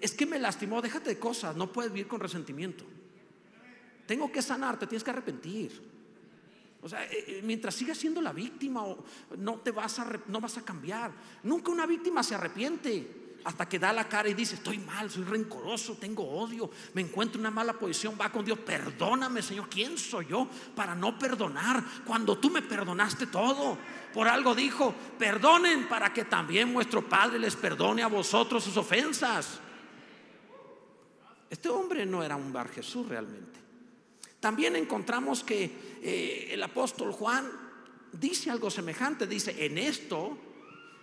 Es 0.00 0.12
que 0.12 0.26
me 0.26 0.38
lastimó, 0.38 0.80
déjate 0.82 1.10
de 1.10 1.18
cosas, 1.18 1.56
no 1.56 1.72
puedes 1.72 1.92
vivir 1.92 2.08
con 2.08 2.20
resentimiento. 2.20 2.84
Tengo 4.06 4.30
que 4.30 4.42
sanarte, 4.42 4.86
tienes 4.86 5.04
que 5.04 5.10
arrepentir. 5.10 5.94
O 6.82 6.88
sea, 6.88 7.04
eh, 7.06 7.24
eh, 7.26 7.40
mientras 7.42 7.74
sigas 7.74 7.96
siendo 7.96 8.20
la 8.20 8.32
víctima, 8.32 8.84
no 9.38 9.56
te 9.60 9.70
vas 9.70 9.98
a, 9.98 10.20
no 10.28 10.40
vas 10.40 10.58
a 10.58 10.64
cambiar. 10.64 11.12
Nunca 11.42 11.72
una 11.72 11.86
víctima 11.86 12.22
se 12.22 12.34
arrepiente 12.34 13.24
hasta 13.44 13.68
que 13.68 13.78
da 13.78 13.92
la 13.92 14.08
cara 14.08 14.28
y 14.28 14.34
dice, 14.34 14.56
estoy 14.56 14.78
mal, 14.78 15.10
soy 15.10 15.24
rencoroso, 15.24 15.94
tengo 15.94 16.26
odio, 16.26 16.70
me 16.94 17.02
encuentro 17.02 17.38
en 17.38 17.46
una 17.46 17.50
mala 17.50 17.74
posición, 17.74 18.16
va 18.20 18.32
con 18.32 18.44
Dios, 18.44 18.58
perdóname 18.58 19.42
Señor, 19.42 19.68
¿quién 19.68 19.98
soy 19.98 20.26
yo 20.28 20.48
para 20.74 20.94
no 20.94 21.18
perdonar 21.18 21.84
cuando 22.06 22.38
tú 22.38 22.50
me 22.50 22.62
perdonaste 22.62 23.26
todo? 23.26 23.76
Por 24.14 24.28
algo 24.28 24.54
dijo, 24.54 24.94
perdonen 25.18 25.88
para 25.88 26.12
que 26.12 26.24
también 26.24 26.72
vuestro 26.72 27.06
Padre 27.06 27.38
les 27.38 27.56
perdone 27.56 28.02
a 28.02 28.06
vosotros 28.06 28.64
sus 28.64 28.76
ofensas. 28.76 29.60
Este 31.54 31.68
hombre 31.68 32.04
no 32.04 32.24
era 32.24 32.34
un 32.34 32.52
bar 32.52 32.68
Jesús 32.68 33.06
realmente. 33.06 33.60
También 34.40 34.74
encontramos 34.74 35.44
que 35.44 35.70
eh, 36.02 36.48
el 36.50 36.60
apóstol 36.60 37.12
Juan 37.12 37.48
dice 38.10 38.50
algo 38.50 38.72
semejante, 38.72 39.28
dice, 39.28 39.64
en 39.64 39.78
esto 39.78 40.36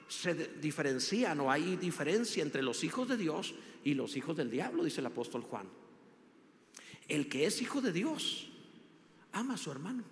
se 0.10 0.34
diferencian 0.60 1.40
o 1.40 1.50
hay 1.50 1.78
diferencia 1.78 2.44
entre 2.44 2.64
los 2.64 2.84
hijos 2.84 3.08
de 3.08 3.16
Dios 3.16 3.56
y 3.86 3.94
los 3.94 4.18
hijos 4.18 4.36
del 4.36 4.52
diablo, 4.52 4.84
dice 4.84 5.00
el 5.00 5.06
apóstol 5.06 5.44
Juan. 5.44 5.70
El 7.08 7.30
que 7.30 7.46
es 7.46 7.62
hijo 7.62 7.80
de 7.80 7.94
Dios 7.94 8.50
ama 9.32 9.54
a 9.54 9.58
su 9.58 9.72
hermano. 9.72 10.04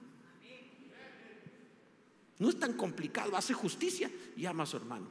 No 2.38 2.48
es 2.48 2.58
tan 2.58 2.78
complicado, 2.78 3.36
hace 3.36 3.54
justicia 3.54 4.10
y 4.38 4.46
ama 4.46 4.64
a 4.64 4.68
su 4.68 4.78
hermano. 4.78 5.10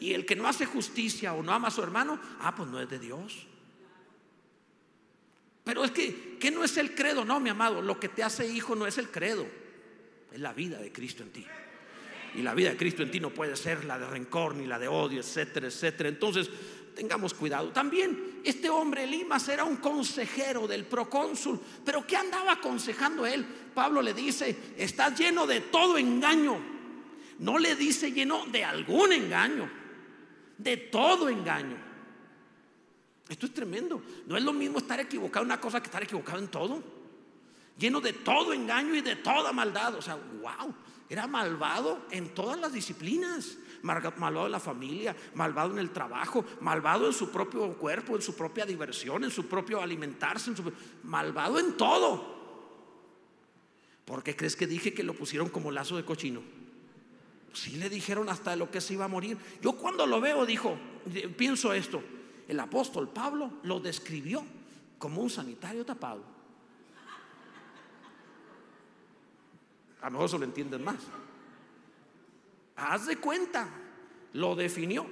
Y 0.00 0.14
el 0.14 0.24
que 0.24 0.36
no 0.36 0.48
hace 0.48 0.64
justicia 0.64 1.34
o 1.34 1.42
no 1.42 1.52
ama 1.52 1.68
a 1.68 1.70
su 1.70 1.82
hermano, 1.82 2.18
ah, 2.40 2.54
pues 2.56 2.70
no 2.70 2.80
es 2.80 2.88
de 2.88 2.98
Dios. 2.98 3.48
Que, 5.94 6.36
¿qué 6.38 6.50
no 6.50 6.64
es 6.64 6.76
el 6.76 6.94
credo? 6.94 7.24
No, 7.24 7.40
mi 7.40 7.50
amado, 7.50 7.80
lo 7.80 7.98
que 7.98 8.08
te 8.08 8.22
hace 8.22 8.46
hijo 8.46 8.74
no 8.74 8.86
es 8.86 8.98
el 8.98 9.10
credo, 9.10 9.46
es 10.32 10.40
la 10.40 10.52
vida 10.52 10.78
de 10.78 10.92
Cristo 10.92 11.22
en 11.22 11.30
ti. 11.30 11.46
Y 12.34 12.42
la 12.42 12.54
vida 12.54 12.70
de 12.70 12.76
Cristo 12.76 13.02
en 13.02 13.10
ti 13.10 13.20
no 13.20 13.30
puede 13.30 13.56
ser 13.56 13.84
la 13.84 13.98
de 13.98 14.06
rencor 14.06 14.56
ni 14.56 14.66
la 14.66 14.78
de 14.78 14.88
odio, 14.88 15.20
etcétera, 15.20 15.68
etcétera. 15.68 16.08
Entonces, 16.08 16.50
tengamos 16.94 17.34
cuidado. 17.34 17.70
También 17.70 18.40
este 18.44 18.68
hombre 18.70 19.06
Limas 19.06 19.48
era 19.48 19.64
un 19.64 19.76
consejero 19.76 20.66
del 20.66 20.84
procónsul, 20.84 21.60
pero 21.84 22.06
¿qué 22.06 22.16
andaba 22.16 22.52
aconsejando 22.52 23.26
él? 23.26 23.44
Pablo 23.74 24.02
le 24.02 24.14
dice, 24.14 24.56
estás 24.76 25.18
lleno 25.18 25.46
de 25.46 25.60
todo 25.60 25.98
engaño. 25.98 26.58
No 27.38 27.58
le 27.58 27.74
dice 27.74 28.12
lleno 28.12 28.46
de 28.46 28.64
algún 28.64 29.12
engaño, 29.12 29.68
de 30.56 30.76
todo 30.76 31.28
engaño. 31.28 31.93
Esto 33.28 33.46
es 33.46 33.54
tremendo. 33.54 34.02
No 34.26 34.36
es 34.36 34.44
lo 34.44 34.52
mismo 34.52 34.78
estar 34.78 35.00
equivocado 35.00 35.44
en 35.44 35.52
una 35.52 35.60
cosa 35.60 35.80
que 35.80 35.86
estar 35.86 36.02
equivocado 36.02 36.38
en 36.38 36.48
todo. 36.48 36.82
Lleno 37.78 38.00
de 38.00 38.12
todo 38.12 38.52
engaño 38.52 38.94
y 38.94 39.00
de 39.00 39.16
toda 39.16 39.52
maldad. 39.52 39.94
O 39.94 40.02
sea, 40.02 40.16
wow. 40.16 40.74
Era 41.08 41.26
malvado 41.26 42.06
en 42.10 42.34
todas 42.34 42.58
las 42.58 42.72
disciplinas. 42.72 43.58
Malvado 43.82 44.46
en 44.46 44.52
la 44.52 44.60
familia, 44.60 45.14
malvado 45.34 45.72
en 45.72 45.78
el 45.78 45.90
trabajo, 45.90 46.42
malvado 46.62 47.06
en 47.06 47.12
su 47.12 47.30
propio 47.30 47.76
cuerpo, 47.76 48.16
en 48.16 48.22
su 48.22 48.34
propia 48.34 48.64
diversión, 48.64 49.24
en 49.24 49.30
su 49.30 49.46
propio 49.46 49.82
alimentarse, 49.82 50.52
malvado 51.02 51.58
en 51.58 51.76
todo. 51.76 52.34
¿Por 54.06 54.22
qué 54.22 54.34
crees 54.34 54.56
que 54.56 54.66
dije 54.66 54.94
que 54.94 55.02
lo 55.02 55.12
pusieron 55.12 55.50
como 55.50 55.70
lazo 55.70 55.98
de 55.98 56.04
cochino? 56.04 56.42
Sí 57.52 57.76
le 57.76 57.90
dijeron 57.90 58.30
hasta 58.30 58.56
lo 58.56 58.70
que 58.70 58.80
se 58.80 58.94
iba 58.94 59.04
a 59.04 59.08
morir. 59.08 59.36
Yo 59.60 59.72
cuando 59.72 60.06
lo 60.06 60.18
veo, 60.18 60.46
dijo, 60.46 60.78
pienso 61.36 61.74
esto, 61.74 62.02
el 62.48 62.60
apóstol 62.60 63.08
Pablo 63.08 63.50
lo 63.62 63.80
describió 63.80 64.44
como 64.98 65.22
un 65.22 65.30
sanitario 65.30 65.84
tapado. 65.84 66.22
A 70.00 70.06
lo 70.06 70.10
mejor 70.12 70.26
eso 70.26 70.38
lo 70.38 70.44
entienden 70.44 70.84
más. 70.84 70.98
Haz 72.76 73.06
de 73.06 73.16
cuenta, 73.16 73.68
lo 74.34 74.54
definió 74.54 75.06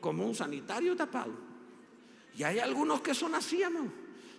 como 0.00 0.24
un 0.24 0.34
sanitario 0.34 0.96
tapado. 0.96 1.32
Y 2.36 2.44
hay 2.44 2.58
algunos 2.58 3.00
que 3.00 3.14
son 3.14 3.34
así, 3.34 3.62
amor. 3.62 3.90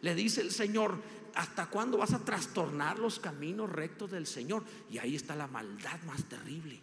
Le 0.02 0.16
dice 0.16 0.42
el 0.42 0.52
Señor, 0.52 1.00
¿hasta 1.36 1.68
cuándo 1.68 1.98
vas 1.98 2.14
a 2.14 2.24
trastornar 2.24 2.98
los 2.98 3.20
caminos 3.20 3.70
rectos 3.70 4.12
del 4.12 4.26
Señor? 4.26 4.64
Y 4.90 4.98
ahí 4.98 5.16
está 5.16 5.36
la 5.36 5.48
maldad 5.48 6.02
más 6.04 6.24
terrible. 6.24 6.80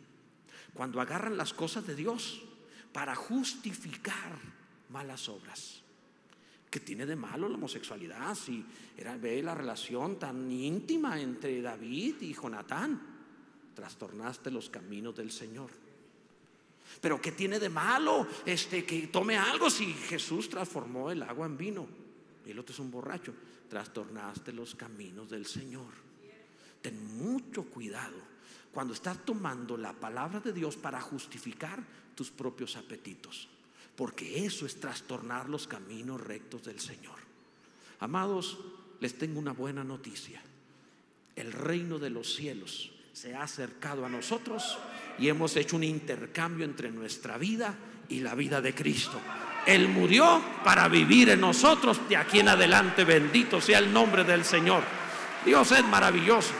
Cuando 0.74 1.00
agarran 1.00 1.36
las 1.36 1.54
cosas 1.54 1.86
de 1.86 1.94
Dios 1.94 2.42
para 2.92 3.14
justificar 3.14 4.38
malas 4.90 5.28
obras. 5.28 5.82
¿Qué 6.70 6.80
tiene 6.80 7.06
de 7.06 7.16
malo 7.16 7.48
la 7.48 7.54
homosexualidad? 7.54 8.34
Si 8.34 8.64
era, 8.96 9.16
ve 9.16 9.42
la 9.42 9.54
relación 9.54 10.18
tan 10.18 10.50
íntima 10.50 11.20
entre 11.20 11.62
David 11.62 12.16
y 12.20 12.34
Jonatán 12.34 13.16
trastornaste 13.76 14.50
los 14.50 14.70
caminos 14.70 15.14
del 15.14 15.30
Señor. 15.30 15.70
Pero 17.00 17.20
¿qué 17.20 17.32
tiene 17.32 17.60
de 17.60 17.68
malo 17.68 18.26
este, 18.44 18.84
que 18.84 19.08
tome 19.08 19.36
algo 19.36 19.68
si 19.68 19.92
Jesús 19.92 20.48
transformó 20.48 21.10
el 21.10 21.22
agua 21.22 21.46
en 21.46 21.56
vino? 21.56 21.86
Y 22.44 22.50
el 22.50 22.58
otro 22.58 22.72
es 22.72 22.78
un 22.78 22.90
borracho. 22.90 23.34
Trastornaste 23.68 24.52
los 24.52 24.74
caminos 24.74 25.28
del 25.28 25.46
Señor. 25.46 25.92
Ten 26.80 27.18
mucho 27.18 27.64
cuidado 27.64 28.16
cuando 28.72 28.94
estás 28.94 29.24
tomando 29.24 29.76
la 29.76 29.92
palabra 29.92 30.40
de 30.40 30.52
Dios 30.52 30.76
para 30.76 31.00
justificar 31.00 31.82
tus 32.14 32.30
propios 32.30 32.76
apetitos. 32.76 33.48
Porque 33.96 34.44
eso 34.44 34.66
es 34.66 34.78
trastornar 34.78 35.48
los 35.48 35.66
caminos 35.66 36.20
rectos 36.20 36.64
del 36.64 36.78
Señor. 36.80 37.16
Amados, 38.00 38.58
les 39.00 39.16
tengo 39.16 39.38
una 39.38 39.52
buena 39.52 39.82
noticia. 39.84 40.42
El 41.34 41.52
reino 41.52 41.98
de 41.98 42.10
los 42.10 42.34
cielos 42.34 42.92
se 43.12 43.34
ha 43.34 43.42
acercado 43.42 44.04
a 44.04 44.08
nosotros 44.08 44.78
y 45.18 45.28
hemos 45.28 45.56
hecho 45.56 45.76
un 45.76 45.84
intercambio 45.84 46.64
entre 46.64 46.90
nuestra 46.90 47.38
vida 47.38 47.74
y 48.08 48.20
la 48.20 48.34
vida 48.34 48.60
de 48.60 48.74
Cristo. 48.74 49.18
Él 49.66 49.88
murió 49.88 50.42
para 50.62 50.88
vivir 50.88 51.30
en 51.30 51.40
nosotros 51.40 52.08
de 52.08 52.16
aquí 52.16 52.40
en 52.40 52.48
adelante. 52.48 53.04
Bendito 53.04 53.60
sea 53.60 53.78
el 53.78 53.92
nombre 53.92 54.22
del 54.24 54.44
Señor. 54.44 54.82
Dios 55.44 55.72
es 55.72 55.84
maravilloso. 55.84 56.52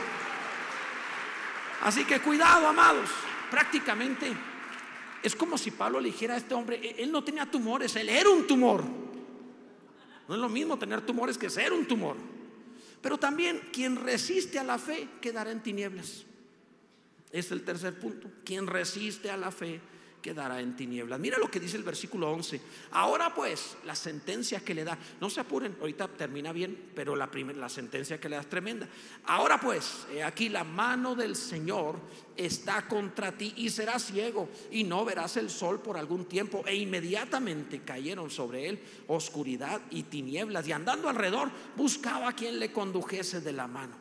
Así 1.83 2.05
que 2.05 2.21
cuidado, 2.21 2.67
amados. 2.67 3.11
Prácticamente 3.51 4.35
es 5.27 5.35
como 5.35 5.59
si 5.59 5.71
Pablo 5.71 6.01
le 6.01 6.09
dijera 6.09 6.35
a 6.35 6.37
este 6.37 6.55
hombre, 6.55 6.81
e-, 6.83 7.03
él 7.03 7.11
no 7.11 7.25
tenía 7.25 7.51
tumores, 7.51 7.97
él 7.97 8.09
era 8.09 8.31
un 8.31 8.47
tumor. 8.47 8.85
No 10.29 10.35
es 10.35 10.41
lo 10.41 10.49
mismo 10.49 10.79
tener 10.79 11.01
tumores 11.03 11.39
que 11.39 11.51
ser 11.51 11.73
un 11.73 11.87
tumor. 11.87 12.17
Pero 13.01 13.19
también 13.19 13.61
quien 13.73 13.97
resiste 13.97 14.59
a 14.59 14.65
la 14.65 14.79
fe 14.79 15.09
quedará 15.21 15.51
en 15.51 15.63
tinieblas. 15.63 16.25
Es 17.31 17.51
el 17.51 17.63
tercer 17.63 17.99
punto. 17.99 18.29
Quien 18.45 18.67
resiste 18.67 19.31
a 19.31 19.37
la 19.37 19.51
fe 19.51 19.81
quedará 20.27 20.61
en 20.61 20.75
tinieblas. 20.75 21.21
Mira 21.21 21.39
lo 21.39 21.49
que 21.49 21.61
dice 21.61 21.77
el 21.77 21.85
versículo 21.85 22.33
11. 22.33 22.61
Ahora 22.91 23.33
pues, 23.33 23.77
la 23.85 23.95
sentencia 23.95 24.59
que 24.59 24.75
le 24.75 24.83
da, 24.83 24.99
no 25.21 25.31
se 25.31 25.39
apuren, 25.39 25.77
ahorita 25.79 26.09
termina 26.09 26.51
bien, 26.51 26.91
pero 26.97 27.15
la, 27.15 27.31
la 27.55 27.69
sentencia 27.69 28.19
que 28.19 28.29
le 28.29 28.35
da 28.35 28.43
es 28.43 28.51
tremenda. 28.51 28.89
Ahora 29.27 29.61
pues, 29.61 30.05
aquí 30.25 30.49
la 30.49 30.65
mano 30.65 31.15
del 31.15 31.37
Señor 31.37 32.01
está 32.37 32.89
contra 32.89 33.31
ti 33.39 33.55
y 33.59 33.71
serás 33.71 34.07
ciego 34.07 34.49
y 34.73 34.83
no 34.83 35.05
verás 35.05 35.37
el 35.37 35.49
sol 35.49 35.81
por 35.81 35.97
algún 35.97 36.25
tiempo. 36.25 36.65
E 36.67 36.75
inmediatamente 36.75 37.83
cayeron 37.83 38.29
sobre 38.29 38.69
él 38.69 38.81
oscuridad 39.07 39.81
y 39.93 40.03
tinieblas 40.03 40.67
y 40.67 40.73
andando 40.73 41.09
alrededor 41.09 41.53
buscaba 41.77 42.31
a 42.31 42.35
quien 42.35 42.59
le 42.59 42.73
condujese 42.73 43.41
de 43.41 43.53
la 43.53 43.69
mano. 43.69 43.95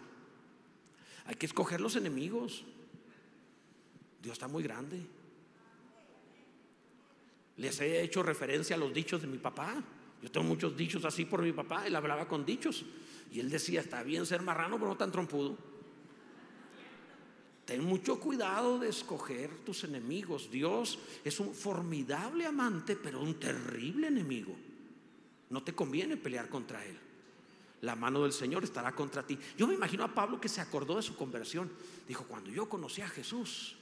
Hay 1.28 1.36
que 1.36 1.46
escoger 1.46 1.82
los 1.82 1.96
enemigos. 1.96 2.64
Dios 4.24 4.34
está 4.34 4.48
muy 4.48 4.64
grande. 4.64 5.06
Les 7.58 7.80
he 7.80 8.02
hecho 8.02 8.22
referencia 8.22 8.76
a 8.76 8.80
los 8.80 8.94
dichos 8.94 9.22
de 9.22 9.28
mi 9.28 9.38
papá. 9.38 9.82
Yo 10.22 10.32
tengo 10.32 10.48
muchos 10.48 10.76
dichos 10.76 11.06
así 11.06 11.26
por 11.26 11.42
mi 11.42 11.54
papá. 11.54 11.88
Él 11.88 11.96
hablaba 11.96 12.28
con 12.28 12.46
dichos. 12.46 12.84
Y 13.32 13.40
él 13.40 13.50
decía, 13.50 13.82
está 13.82 14.04
bien 14.04 14.26
ser 14.26 14.42
marrano, 14.42 14.78
pero 14.78 14.90
no 14.90 14.98
tan 14.98 15.12
trompudo. 15.12 15.58
Ten 17.66 17.84
mucho 17.84 18.20
cuidado 18.20 18.78
de 18.78 18.90
escoger 18.90 19.50
tus 19.66 19.84
enemigos. 19.84 20.52
Dios 20.52 21.00
es 21.24 21.40
un 21.40 21.54
formidable 21.54 22.46
amante, 22.46 22.96
pero 22.96 23.22
un 23.22 23.40
terrible 23.40 24.08
enemigo. 24.08 24.56
No 25.50 25.64
te 25.64 25.74
conviene 25.74 26.18
pelear 26.18 26.50
contra 26.50 26.86
Él. 26.86 26.98
La 27.82 27.96
mano 27.96 28.24
del 28.24 28.34
Señor 28.34 28.64
estará 28.64 28.94
contra 28.94 29.26
ti. 29.26 29.38
Yo 29.58 29.68
me 29.68 29.74
imagino 29.74 30.04
a 30.04 30.14
Pablo 30.14 30.40
que 30.40 30.50
se 30.50 30.62
acordó 30.62 30.96
de 30.96 31.02
su 31.02 31.16
conversión. 31.16 31.72
Dijo, 32.08 32.26
cuando 32.26 32.50
yo 32.50 32.70
conocí 32.70 33.02
a 33.02 33.10
Jesús, 33.10 33.76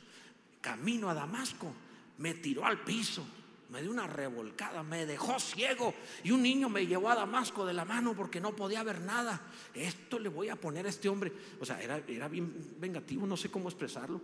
camino 0.62 1.10
a 1.10 1.14
Damasco, 1.14 1.74
me 2.18 2.34
tiró 2.36 2.66
al 2.66 2.84
piso 2.84 3.26
me 3.74 3.82
dio 3.82 3.90
una 3.90 4.06
revolcada, 4.06 4.84
me 4.84 5.08
dejó 5.08 5.40
ciego 5.40 5.96
y 6.24 6.30
un 6.30 6.44
niño 6.44 6.70
me 6.70 6.86
llevó 6.86 7.10
a 7.10 7.16
Damasco 7.16 7.66
de 7.66 7.74
la 7.74 7.84
mano 7.84 8.14
porque 8.16 8.40
no 8.40 8.56
podía 8.56 8.84
ver 8.84 9.02
nada. 9.02 9.42
Esto 9.74 10.20
le 10.20 10.30
voy 10.30 10.50
a 10.50 10.56
poner 10.56 10.86
a 10.86 10.90
este 10.90 11.10
hombre. 11.10 11.34
O 11.60 11.66
sea, 11.66 11.82
era, 11.82 11.98
era 12.08 12.28
bien 12.28 12.76
vengativo, 12.80 13.26
no 13.26 13.36
sé 13.36 13.50
cómo 13.50 13.70
expresarlo. 13.70 14.22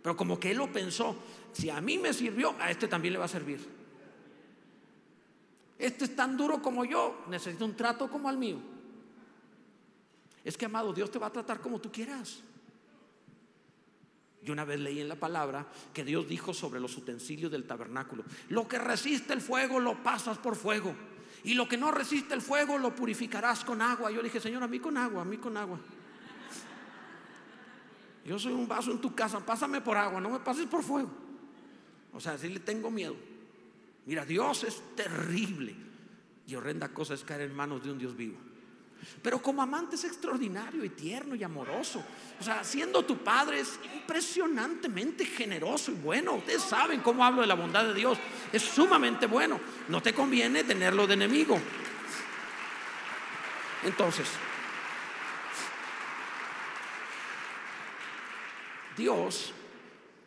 Pero 0.00 0.16
como 0.16 0.38
que 0.38 0.52
él 0.52 0.58
lo 0.58 0.72
pensó, 0.72 1.16
si 1.52 1.70
a 1.70 1.80
mí 1.80 1.98
me 1.98 2.12
sirvió, 2.12 2.54
a 2.60 2.70
este 2.70 2.86
también 2.86 3.14
le 3.14 3.18
va 3.18 3.24
a 3.24 3.28
servir. 3.28 3.66
Este 5.76 6.04
es 6.04 6.14
tan 6.14 6.36
duro 6.36 6.62
como 6.62 6.84
yo, 6.84 7.24
necesita 7.28 7.64
un 7.64 7.74
trato 7.74 8.08
como 8.08 8.28
al 8.28 8.38
mío. 8.38 8.58
Es 10.44 10.56
que, 10.56 10.66
amado, 10.66 10.92
Dios 10.92 11.10
te 11.10 11.18
va 11.18 11.26
a 11.26 11.32
tratar 11.32 11.60
como 11.60 11.80
tú 11.80 11.90
quieras. 11.90 12.44
Yo 14.44 14.52
una 14.52 14.64
vez 14.64 14.78
leí 14.78 15.00
en 15.00 15.08
la 15.08 15.14
palabra 15.16 15.66
que 15.92 16.04
Dios 16.04 16.28
dijo 16.28 16.52
sobre 16.52 16.78
los 16.78 16.96
utensilios 16.96 17.50
del 17.50 17.64
tabernáculo, 17.64 18.24
lo 18.50 18.68
que 18.68 18.78
resiste 18.78 19.32
el 19.32 19.40
fuego 19.40 19.80
lo 19.80 20.02
pasas 20.02 20.36
por 20.36 20.54
fuego 20.54 20.94
y 21.44 21.54
lo 21.54 21.66
que 21.66 21.78
no 21.78 21.90
resiste 21.90 22.34
el 22.34 22.42
fuego 22.42 22.76
lo 22.76 22.94
purificarás 22.94 23.64
con 23.64 23.80
agua. 23.80 24.10
Yo 24.10 24.22
dije, 24.22 24.40
Señor, 24.40 24.62
a 24.62 24.68
mí 24.68 24.80
con 24.80 24.96
agua, 24.98 25.22
a 25.22 25.24
mí 25.24 25.38
con 25.38 25.56
agua. 25.56 25.78
Yo 28.24 28.38
soy 28.38 28.52
un 28.52 28.68
vaso 28.68 28.90
en 28.90 29.00
tu 29.00 29.14
casa, 29.14 29.44
pásame 29.44 29.80
por 29.80 29.96
agua, 29.96 30.20
no 30.20 30.30
me 30.30 30.40
pases 30.40 30.66
por 30.66 30.82
fuego. 30.82 31.10
O 32.12 32.20
sea, 32.20 32.38
si 32.38 32.48
le 32.48 32.60
tengo 32.60 32.90
miedo. 32.90 33.16
Mira, 34.06 34.24
Dios 34.24 34.64
es 34.64 34.82
terrible 34.94 35.74
y 36.46 36.54
horrenda 36.54 36.88
cosa 36.88 37.14
es 37.14 37.24
caer 37.24 37.42
en 37.42 37.54
manos 37.54 37.82
de 37.82 37.92
un 37.92 37.98
Dios 37.98 38.16
vivo. 38.16 38.36
Pero 39.22 39.40
como 39.40 39.62
amante 39.62 39.96
es 39.96 40.04
extraordinario 40.04 40.84
y 40.84 40.90
tierno 40.90 41.34
y 41.34 41.42
amoroso. 41.42 42.04
O 42.40 42.42
sea, 42.42 42.64
siendo 42.64 43.04
tu 43.04 43.18
padre 43.18 43.60
es 43.60 43.78
impresionantemente 43.94 45.24
generoso 45.24 45.90
y 45.90 45.94
bueno. 45.94 46.34
Ustedes 46.34 46.62
saben 46.62 47.00
cómo 47.00 47.24
hablo 47.24 47.40
de 47.40 47.46
la 47.46 47.54
bondad 47.54 47.84
de 47.84 47.94
Dios. 47.94 48.18
Es 48.52 48.62
sumamente 48.62 49.26
bueno. 49.26 49.60
No 49.88 50.02
te 50.02 50.14
conviene 50.14 50.64
tenerlo 50.64 51.06
de 51.06 51.14
enemigo. 51.14 51.58
Entonces, 53.84 54.28
Dios, 58.96 59.52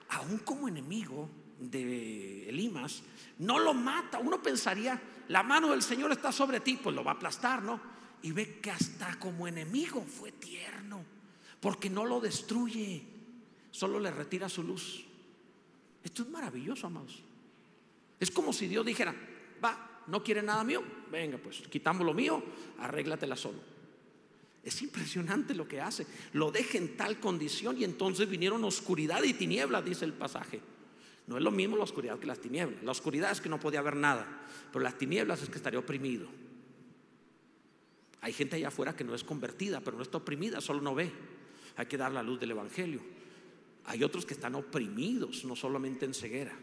aún 0.09 0.39
como 0.39 0.67
enemigo 0.67 1.29
de 1.59 2.49
Elimas, 2.49 3.01
no 3.39 3.59
lo 3.59 3.73
mata. 3.73 4.19
Uno 4.19 4.41
pensaría, 4.41 5.01
la 5.29 5.43
mano 5.43 5.71
del 5.71 5.81
Señor 5.81 6.11
está 6.11 6.31
sobre 6.31 6.59
ti, 6.59 6.79
pues 6.81 6.95
lo 6.95 7.03
va 7.03 7.11
a 7.11 7.15
aplastar, 7.15 7.63
¿no? 7.63 7.96
Y 8.21 8.31
ve 8.31 8.59
que 8.59 8.71
hasta 8.71 9.17
como 9.19 9.47
enemigo 9.47 10.03
fue 10.03 10.31
tierno, 10.31 11.03
porque 11.59 11.89
no 11.89 12.05
lo 12.05 12.19
destruye, 12.19 13.03
solo 13.71 13.99
le 13.99 14.11
retira 14.11 14.49
su 14.49 14.63
luz. 14.63 15.03
Esto 16.03 16.23
es 16.23 16.29
maravilloso, 16.29 16.87
amados. 16.87 17.21
Es 18.19 18.31
como 18.31 18.53
si 18.53 18.67
Dios 18.67 18.85
dijera, 18.85 19.13
va, 19.63 20.03
no 20.07 20.23
quiere 20.23 20.41
nada 20.41 20.63
mío, 20.63 20.83
venga, 21.11 21.37
pues 21.37 21.61
quitamos 21.69 22.05
lo 22.05 22.13
mío, 22.13 22.43
arréglatela 22.79 23.35
solo. 23.35 23.59
Es 24.63 24.81
impresionante 24.81 25.55
lo 25.55 25.67
que 25.67 25.79
hace. 25.79 26.05
Lo 26.33 26.51
deja 26.51 26.77
en 26.77 26.97
tal 26.97 27.19
condición 27.21 27.77
y 27.79 27.85
entonces 27.85 28.27
vinieron 28.29 28.63
oscuridad 28.65 29.23
y 29.23 29.33
tinieblas, 29.33 29.85
dice 29.85 30.03
el 30.03 30.11
pasaje. 30.11 30.59
No 31.27 31.37
es 31.37 31.43
lo 31.43 31.51
mismo 31.51 31.77
la 31.77 31.83
oscuridad 31.83 32.19
que 32.19 32.25
las 32.25 32.39
tinieblas. 32.39 32.83
La 32.83 32.91
oscuridad 32.91 33.31
es 33.31 33.39
que 33.39 33.47
no 33.47 33.59
podía 33.59 33.81
ver 33.81 33.95
nada, 33.95 34.27
pero 34.71 34.83
las 34.83 34.97
tinieblas 34.97 35.41
es 35.41 35.49
que 35.49 35.55
estaría 35.55 35.79
oprimido. 35.79 36.27
Hay 38.21 38.33
gente 38.33 38.55
allá 38.55 38.69
afuera 38.69 38.95
que 38.95 39.03
no 39.03 39.13
es 39.15 39.23
convertida, 39.23 39.81
pero 39.81 39.97
no 39.97 40.03
está 40.03 40.17
oprimida, 40.17 40.61
solo 40.61 40.81
no 40.81 40.95
ve. 40.95 41.11
Hay 41.75 41.85
que 41.85 41.97
dar 41.97 42.11
la 42.11 42.23
luz 42.23 42.39
del 42.39 42.51
Evangelio. 42.51 43.01
Hay 43.85 44.03
otros 44.03 44.25
que 44.25 44.33
están 44.33 44.55
oprimidos, 44.55 45.45
no 45.45 45.55
solamente 45.55 46.05
en 46.05 46.13
ceguera, 46.13 46.57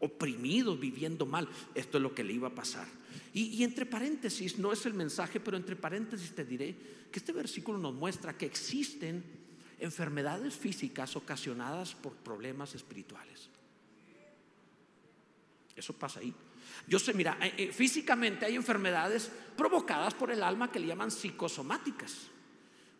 oprimidos, 0.00 0.78
viviendo 0.78 1.24
mal. 1.24 1.48
Esto 1.74 1.98
es 1.98 2.02
lo 2.02 2.14
que 2.14 2.24
le 2.24 2.32
iba 2.32 2.48
a 2.48 2.54
pasar. 2.54 2.86
Y, 3.32 3.62
entre 3.62 3.86
paréntesis, 3.86 4.58
no 4.58 4.72
es 4.72 4.84
el 4.86 4.94
mensaje, 4.94 5.38
pero 5.38 5.56
entre 5.56 5.76
paréntesis 5.76 6.34
te 6.34 6.44
diré 6.44 6.74
que 7.12 7.20
este 7.20 7.32
versículo 7.32 7.78
nos 7.78 7.94
muestra 7.94 8.36
que 8.36 8.46
existen 8.46 9.22
enfermedades 9.78 10.54
físicas 10.54 11.16
ocasionadas 11.16 11.94
por 11.94 12.12
problemas 12.14 12.74
espirituales. 12.74 13.48
Eso 15.76 15.92
pasa 15.94 16.20
ahí. 16.20 16.34
Yo 16.86 16.98
sé, 16.98 17.14
mira, 17.14 17.36
eh, 17.40 17.54
eh, 17.56 17.72
físicamente 17.72 18.46
hay 18.46 18.56
enfermedades 18.56 19.30
provocadas 19.56 20.14
por 20.14 20.30
el 20.30 20.42
alma 20.42 20.70
que 20.70 20.80
le 20.80 20.86
llaman 20.86 21.10
psicosomáticas. 21.10 22.28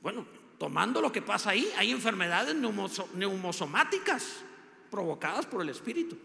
Bueno, 0.02 0.26
tomando 0.58 1.00
lo 1.00 1.10
que 1.10 1.22
pasa 1.22 1.50
ahí, 1.50 1.70
hay 1.76 1.90
enfermedades 1.90 2.54
neumosomáticas 3.14 4.44
provocadas 4.90 5.46
por 5.46 5.62
el 5.62 5.68
espíritu. 5.68 6.16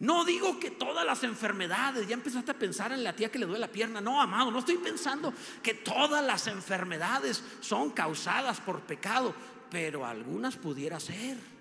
No 0.00 0.24
digo 0.24 0.60
que 0.60 0.70
todas 0.70 1.04
las 1.04 1.24
enfermedades, 1.24 2.06
ya 2.06 2.14
empezaste 2.14 2.52
a 2.52 2.58
pensar 2.58 2.92
en 2.92 3.02
la 3.02 3.14
tía 3.14 3.32
que 3.32 3.38
le 3.38 3.46
duele 3.46 3.60
la 3.60 3.72
pierna. 3.72 4.00
No, 4.00 4.22
amado, 4.22 4.50
no 4.50 4.60
estoy 4.60 4.76
pensando 4.76 5.34
que 5.62 5.74
todas 5.74 6.24
las 6.24 6.46
enfermedades 6.46 7.42
son 7.60 7.90
causadas 7.90 8.60
por 8.60 8.82
pecado, 8.82 9.34
pero 9.70 10.06
algunas 10.06 10.56
pudiera 10.56 11.00
ser. 11.00 11.57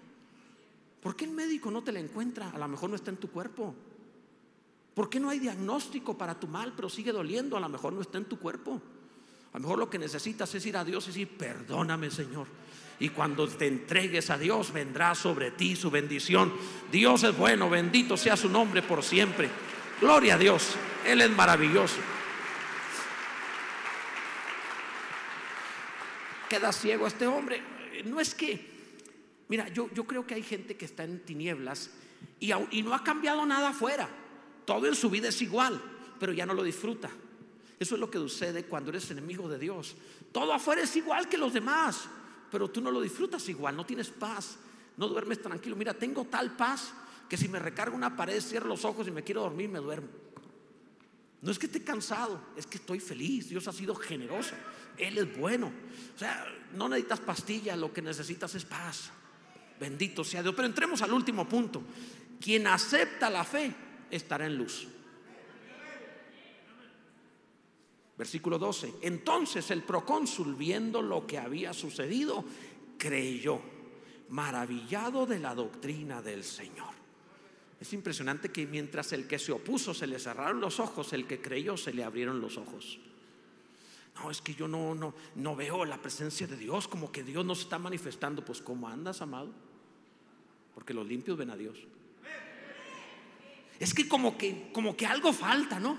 ¿Por 1.08 1.15
qué 1.15 1.24
el 1.24 1.32
médico 1.32 1.72
no 1.72 1.82
te 1.82 1.93
la 1.93 2.02
encuentra? 2.02 2.50
A 2.50 2.58
lo 2.58 2.67
mejor 2.67 2.89
no 2.89 2.98
está 2.98 3.12
en 3.12 3.15
tu 3.15 3.32
cuerpo. 3.32 3.74
¿Por 4.93 5.10
qué 5.10 5.22
no 5.22 5.30
hay 5.30 5.39
diagnóstico 5.39 6.17
para 6.17 6.38
tu 6.38 6.48
mal, 6.48 6.74
pero 6.76 6.89
sigue 6.89 7.13
doliendo? 7.13 7.56
A 7.56 7.62
lo 7.62 7.70
mejor 7.70 7.93
no 7.93 8.02
está 8.02 8.17
en 8.17 8.26
tu 8.26 8.38
cuerpo. 8.38 8.82
A 9.54 9.58
lo 9.58 9.62
mejor 9.62 9.80
lo 9.80 9.89
que 9.89 9.98
necesitas 9.98 10.54
es 10.54 10.65
ir 10.65 10.76
a 10.76 10.84
Dios 10.84 11.06
y 11.06 11.08
decir, 11.08 11.38
perdóname 11.38 12.12
Señor. 12.12 12.48
Y 13.00 13.08
cuando 13.08 13.48
te 13.48 13.67
entregues 13.67 14.30
a 14.30 14.38
Dios, 14.38 14.74
vendrá 14.74 15.15
sobre 15.15 15.52
ti 15.52 15.78
su 15.78 15.89
bendición. 15.89 16.52
Dios 16.91 17.24
es 17.24 17.38
bueno, 17.38 17.70
bendito 17.70 18.17
sea 18.17 18.36
su 18.36 18.50
nombre 18.50 18.82
por 18.82 19.02
siempre. 19.02 19.50
Gloria 20.02 20.36
a 20.36 20.38
Dios, 20.38 20.76
Él 21.06 21.22
es 21.22 21.30
maravilloso. 21.30 22.02
Queda 26.50 26.74
ciego 26.74 27.08
este 27.08 27.28
hombre. 27.28 27.63
No 28.04 28.20
es 28.20 28.36
que, 28.36 28.77
mira, 29.48 29.68
yo, 29.70 29.88
creo 29.90 30.26
que 30.26 30.36
hay 30.36 30.44
gente 30.44 30.76
que 30.76 30.86
está 30.86 31.04
en 31.04 31.20
tinieblas 31.20 31.92
y, 32.40 32.52
y 32.72 32.84
no 32.84 32.94
ha 32.94 33.04
cambiado 33.04 33.46
nada 33.46 33.70
afuera. 33.70 34.10
Todo 34.66 34.88
en 34.88 34.96
su 34.96 35.10
vida 35.10 35.30
es 35.30 35.42
igual, 35.42 35.82
pero 36.20 36.34
ya 36.34 36.46
no 36.46 36.54
lo 36.54 36.64
disfruta. 36.64 37.10
Eso 37.80 37.96
es 37.96 38.02
lo 38.02 38.10
que 38.10 38.18
sucede 38.18 38.66
cuando 38.66 38.90
eres 38.90 39.10
enemigo 39.12 39.48
de 39.48 39.60
Dios. 39.60 39.96
Todo 40.32 40.54
afuera 40.54 40.82
es 40.82 40.96
igual 40.96 41.30
que 41.30 41.38
los 41.38 41.54
demás 41.54 42.10
pero 42.52 42.70
tú 42.70 42.82
no 42.82 42.92
lo 42.92 43.02
disfrutas 43.02 43.48
igual, 43.50 43.76
no 43.76 43.86
tienes 43.86 44.10
paz, 44.10 44.58
no 44.96 45.08
duermes 45.08 45.42
tranquilo. 45.42 45.76
Mira, 45.76 45.94
tengo 45.94 46.26
tal 46.26 46.56
paz 46.56 46.94
que 47.30 47.38
si 47.38 47.48
me 47.48 47.60
recargo 47.60 47.96
una 47.96 48.16
pared, 48.16 48.42
cierro 48.42 48.68
los 48.68 48.86
ojos 48.86 49.08
y 49.08 49.12
me 49.12 49.24
quiero 49.24 49.42
dormir, 49.42 49.70
me 49.70 49.80
duermo. 49.80 50.08
No 51.42 51.52
es 51.52 51.60
que 51.60 51.68
esté 51.68 51.84
cansado, 51.84 52.42
es 52.56 52.66
que 52.66 52.78
estoy 52.78 53.00
feliz. 53.00 53.50
Dios 53.50 53.68
ha 53.68 53.74
sido 53.74 53.94
generoso. 53.96 54.56
Él 54.98 55.18
es 55.18 55.38
bueno. 55.38 55.72
O 56.16 56.18
sea, 56.18 56.46
no 56.74 56.90
necesitas 56.90 57.20
pastillas, 57.20 57.78
lo 57.78 57.94
que 57.94 58.02
necesitas 58.02 58.56
es 58.56 58.66
paz. 58.66 59.12
Bendito 59.80 60.24
sea 60.24 60.42
Dios. 60.42 60.56
Pero 60.56 60.68
entremos 60.68 61.02
al 61.02 61.13
último 61.13 61.48
punto. 61.48 61.82
Quien 62.40 62.68
acepta 62.68 63.30
la 63.30 63.44
fe 63.44 63.74
estará 64.10 64.46
en 64.46 64.58
luz. 64.58 64.88
Versículo 68.18 68.58
12. 68.58 68.96
Entonces 69.02 69.70
el 69.72 69.84
procónsul, 69.84 70.56
viendo 70.56 71.02
lo 71.02 71.28
que 71.28 71.38
había 71.38 71.74
sucedido, 71.74 72.44
creyó, 72.98 73.62
maravillado 74.30 75.26
de 75.26 75.40
la 75.40 75.54
doctrina 75.54 76.22
del 76.22 76.44
Señor. 76.44 76.98
Es 77.80 77.94
impresionante 77.94 78.50
que 78.50 78.66
mientras 78.66 79.13
el 79.13 79.28
que 79.28 79.38
se 79.38 79.52
opuso 79.52 79.94
se 79.94 80.08
le 80.08 80.18
cerraron 80.18 80.60
los 80.60 80.80
ojos, 80.80 81.13
el 81.13 81.28
que 81.28 81.40
creyó 81.40 81.78
se 81.78 81.94
le 81.94 82.04
abrieron 82.04 82.42
los 82.42 82.58
ojos. 82.58 82.98
No, 84.16 84.32
es 84.32 84.42
que 84.42 84.56
yo 84.56 84.68
no, 84.68 84.96
no, 84.96 85.13
no 85.36 85.56
veo 85.56 85.86
la 85.86 86.02
presencia 86.02 86.48
de 86.48 86.58
Dios, 86.58 86.88
como 86.88 87.12
que 87.12 87.24
Dios 87.24 87.46
no 87.46 87.54
se 87.54 87.63
está 87.63 87.78
manifestando. 87.78 88.44
Pues, 88.44 88.62
¿cómo 88.62 88.88
andas, 88.88 89.22
amado? 89.22 89.54
Porque 90.78 90.94
los 90.94 91.08
limpios 91.08 91.36
ven 91.36 91.50
a 91.50 91.58
Dios. 91.58 91.76
Es 93.80 93.96
que 93.96 94.08
como 94.08 94.38
que, 94.38 94.70
como 94.72 94.96
que 94.96 95.08
algo 95.08 95.34
falta, 95.34 95.80
¿no? 95.80 95.98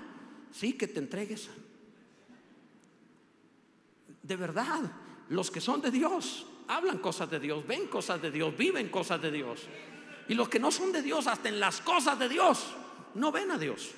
Sí, 0.53 0.75
que 0.75 0.87
te 0.87 1.01
entregues 1.01 1.51
de 4.29 4.37
verdad, 4.37 4.93
los 5.31 5.51
que 5.51 5.61
son 5.61 5.81
de 5.81 5.91
Dios 5.91 6.47
hablan 6.69 6.99
cosas 6.99 7.31
de 7.31 7.41
Dios, 7.41 7.67
ven 7.67 7.87
cosas 7.87 8.21
de 8.21 8.31
Dios, 8.31 8.55
viven 8.55 8.91
cosas 8.91 9.21
de 9.23 9.31
Dios. 9.33 9.63
Y 10.29 10.35
los 10.35 10.51
que 10.51 10.61
no 10.61 10.71
son 10.71 10.93
de 10.93 11.01
Dios, 11.01 11.27
hasta 11.27 11.49
en 11.49 11.59
las 11.59 11.81
cosas 11.81 12.19
de 12.19 12.29
Dios, 12.29 12.75
no 13.15 13.33
ven 13.33 13.51
a 13.51 13.59
Dios. 13.59 13.93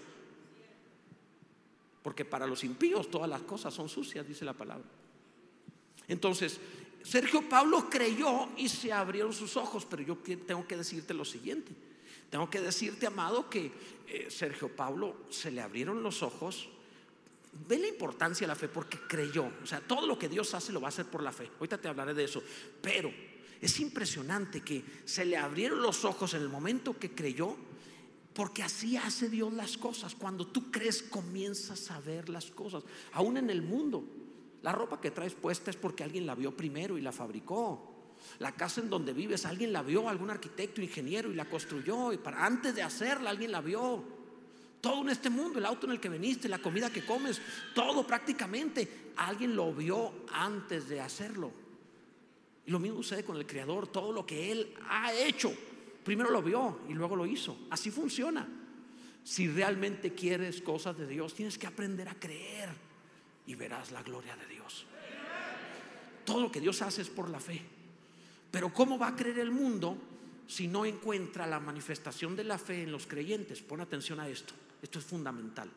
Porque 2.03 2.25
para 2.25 2.47
los 2.47 2.63
impíos 2.63 3.11
todas 3.11 3.29
las 3.29 3.43
cosas 3.43 3.75
son 3.75 3.89
sucias, 3.89 4.27
dice 4.27 4.45
la 4.45 4.53
palabra. 4.53 4.87
Entonces, 6.07 6.61
Sergio 7.03 7.49
Pablo 7.49 7.89
creyó 7.89 8.49
y 8.57 8.69
se 8.69 8.93
abrieron 8.93 9.33
sus 9.33 9.57
ojos, 9.57 9.87
pero 9.89 10.03
yo 10.03 10.17
tengo 10.19 10.67
que 10.67 10.77
decirte 10.77 11.15
lo 11.15 11.25
siguiente. 11.25 11.73
Tengo 12.31 12.49
que 12.49 12.61
decirte, 12.61 13.07
amado, 13.07 13.51
que 13.51 13.73
eh, 14.07 14.29
Sergio 14.31 14.69
Pablo 14.69 15.17
se 15.31 15.51
le 15.51 15.61
abrieron 15.61 16.03
los 16.03 16.23
ojos 16.23 16.69
Ve 17.53 17.79
la 17.79 17.89
importancia 17.89 18.47
de 18.47 18.49
la 18.49 18.55
fe 18.55 18.69
porque 18.69 18.99
creyó. 19.09 19.51
O 19.63 19.67
sea, 19.67 19.81
todo 19.81 20.07
lo 20.07 20.19
que 20.19 20.29
Dios 20.29 20.55
hace 20.55 20.73
lo 20.73 20.81
va 20.81 20.89
a 20.89 20.91
hacer 20.91 21.07
por 21.07 21.23
la 21.23 21.33
fe. 21.33 21.51
Ahorita 21.59 21.79
te 21.79 21.89
hablaré 21.89 22.15
de 22.15 22.25
eso. 22.25 22.43
Pero 22.81 23.13
es 23.61 23.81
impresionante 23.81 24.63
que 24.63 24.85
se 25.05 25.25
le 25.25 25.37
abrieron 25.37 25.83
los 25.83 26.05
ojos 26.05 26.35
en 26.35 26.43
el 26.43 26.49
momento 26.49 26.99
que 26.99 27.11
creyó, 27.13 27.57
porque 28.35 28.63
así 28.63 28.97
hace 28.97 29.29
Dios 29.29 29.53
las 29.53 29.77
cosas. 29.77 30.15
Cuando 30.15 30.47
tú 30.47 30.71
crees, 30.71 31.03
comienzas 31.03 31.91
a 31.91 32.01
ver 32.01 32.29
las 32.29 32.47
cosas. 32.47 32.85
Aún 33.13 33.37
en 33.37 33.51
el 33.51 33.63
mundo, 33.63 34.05
la 34.63 34.73
ropa 34.73 35.01
que 35.01 35.11
traes 35.11 35.35
puesta 35.35 35.71
es 35.71 35.77
porque 35.77 36.05
alguien 36.05 36.27
la 36.27 36.35
vio 36.35 36.55
primero 36.55 36.99
y 36.99 37.01
la 37.01 37.13
fabricó. 37.13 37.87
La 38.39 38.53
casa 38.53 38.83
en 38.83 38.91
donde 38.91 39.15
vives, 39.15 39.47
alguien 39.47 39.73
la 39.73 39.83
vio, 39.83 40.09
algún 40.09 40.31
arquitecto, 40.31 40.83
ingeniero 40.83 41.31
y 41.31 41.35
la 41.35 41.47
construyó. 41.47 42.13
Y 42.13 42.19
para 42.19 42.45
antes 42.45 42.75
de 42.75 42.83
hacerla, 42.83 43.31
alguien 43.31 43.53
la 43.53 43.63
vio. 43.63 44.05
Todo 44.81 45.03
en 45.03 45.11
este 45.11 45.31
mundo, 45.31 45.59
el 45.59 45.67
auto 45.67 45.87
en 45.87 45.93
el 45.93 46.01
que 46.01 46.09
veniste, 46.09 46.49
la 46.49 46.59
comida 46.59 46.91
que 46.91 47.05
comes, 47.05 47.41
todo 47.75 48.07
prácticamente, 48.07 49.13
alguien 49.17 49.57
lo 49.57 49.73
vio 49.73 50.13
antes 50.33 50.89
de 50.89 51.01
hacerlo. 51.01 51.53
Y 52.67 52.71
lo 52.71 52.79
mismo 52.79 52.99
sucede 52.99 53.25
con 53.25 53.37
el 53.37 53.47
Creador, 53.47 53.89
todo 53.89 54.13
lo 54.13 54.25
que 54.25 54.53
Él 54.53 54.75
ha 54.89 55.13
hecho, 55.13 55.53
primero 56.05 56.31
lo 56.31 56.43
vio 56.43 56.81
y 56.89 56.95
luego 56.95 57.17
lo 57.17 57.27
hizo. 57.27 57.59
Así 57.71 57.91
funciona. 57.91 58.47
Si 59.23 59.49
realmente 59.49 60.15
quieres 60.15 60.63
cosas 60.63 60.97
de 60.97 61.07
Dios, 61.07 61.35
tienes 61.35 61.59
que 61.59 61.67
aprender 61.67 62.09
a 62.09 62.15
creer 62.15 62.90
y 63.47 63.55
verás 63.55 63.91
la 63.91 64.03
gloria 64.03 64.37
de 64.37 64.47
Dios. 64.47 64.87
Todo 66.25 66.43
lo 66.43 66.53
que 66.53 66.61
Dios 66.61 66.83
hace 66.83 67.03
es 67.03 67.09
por 67.09 67.29
la 67.29 67.41
fe. 67.41 67.61
Pero 68.51 68.73
¿cómo 68.73 68.99
va 68.99 69.09
a 69.09 69.17
creer 69.17 69.39
el 69.39 69.51
mundo 69.51 69.97
si 70.47 70.69
no 70.69 70.85
encuentra 70.85 71.47
la 71.47 71.61
manifestación 71.61 72.37
de 72.37 72.45
la 72.45 72.59
fe 72.59 72.83
en 72.83 72.93
los 72.93 73.07
creyentes? 73.07 73.63
Pon 73.63 73.81
atención 73.81 74.21
a 74.21 74.29
esto. 74.29 74.55
Esto 74.83 74.99
es 74.99 75.05
fundamental. 75.05 75.71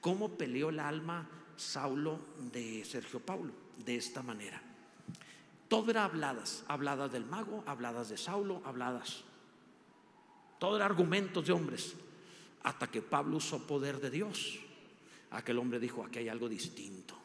¿Cómo 0.00 0.30
peleó 0.30 0.70
el 0.70 0.80
alma 0.80 1.28
Saulo 1.56 2.20
de 2.52 2.84
Sergio 2.84 3.20
Paulo? 3.20 3.52
De 3.84 3.96
esta 3.96 4.22
manera. 4.22 4.62
Todo 5.68 5.90
era 5.90 6.04
habladas, 6.04 6.64
habladas 6.68 7.12
del 7.12 7.26
mago, 7.26 7.64
habladas 7.66 8.08
de 8.08 8.16
Saulo, 8.16 8.62
habladas. 8.64 9.24
Todo 10.58 10.76
era 10.76 10.86
argumentos 10.86 11.46
de 11.46 11.52
hombres. 11.52 11.94
Hasta 12.62 12.86
que 12.86 13.02
Pablo 13.02 13.36
usó 13.36 13.66
poder 13.66 14.00
de 14.00 14.10
Dios. 14.10 14.58
Aquel 15.30 15.58
hombre 15.58 15.80
dijo, 15.80 16.04
aquí 16.04 16.20
hay 16.20 16.28
algo 16.28 16.48
distinto. 16.48 17.16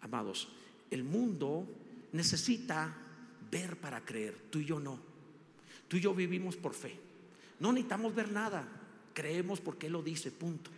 Amados, 0.00 0.48
el 0.90 1.04
mundo 1.04 1.66
necesita 2.12 2.94
ver 3.50 3.76
para 3.76 4.04
creer. 4.04 4.36
Tú 4.50 4.58
y 4.58 4.64
yo 4.64 4.80
no. 4.80 4.98
Tú 5.88 5.96
y 5.96 6.00
yo 6.00 6.14
vivimos 6.14 6.56
por 6.56 6.74
fe. 6.74 6.98
No 7.60 7.72
necesitamos 7.72 8.14
ver 8.14 8.32
nada. 8.32 8.66
Creemos 9.14 9.60
porque 9.60 9.86
Él 9.86 9.92
lo 9.92 10.02
dice, 10.02 10.30
punto. 10.30 10.70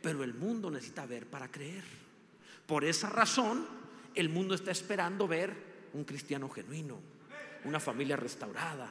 Pero 0.00 0.22
el 0.22 0.34
mundo 0.34 0.70
necesita 0.70 1.06
ver 1.06 1.26
para 1.26 1.50
creer. 1.50 1.84
Por 2.66 2.84
esa 2.84 3.08
razón, 3.08 3.66
el 4.14 4.28
mundo 4.28 4.54
está 4.54 4.70
esperando 4.70 5.26
ver 5.26 5.72
un 5.94 6.04
cristiano 6.04 6.48
genuino, 6.48 6.98
una 7.64 7.80
familia 7.80 8.16
restaurada, 8.16 8.90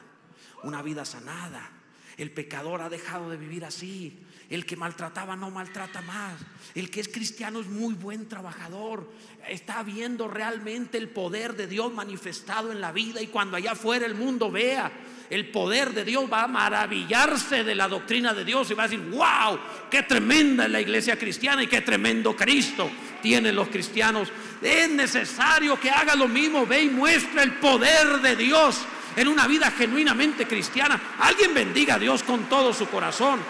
una 0.62 0.82
vida 0.82 1.04
sanada. 1.04 1.70
El 2.16 2.30
pecador 2.30 2.82
ha 2.82 2.88
dejado 2.88 3.30
de 3.30 3.36
vivir 3.36 3.64
así. 3.64 4.18
El 4.50 4.66
que 4.66 4.76
maltrataba 4.76 5.34
no 5.34 5.50
maltrata 5.50 6.02
más. 6.02 6.34
El 6.74 6.90
que 6.90 7.00
es 7.00 7.08
cristiano 7.08 7.60
es 7.60 7.68
muy 7.68 7.94
buen 7.94 8.28
trabajador. 8.28 9.10
Está 9.48 9.82
viendo 9.82 10.28
realmente 10.28 10.98
el 10.98 11.08
poder 11.08 11.56
de 11.56 11.66
Dios 11.66 11.92
manifestado 11.92 12.70
en 12.70 12.80
la 12.80 12.92
vida 12.92 13.22
y 13.22 13.28
cuando 13.28 13.56
allá 13.56 13.72
afuera 13.72 14.06
el 14.06 14.14
mundo 14.14 14.50
vea 14.50 14.92
el 15.32 15.48
poder 15.48 15.94
de 15.94 16.04
Dios 16.04 16.30
va 16.30 16.42
a 16.42 16.46
maravillarse 16.46 17.64
de 17.64 17.74
la 17.74 17.88
doctrina 17.88 18.34
de 18.34 18.44
Dios 18.44 18.70
y 18.70 18.74
va 18.74 18.84
a 18.84 18.88
decir, 18.88 19.02
wow, 19.12 19.58
qué 19.90 20.02
tremenda 20.02 20.66
es 20.66 20.70
la 20.70 20.82
iglesia 20.82 21.18
cristiana 21.18 21.62
y 21.62 21.68
qué 21.68 21.80
tremendo 21.80 22.36
Cristo 22.36 22.90
tienen 23.22 23.56
los 23.56 23.68
cristianos. 23.68 24.28
Es 24.60 24.90
necesario 24.90 25.80
que 25.80 25.88
haga 25.88 26.14
lo 26.14 26.28
mismo, 26.28 26.66
ve 26.66 26.82
y 26.82 26.90
muestra 26.90 27.44
el 27.44 27.54
poder 27.54 28.20
de 28.20 28.36
Dios 28.36 28.76
en 29.16 29.28
una 29.28 29.46
vida 29.46 29.70
genuinamente 29.70 30.46
cristiana. 30.46 31.16
Alguien 31.20 31.54
bendiga 31.54 31.94
a 31.94 31.98
Dios 31.98 32.22
con 32.22 32.44
todo 32.48 32.72
su 32.72 32.88
corazón. 32.88 33.40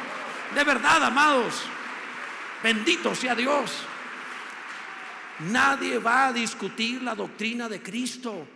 De 0.54 0.64
verdad, 0.64 1.02
amados, 1.04 1.62
bendito 2.62 3.14
sea 3.14 3.34
Dios. 3.34 3.72
Nadie 5.50 5.98
va 5.98 6.28
a 6.28 6.32
discutir 6.32 7.02
la 7.02 7.14
doctrina 7.14 7.68
de 7.68 7.82
Cristo 7.82 8.46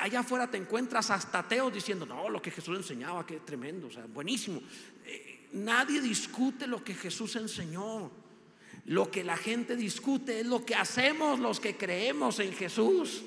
allá 0.00 0.20
afuera 0.20 0.50
te 0.50 0.56
encuentras 0.56 1.10
hasta 1.10 1.40
ateos 1.40 1.72
diciendo, 1.72 2.06
no, 2.06 2.28
lo 2.28 2.40
que 2.40 2.50
Jesús 2.50 2.76
enseñaba, 2.76 3.26
que 3.26 3.40
tremendo, 3.40 3.88
o 3.88 3.90
sea, 3.90 4.06
buenísimo. 4.06 4.60
Eh, 5.04 5.48
nadie 5.52 6.00
discute 6.00 6.66
lo 6.66 6.82
que 6.82 6.94
Jesús 6.94 7.36
enseñó. 7.36 8.10
Lo 8.86 9.10
que 9.10 9.24
la 9.24 9.36
gente 9.36 9.76
discute 9.76 10.40
es 10.40 10.46
lo 10.46 10.64
que 10.64 10.74
hacemos 10.74 11.40
los 11.40 11.58
que 11.58 11.76
creemos 11.76 12.38
en 12.40 12.52
Jesús. 12.52 13.22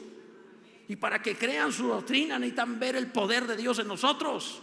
Y 0.88 0.96
para 0.96 1.22
que 1.22 1.36
crean 1.36 1.72
su 1.72 1.88
doctrina 1.88 2.40
necesitan 2.40 2.80
ver 2.80 2.96
el 2.96 3.08
poder 3.08 3.46
de 3.46 3.58
Dios 3.58 3.80
en 3.80 3.88
nosotros. 3.88 4.62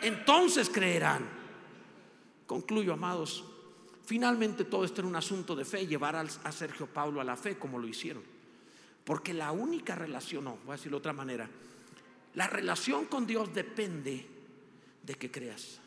Entonces 0.00 0.70
creerán. 0.70 1.28
Concluyo, 2.46 2.94
amados. 2.94 3.44
Finalmente 4.04 4.64
todo 4.64 4.84
esto 4.84 5.02
era 5.02 5.08
un 5.08 5.16
asunto 5.16 5.54
de 5.54 5.64
fe, 5.64 5.86
llevar 5.86 6.16
a 6.16 6.52
Sergio 6.52 6.86
Pablo 6.86 7.20
a 7.20 7.24
la 7.24 7.36
fe 7.36 7.58
como 7.58 7.78
lo 7.78 7.86
hicieron. 7.86 8.22
Porque 9.04 9.32
la 9.32 9.52
única 9.52 9.94
relación, 9.94 10.44
no, 10.44 10.58
voy 10.64 10.72
a 10.72 10.76
decirlo 10.76 10.96
de 10.96 11.00
otra 11.00 11.12
manera, 11.12 11.48
la 12.34 12.46
relación 12.46 13.06
con 13.06 13.26
Dios 13.26 13.52
depende 13.54 14.26
de 15.02 15.14
que 15.14 15.30
creas. 15.30 15.80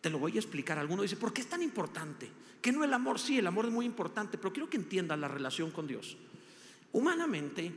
te 0.00 0.10
lo 0.10 0.18
voy 0.18 0.36
a 0.36 0.40
explicar. 0.40 0.78
Alguno 0.78 1.02
dice, 1.02 1.16
¿por 1.16 1.32
qué 1.32 1.40
es 1.40 1.48
tan 1.48 1.62
importante? 1.62 2.30
¿Que 2.62 2.70
no 2.70 2.84
el 2.84 2.92
amor? 2.92 3.18
Sí, 3.18 3.38
el 3.38 3.46
amor 3.46 3.66
es 3.66 3.72
muy 3.72 3.86
importante, 3.86 4.38
pero 4.38 4.52
quiero 4.52 4.70
que 4.70 4.76
entiendas 4.76 5.18
la 5.18 5.28
relación 5.28 5.70
con 5.70 5.86
Dios. 5.86 6.16
Humanamente, 6.92 7.72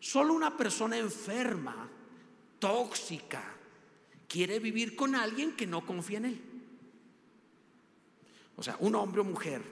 solo 0.00 0.34
una 0.34 0.56
persona 0.56 0.96
enferma, 0.98 1.88
tóxica, 2.58 3.42
quiere 4.28 4.58
vivir 4.58 4.96
con 4.96 5.14
alguien 5.14 5.52
que 5.52 5.66
no 5.66 5.84
confía 5.84 6.18
en 6.18 6.24
él. 6.24 6.40
O 8.56 8.62
sea, 8.62 8.76
un 8.80 8.94
hombre 8.94 9.20
o 9.20 9.24
mujer 9.24 9.62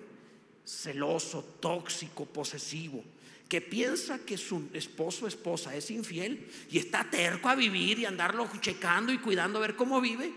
celoso, 0.64 1.42
tóxico, 1.60 2.26
posesivo, 2.26 3.02
que 3.48 3.60
piensa 3.60 4.20
que 4.20 4.38
su 4.38 4.68
esposo 4.72 5.24
o 5.24 5.28
esposa 5.28 5.74
es 5.74 5.90
infiel 5.90 6.48
y 6.70 6.78
está 6.78 7.10
terco 7.10 7.48
a 7.48 7.56
vivir 7.56 7.98
y 7.98 8.04
andarlo 8.04 8.48
checando 8.60 9.12
y 9.12 9.18
cuidando 9.18 9.58
a 9.58 9.62
ver 9.62 9.74
cómo 9.74 10.00
vive, 10.00 10.32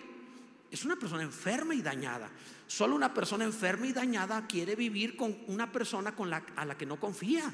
es 0.71 0.83
una 0.83 0.95
persona 0.95 1.21
enferma 1.21 1.75
y 1.75 1.83
dañada. 1.83 2.31
Solo 2.65 2.95
una 2.95 3.13
persona 3.13 3.43
enferma 3.43 3.85
y 3.85 3.93
dañada 3.93 4.47
quiere 4.47 4.75
vivir 4.75 5.15
con 5.15 5.37
una 5.45 5.71
persona 5.71 6.15
a 6.55 6.65
la 6.65 6.75
que 6.75 6.87
no 6.87 6.99
confía. 6.99 7.53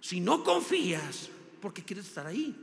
Si 0.00 0.20
no 0.20 0.44
confías, 0.44 1.30
¿por 1.60 1.72
qué 1.74 1.82
quieres 1.82 2.06
estar 2.06 2.26
ahí? 2.26 2.54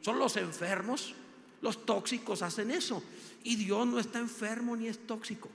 Son 0.00 0.18
los 0.18 0.36
enfermos, 0.36 1.14
los 1.62 1.86
tóxicos 1.86 2.42
hacen 2.42 2.70
eso. 2.70 3.02
Y 3.42 3.56
Dios 3.56 3.86
no 3.86 3.98
está 3.98 4.18
enfermo 4.18 4.76
ni 4.76 4.88
es 4.88 5.06
tóxico. 5.06 5.48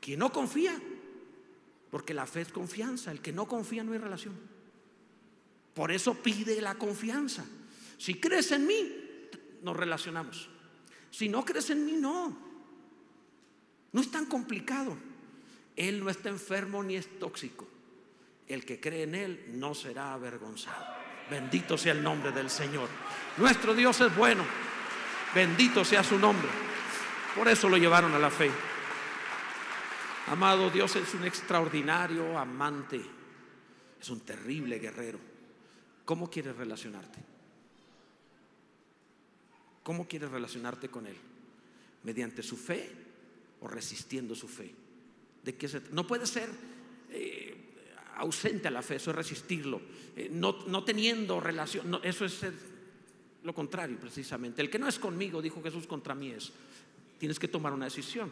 Quien 0.00 0.20
no 0.20 0.32
confía, 0.32 0.80
porque 1.90 2.14
la 2.14 2.26
fe 2.26 2.42
es 2.42 2.52
confianza, 2.52 3.10
el 3.10 3.20
que 3.20 3.32
no 3.32 3.46
confía 3.46 3.82
no 3.84 3.92
hay 3.92 3.98
relación. 3.98 4.34
Por 5.74 5.92
eso 5.92 6.14
pide 6.14 6.60
la 6.60 6.76
confianza. 6.76 7.44
Si 7.98 8.14
crees 8.14 8.52
en 8.52 8.66
mí, 8.66 8.92
nos 9.62 9.76
relacionamos. 9.76 10.48
Si 11.10 11.28
no 11.28 11.44
crees 11.44 11.70
en 11.70 11.84
mí, 11.84 11.92
no. 11.92 12.36
No 13.92 14.00
es 14.00 14.10
tan 14.10 14.26
complicado. 14.26 14.96
Él 15.74 16.00
no 16.00 16.10
está 16.10 16.28
enfermo 16.28 16.82
ni 16.82 16.96
es 16.96 17.18
tóxico. 17.18 17.66
El 18.48 18.64
que 18.64 18.80
cree 18.80 19.02
en 19.02 19.14
Él 19.14 19.44
no 19.54 19.74
será 19.74 20.12
avergonzado. 20.12 20.84
Bendito 21.30 21.76
sea 21.76 21.92
el 21.92 22.02
nombre 22.02 22.30
del 22.30 22.48
Señor. 22.48 22.88
Nuestro 23.36 23.74
Dios 23.74 24.00
es 24.00 24.14
bueno. 24.16 24.44
Bendito 25.34 25.84
sea 25.84 26.04
su 26.04 26.18
nombre. 26.18 26.48
Por 27.34 27.48
eso 27.48 27.68
lo 27.68 27.76
llevaron 27.76 28.14
a 28.14 28.18
la 28.18 28.30
fe. 28.30 28.50
Amado, 30.28 30.70
Dios 30.70 30.96
es 30.96 31.12
un 31.14 31.24
extraordinario 31.24 32.38
amante. 32.38 33.00
Es 34.00 34.08
un 34.10 34.20
terrible 34.20 34.78
guerrero. 34.78 35.18
¿Cómo 36.04 36.30
quieres 36.30 36.56
relacionarte? 36.56 37.18
¿Cómo 39.82 40.06
quieres 40.06 40.30
relacionarte 40.30 40.88
con 40.88 41.06
Él? 41.06 41.16
¿Mediante 42.04 42.42
su 42.42 42.56
fe 42.56 42.90
o 43.60 43.68
resistiendo 43.68 44.34
su 44.34 44.48
fe? 44.48 44.72
¿De 45.42 45.56
qué 45.56 45.68
se 45.68 45.80
no 45.92 46.06
puede 46.06 46.26
ser 46.26 46.48
eh, 47.10 47.55
ausente 48.16 48.68
a 48.68 48.70
la 48.70 48.82
fe, 48.82 48.96
eso 48.96 49.10
es 49.10 49.16
resistirlo. 49.16 49.80
Eh, 50.16 50.28
no, 50.32 50.64
no, 50.66 50.84
teniendo 50.84 51.40
relación, 51.40 52.00
eso 52.02 52.24
es 52.24 52.44
lo 53.42 53.54
contrario 53.54 53.98
precisamente. 53.98 54.62
El 54.62 54.70
que 54.70 54.78
no 54.78 54.88
es 54.88 54.98
conmigo, 54.98 55.40
dijo 55.40 55.62
Jesús, 55.62 55.86
contra 55.86 56.14
mí 56.14 56.30
es. 56.30 56.52
Tienes 57.18 57.38
que 57.38 57.48
tomar 57.48 57.72
una 57.72 57.86
decisión. 57.86 58.30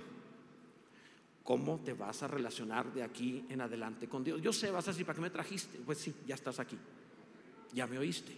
¿Cómo 1.42 1.80
te 1.84 1.92
vas 1.92 2.22
a 2.22 2.28
relacionar 2.28 2.92
de 2.92 3.02
aquí 3.02 3.44
en 3.50 3.60
adelante 3.60 4.08
con 4.08 4.24
Dios? 4.24 4.40
Yo 4.40 4.52
sé, 4.52 4.70
vas 4.70 4.88
a 4.88 4.92
decir, 4.92 5.04
¿para 5.04 5.16
qué 5.16 5.22
me 5.22 5.30
trajiste? 5.30 5.78
Pues 5.84 5.98
sí, 5.98 6.14
ya 6.26 6.34
estás 6.34 6.58
aquí. 6.58 6.78
Ya 7.72 7.86
me 7.86 7.98
oíste. 7.98 8.32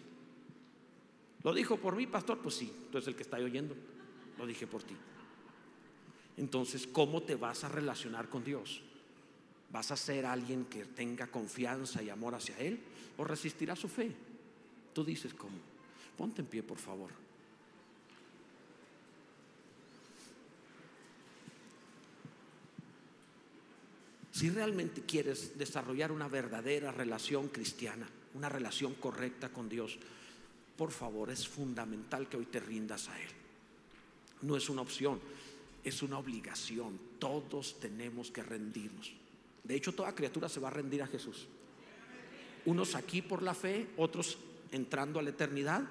¿Lo 1.44 1.54
dijo 1.54 1.76
por 1.76 1.94
mí, 1.94 2.06
pastor? 2.06 2.38
Pues 2.38 2.56
sí, 2.56 2.72
tú 2.90 2.98
eres 2.98 3.06
el 3.06 3.14
que 3.14 3.22
está 3.22 3.36
oyendo. 3.36 3.76
Lo 4.36 4.46
dije 4.46 4.66
por 4.66 4.82
ti. 4.82 4.96
Entonces, 6.36 6.86
¿cómo 6.88 7.22
te 7.22 7.36
vas 7.36 7.62
a 7.62 7.68
relacionar 7.68 8.28
con 8.28 8.42
Dios? 8.42 8.82
¿Vas 9.70 9.90
a 9.90 9.96
ser 9.96 10.26
alguien 10.26 10.66
que 10.66 10.84
tenga 10.84 11.26
confianza 11.26 12.02
y 12.02 12.10
amor 12.10 12.34
hacia 12.34 12.58
Él? 12.58 12.80
¿O 13.18 13.24
resistirá 13.24 13.74
su 13.76 13.88
fe? 13.88 14.12
Tú 14.92 15.04
dices, 15.04 15.34
¿cómo? 15.34 15.58
Ponte 16.16 16.40
en 16.40 16.46
pie, 16.46 16.62
por 16.62 16.78
favor. 16.78 17.10
Si 24.32 24.50
realmente 24.50 25.02
quieres 25.02 25.56
desarrollar 25.58 26.12
una 26.12 26.28
verdadera 26.28 26.92
relación 26.92 27.48
cristiana, 27.48 28.06
una 28.34 28.50
relación 28.50 28.94
correcta 28.94 29.48
con 29.48 29.68
Dios, 29.68 29.98
por 30.76 30.90
favor, 30.90 31.30
es 31.30 31.48
fundamental 31.48 32.28
que 32.28 32.36
hoy 32.36 32.44
te 32.44 32.60
rindas 32.60 33.08
a 33.08 33.18
Él. 33.18 33.30
No 34.42 34.56
es 34.56 34.68
una 34.68 34.82
opción, 34.82 35.20
es 35.82 36.02
una 36.02 36.18
obligación. 36.18 37.00
Todos 37.18 37.80
tenemos 37.80 38.30
que 38.30 38.42
rendirnos. 38.42 39.14
De 39.66 39.74
hecho, 39.74 39.92
toda 39.92 40.14
criatura 40.14 40.48
se 40.48 40.60
va 40.60 40.68
a 40.68 40.72
rendir 40.72 41.02
a 41.02 41.06
Jesús. 41.06 41.46
Unos 42.66 42.94
aquí 42.94 43.22
por 43.22 43.42
la 43.42 43.54
fe, 43.54 43.88
otros 43.96 44.38
entrando 44.72 45.18
a 45.18 45.22
la 45.22 45.30
eternidad 45.30 45.82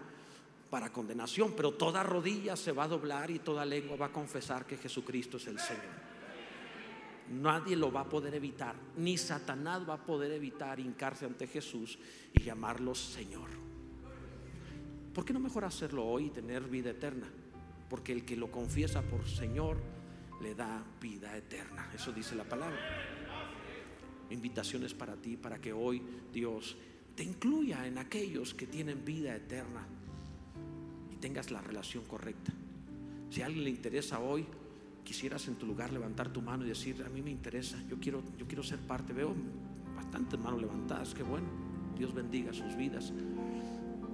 para 0.70 0.92
condenación, 0.92 1.54
pero 1.56 1.74
toda 1.74 2.04
rodilla 2.04 2.56
se 2.56 2.72
va 2.72 2.84
a 2.84 2.88
doblar 2.88 3.32
y 3.32 3.40
toda 3.40 3.66
lengua 3.66 3.98
va 3.98 4.06
a 4.08 4.12
confesar 4.12 4.66
que 4.66 4.78
Jesucristo 4.78 5.38
es 5.38 5.48
el 5.48 5.60
Señor. 5.60 6.06
Nadie 7.32 7.76
lo 7.76 7.92
va 7.92 8.02
a 8.02 8.10
poder 8.10 8.36
evitar, 8.36 8.76
ni 8.98 9.18
Satanás 9.18 9.88
va 9.88 9.96
a 9.96 10.06
poder 10.06 10.32
evitar 10.32 10.80
hincarse 10.80 11.26
ante 11.26 11.48
Jesús 11.48 11.98
y 12.34 12.44
llamarlo 12.44 12.94
Señor. 12.94 13.50
¿Por 15.14 15.26
qué 15.26 15.34
no 15.34 15.40
mejor 15.40 15.66
hacerlo 15.66 16.06
hoy 16.06 16.26
y 16.26 16.30
tener 16.30 16.64
vida 16.64 16.92
eterna? 16.92 17.28
Porque 17.90 18.12
el 18.12 18.26
que 18.26 18.36
lo 18.36 18.52
confiesa 18.52 19.02
por 19.02 19.28
Señor 19.28 19.78
le 20.42 20.54
da 20.54 20.84
vida 21.02 21.36
eterna. 21.36 21.90
Eso 21.96 22.12
dice 22.12 22.36
la 22.36 22.44
palabra. 22.44 23.15
Invitaciones 24.30 24.94
para 24.94 25.16
ti, 25.16 25.38
para 25.38 25.60
que 25.60 25.74
hoy 25.74 26.02
Dios 26.34 26.76
te 27.16 27.24
incluya 27.24 27.86
en 27.88 27.98
aquellos 27.98 28.54
que 28.54 28.68
tienen 28.68 29.06
vida 29.06 29.36
eterna 29.36 29.86
y 31.14 31.16
tengas 31.18 31.52
la 31.52 31.62
relación 31.62 32.04
correcta. 32.06 32.52
Si 33.30 33.42
a 33.42 33.46
alguien 33.46 33.64
le 33.64 33.70
interesa 33.70 34.20
hoy, 34.20 34.46
quisieras 35.04 35.48
en 35.48 35.56
tu 35.56 35.66
lugar 35.66 35.94
levantar 35.94 36.34
tu 36.34 36.42
mano 36.42 36.66
y 36.66 36.70
decir, 36.70 37.02
a 37.06 37.10
mí 37.10 37.22
me 37.22 37.32
interesa, 37.32 37.78
yo 37.90 37.98
quiero, 38.00 38.22
yo 38.38 38.48
quiero 38.48 38.64
ser 38.64 38.80
parte. 38.80 39.14
Veo 39.14 39.34
bastantes 39.96 40.40
manos 40.40 40.62
levantadas, 40.62 41.14
qué 41.14 41.24
bueno. 41.24 41.48
Dios 41.98 42.14
bendiga 42.14 42.54
sus 42.54 42.76
vidas. 42.76 43.14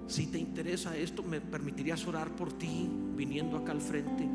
Si 0.08 0.28
te 0.28 0.38
interesa 0.38 0.96
esto, 0.98 1.24
me 1.24 1.40
permitirías 1.42 2.06
orar 2.06 2.36
por 2.36 2.54
ti, 2.54 2.90
viniendo 3.16 3.58
acá 3.58 3.72
al 3.72 3.82
frente 3.82 4.28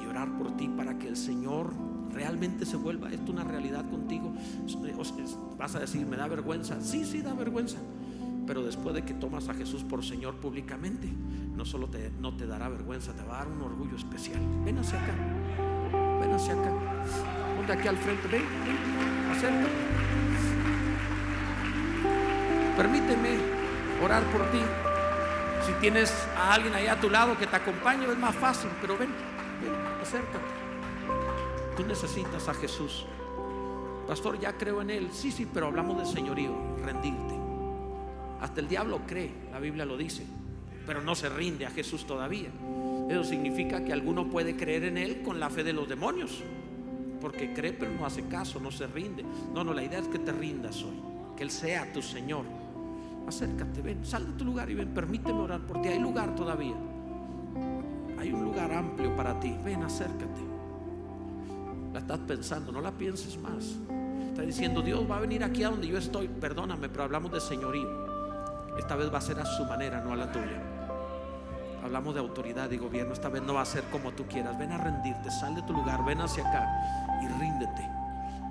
y 0.00 0.06
orar 0.06 0.38
por 0.38 0.56
ti 0.56 0.68
para 0.68 0.98
que 0.98 1.08
el 1.08 1.16
Señor 1.16 1.74
realmente 2.12 2.66
se 2.66 2.76
vuelva 2.76 3.10
esto 3.10 3.32
una 3.32 3.44
realidad 3.44 3.88
contigo. 3.88 4.32
Vas 5.58 5.74
a 5.74 5.80
decir, 5.80 6.06
me 6.06 6.16
da 6.16 6.28
vergüenza. 6.28 6.80
Sí, 6.80 7.04
sí, 7.04 7.22
da 7.22 7.34
vergüenza. 7.34 7.78
Pero 8.46 8.62
después 8.64 8.94
de 8.94 9.02
que 9.04 9.14
tomas 9.14 9.48
a 9.48 9.54
Jesús 9.54 9.84
por 9.84 10.04
Señor 10.04 10.36
públicamente, 10.36 11.08
no 11.56 11.64
solo 11.64 11.88
te, 11.88 12.10
no 12.20 12.36
te 12.36 12.46
dará 12.46 12.68
vergüenza, 12.68 13.12
te 13.12 13.22
va 13.22 13.36
a 13.36 13.44
dar 13.44 13.48
un 13.48 13.62
orgullo 13.62 13.96
especial. 13.96 14.40
Ven 14.64 14.78
hacia 14.78 15.02
acá 15.02 15.14
ven 16.22 16.32
hacia 16.32 16.54
acá. 16.54 16.70
Ponte 17.56 17.72
aquí 17.72 17.88
al 17.88 17.96
frente, 17.96 18.28
ven, 18.28 18.44
ven, 18.64 19.30
acércate. 19.30 19.70
Permíteme 22.76 23.38
orar 24.02 24.22
por 24.24 24.50
ti. 24.50 24.60
Si 25.66 25.72
tienes 25.74 26.12
a 26.36 26.54
alguien 26.54 26.74
ahí 26.74 26.86
a 26.86 26.98
tu 26.98 27.10
lado 27.10 27.38
que 27.38 27.46
te 27.46 27.56
acompañe, 27.56 28.06
es 28.06 28.18
más 28.18 28.34
fácil, 28.34 28.70
pero 28.80 28.96
ven, 28.96 29.10
ven, 29.60 29.74
acércate. 30.00 30.61
Tú 31.82 31.88
necesitas 31.88 32.48
a 32.48 32.54
Jesús. 32.54 33.04
Pastor, 34.06 34.38
ya 34.38 34.56
creo 34.56 34.82
en 34.82 34.90
Él. 34.90 35.08
Sí, 35.10 35.32
sí, 35.32 35.48
pero 35.52 35.66
hablamos 35.66 35.98
de 35.98 36.06
señorío, 36.06 36.54
rendirte. 36.80 37.34
Hasta 38.40 38.60
el 38.60 38.68
diablo 38.68 39.00
cree, 39.04 39.32
la 39.50 39.58
Biblia 39.58 39.84
lo 39.84 39.96
dice, 39.96 40.24
pero 40.86 41.02
no 41.02 41.16
se 41.16 41.28
rinde 41.28 41.66
a 41.66 41.70
Jesús 41.70 42.06
todavía. 42.06 42.50
Eso 43.10 43.24
significa 43.24 43.84
que 43.84 43.92
alguno 43.92 44.30
puede 44.30 44.56
creer 44.56 44.84
en 44.84 44.96
Él 44.96 45.22
con 45.22 45.40
la 45.40 45.50
fe 45.50 45.64
de 45.64 45.72
los 45.72 45.88
demonios. 45.88 46.44
Porque 47.20 47.52
cree 47.52 47.72
pero 47.72 47.90
no 47.90 48.06
hace 48.06 48.28
caso, 48.28 48.60
no 48.60 48.70
se 48.70 48.86
rinde. 48.86 49.24
No, 49.52 49.64
no, 49.64 49.74
la 49.74 49.82
idea 49.82 49.98
es 49.98 50.06
que 50.06 50.20
te 50.20 50.30
rindas 50.30 50.84
hoy. 50.84 51.02
Que 51.36 51.42
Él 51.42 51.50
sea 51.50 51.92
tu 51.92 52.00
Señor. 52.00 52.44
Acércate, 53.26 53.82
ven, 53.82 54.06
sal 54.06 54.24
de 54.24 54.32
tu 54.34 54.44
lugar 54.44 54.70
y 54.70 54.74
ven, 54.74 54.94
permíteme 54.94 55.40
orar 55.40 55.62
por 55.62 55.82
ti. 55.82 55.88
Hay 55.88 55.98
lugar 55.98 56.36
todavía. 56.36 56.76
Hay 58.20 58.32
un 58.32 58.44
lugar 58.44 58.70
amplio 58.72 59.16
para 59.16 59.40
ti. 59.40 59.56
Ven, 59.64 59.82
acércate. 59.82 60.51
La 61.92 62.00
estás 62.00 62.18
pensando, 62.20 62.72
no 62.72 62.80
la 62.80 62.90
pienses 62.90 63.38
más. 63.38 63.76
Está 64.30 64.42
diciendo, 64.42 64.80
Dios 64.80 65.08
va 65.10 65.18
a 65.18 65.20
venir 65.20 65.44
aquí 65.44 65.62
a 65.62 65.68
donde 65.68 65.86
yo 65.86 65.98
estoy. 65.98 66.26
Perdóname, 66.26 66.88
pero 66.88 67.04
hablamos 67.04 67.32
de 67.32 67.40
señorío. 67.40 67.88
Esta 68.78 68.96
vez 68.96 69.12
va 69.12 69.18
a 69.18 69.20
ser 69.20 69.38
a 69.38 69.44
su 69.44 69.64
manera, 69.66 70.00
no 70.00 70.12
a 70.12 70.16
la 70.16 70.32
tuya. 70.32 70.62
Hablamos 71.84 72.14
de 72.14 72.20
autoridad 72.20 72.70
y 72.70 72.78
gobierno. 72.78 73.12
Esta 73.12 73.28
vez 73.28 73.42
no 73.42 73.54
va 73.54 73.62
a 73.62 73.66
ser 73.66 73.84
como 73.84 74.12
tú 74.12 74.26
quieras. 74.26 74.58
Ven 74.58 74.72
a 74.72 74.78
rendirte, 74.78 75.30
sal 75.30 75.54
de 75.54 75.62
tu 75.62 75.74
lugar, 75.74 76.02
ven 76.04 76.20
hacia 76.20 76.48
acá 76.48 77.20
y 77.22 77.28
ríndete. 77.40 77.90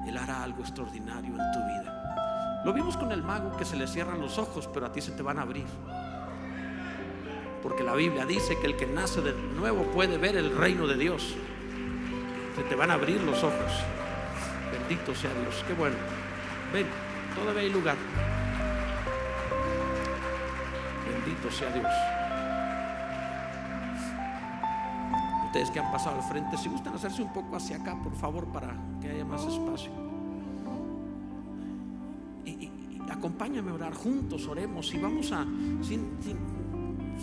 Él 0.06 0.18
hará 0.18 0.44
algo 0.44 0.62
extraordinario 0.62 1.32
en 1.32 1.52
tu 1.52 1.60
vida. 1.60 2.62
Lo 2.64 2.74
vimos 2.74 2.96
con 2.96 3.12
el 3.12 3.24
mago 3.24 3.58
que 3.58 3.66
se 3.66 3.76
le 3.76 3.88
cierran 3.88 4.22
los 4.22 4.38
ojos, 4.38 4.70
pero 4.72 4.86
a 4.86 4.92
ti 4.92 5.02
se 5.02 5.14
te 5.14 5.24
van 5.24 5.40
a 5.40 5.42
abrir. 5.42 5.66
Porque 7.64 7.84
la 7.84 7.96
Biblia 7.96 8.26
dice 8.26 8.60
que 8.60 8.68
el 8.68 8.76
que 8.76 8.86
nace 8.86 9.22
de 9.22 9.34
nuevo 9.34 9.84
puede 9.86 10.18
ver 10.18 10.36
el 10.36 10.56
reino 10.56 10.86
de 10.86 10.98
Dios. 10.98 11.36
Se 12.56 12.64
te 12.64 12.76
van 12.76 12.92
a 12.92 12.96
abrir 12.96 13.22
los 13.24 13.44
ojos. 13.44 13.72
Bendito 14.72 15.16
sea 15.16 15.34
Dios. 15.34 15.64
Qué 15.68 15.74
bueno. 15.74 15.96
Ven, 16.74 16.86
todavía 17.36 17.62
hay 17.62 17.70
lugar. 17.70 17.96
Bendito 21.08 21.52
sea 21.52 21.70
Dios. 21.72 21.94
Ustedes 25.46 25.72
que 25.72 25.80
han 25.80 25.92
pasado 25.92 26.16
al 26.16 26.24
frente, 26.24 26.58
si 26.58 26.70
gustan 26.70 26.94
hacerse 26.94 27.22
un 27.22 27.34
poco 27.34 27.58
hacia 27.58 27.78
acá, 27.78 27.98
por 28.02 28.16
favor, 28.16 28.46
para 28.48 28.74
que 29.02 29.10
haya 29.10 29.26
más 29.26 29.46
espacio. 29.46 29.92
Y, 32.46 32.72
acompáñame 33.10 33.72
a 33.72 33.74
orar 33.74 33.94
juntos, 33.94 34.48
oremos 34.48 34.94
y 34.94 34.98
vamos 34.98 35.32
a, 35.34 35.44
sin, 35.82 36.18
sin, 36.22 36.38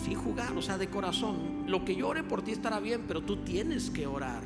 sin 0.03 0.15
jugar, 0.15 0.55
o 0.55 0.61
sea, 0.61 0.77
de 0.77 0.89
corazón. 0.89 1.63
Lo 1.65 1.83
que 1.83 1.95
yo 1.95 2.07
ore 2.07 2.23
por 2.23 2.43
ti 2.43 2.51
estará 2.51 2.79
bien, 2.79 3.05
pero 3.07 3.21
tú 3.21 3.37
tienes 3.37 3.89
que 3.89 4.05
orar. 4.05 4.43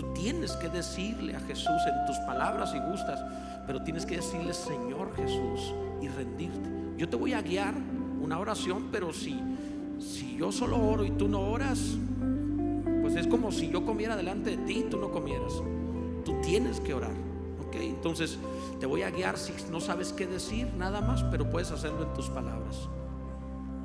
Tú 0.00 0.14
tienes 0.14 0.52
que 0.52 0.70
decirle 0.70 1.36
a 1.36 1.40
Jesús 1.40 1.68
en 1.86 2.06
tus 2.06 2.16
palabras 2.20 2.72
y 2.74 2.78
gustas, 2.78 3.22
pero 3.66 3.82
tienes 3.82 4.06
que 4.06 4.16
decirle, 4.16 4.54
Señor 4.54 5.14
Jesús, 5.14 5.74
y 6.00 6.08
rendirte. 6.08 6.70
Yo 6.96 7.06
te 7.06 7.16
voy 7.16 7.34
a 7.34 7.42
guiar 7.42 7.74
una 8.18 8.38
oración, 8.38 8.88
pero 8.90 9.12
si, 9.12 9.38
si 9.98 10.38
yo 10.38 10.50
solo 10.52 10.78
oro 10.82 11.04
y 11.04 11.10
tú 11.10 11.28
no 11.28 11.40
oras, 11.40 11.98
pues 13.02 13.14
es 13.14 13.26
como 13.26 13.52
si 13.52 13.68
yo 13.68 13.84
comiera 13.84 14.16
delante 14.16 14.56
de 14.56 14.64
ti 14.64 14.78
y 14.78 14.82
tú 14.84 14.96
no 14.96 15.10
comieras. 15.10 15.52
Tú 16.24 16.40
tienes 16.40 16.80
que 16.80 16.94
orar. 16.94 17.12
¿ok? 17.66 17.76
Entonces 17.80 18.38
te 18.78 18.86
voy 18.86 19.02
a 19.02 19.10
guiar 19.10 19.36
si 19.36 19.52
no 19.70 19.80
sabes 19.80 20.14
qué 20.14 20.26
decir, 20.26 20.72
nada 20.78 21.02
más, 21.02 21.22
pero 21.24 21.50
puedes 21.50 21.70
hacerlo 21.72 22.04
en 22.04 22.14
tus 22.14 22.30
palabras. 22.30 22.88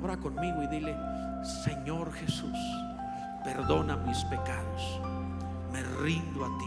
Ora 0.02 0.16
conmigo 0.16 0.62
y 0.62 0.66
dile, 0.68 0.96
Señor 1.62 2.10
Jesús, 2.14 2.56
perdona 3.44 3.98
mis 3.98 4.24
pecados. 4.24 5.15
Me 5.76 5.82
rindo 5.82 6.42
a 6.42 6.58
ti. 6.58 6.64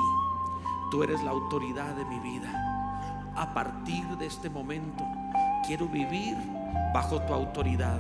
Tú 0.92 1.02
eres 1.02 1.24
la 1.24 1.32
autoridad 1.32 1.96
de 1.96 2.06
mi 2.06 2.20
vida. 2.20 3.34
A 3.36 3.52
partir 3.56 4.06
de 4.18 4.28
este 4.28 4.52
momento 4.52 5.04
quiero 5.66 5.88
vivir 5.88 6.38
bajo 6.94 7.20
tu 7.24 7.34
autoridad. 7.34 8.00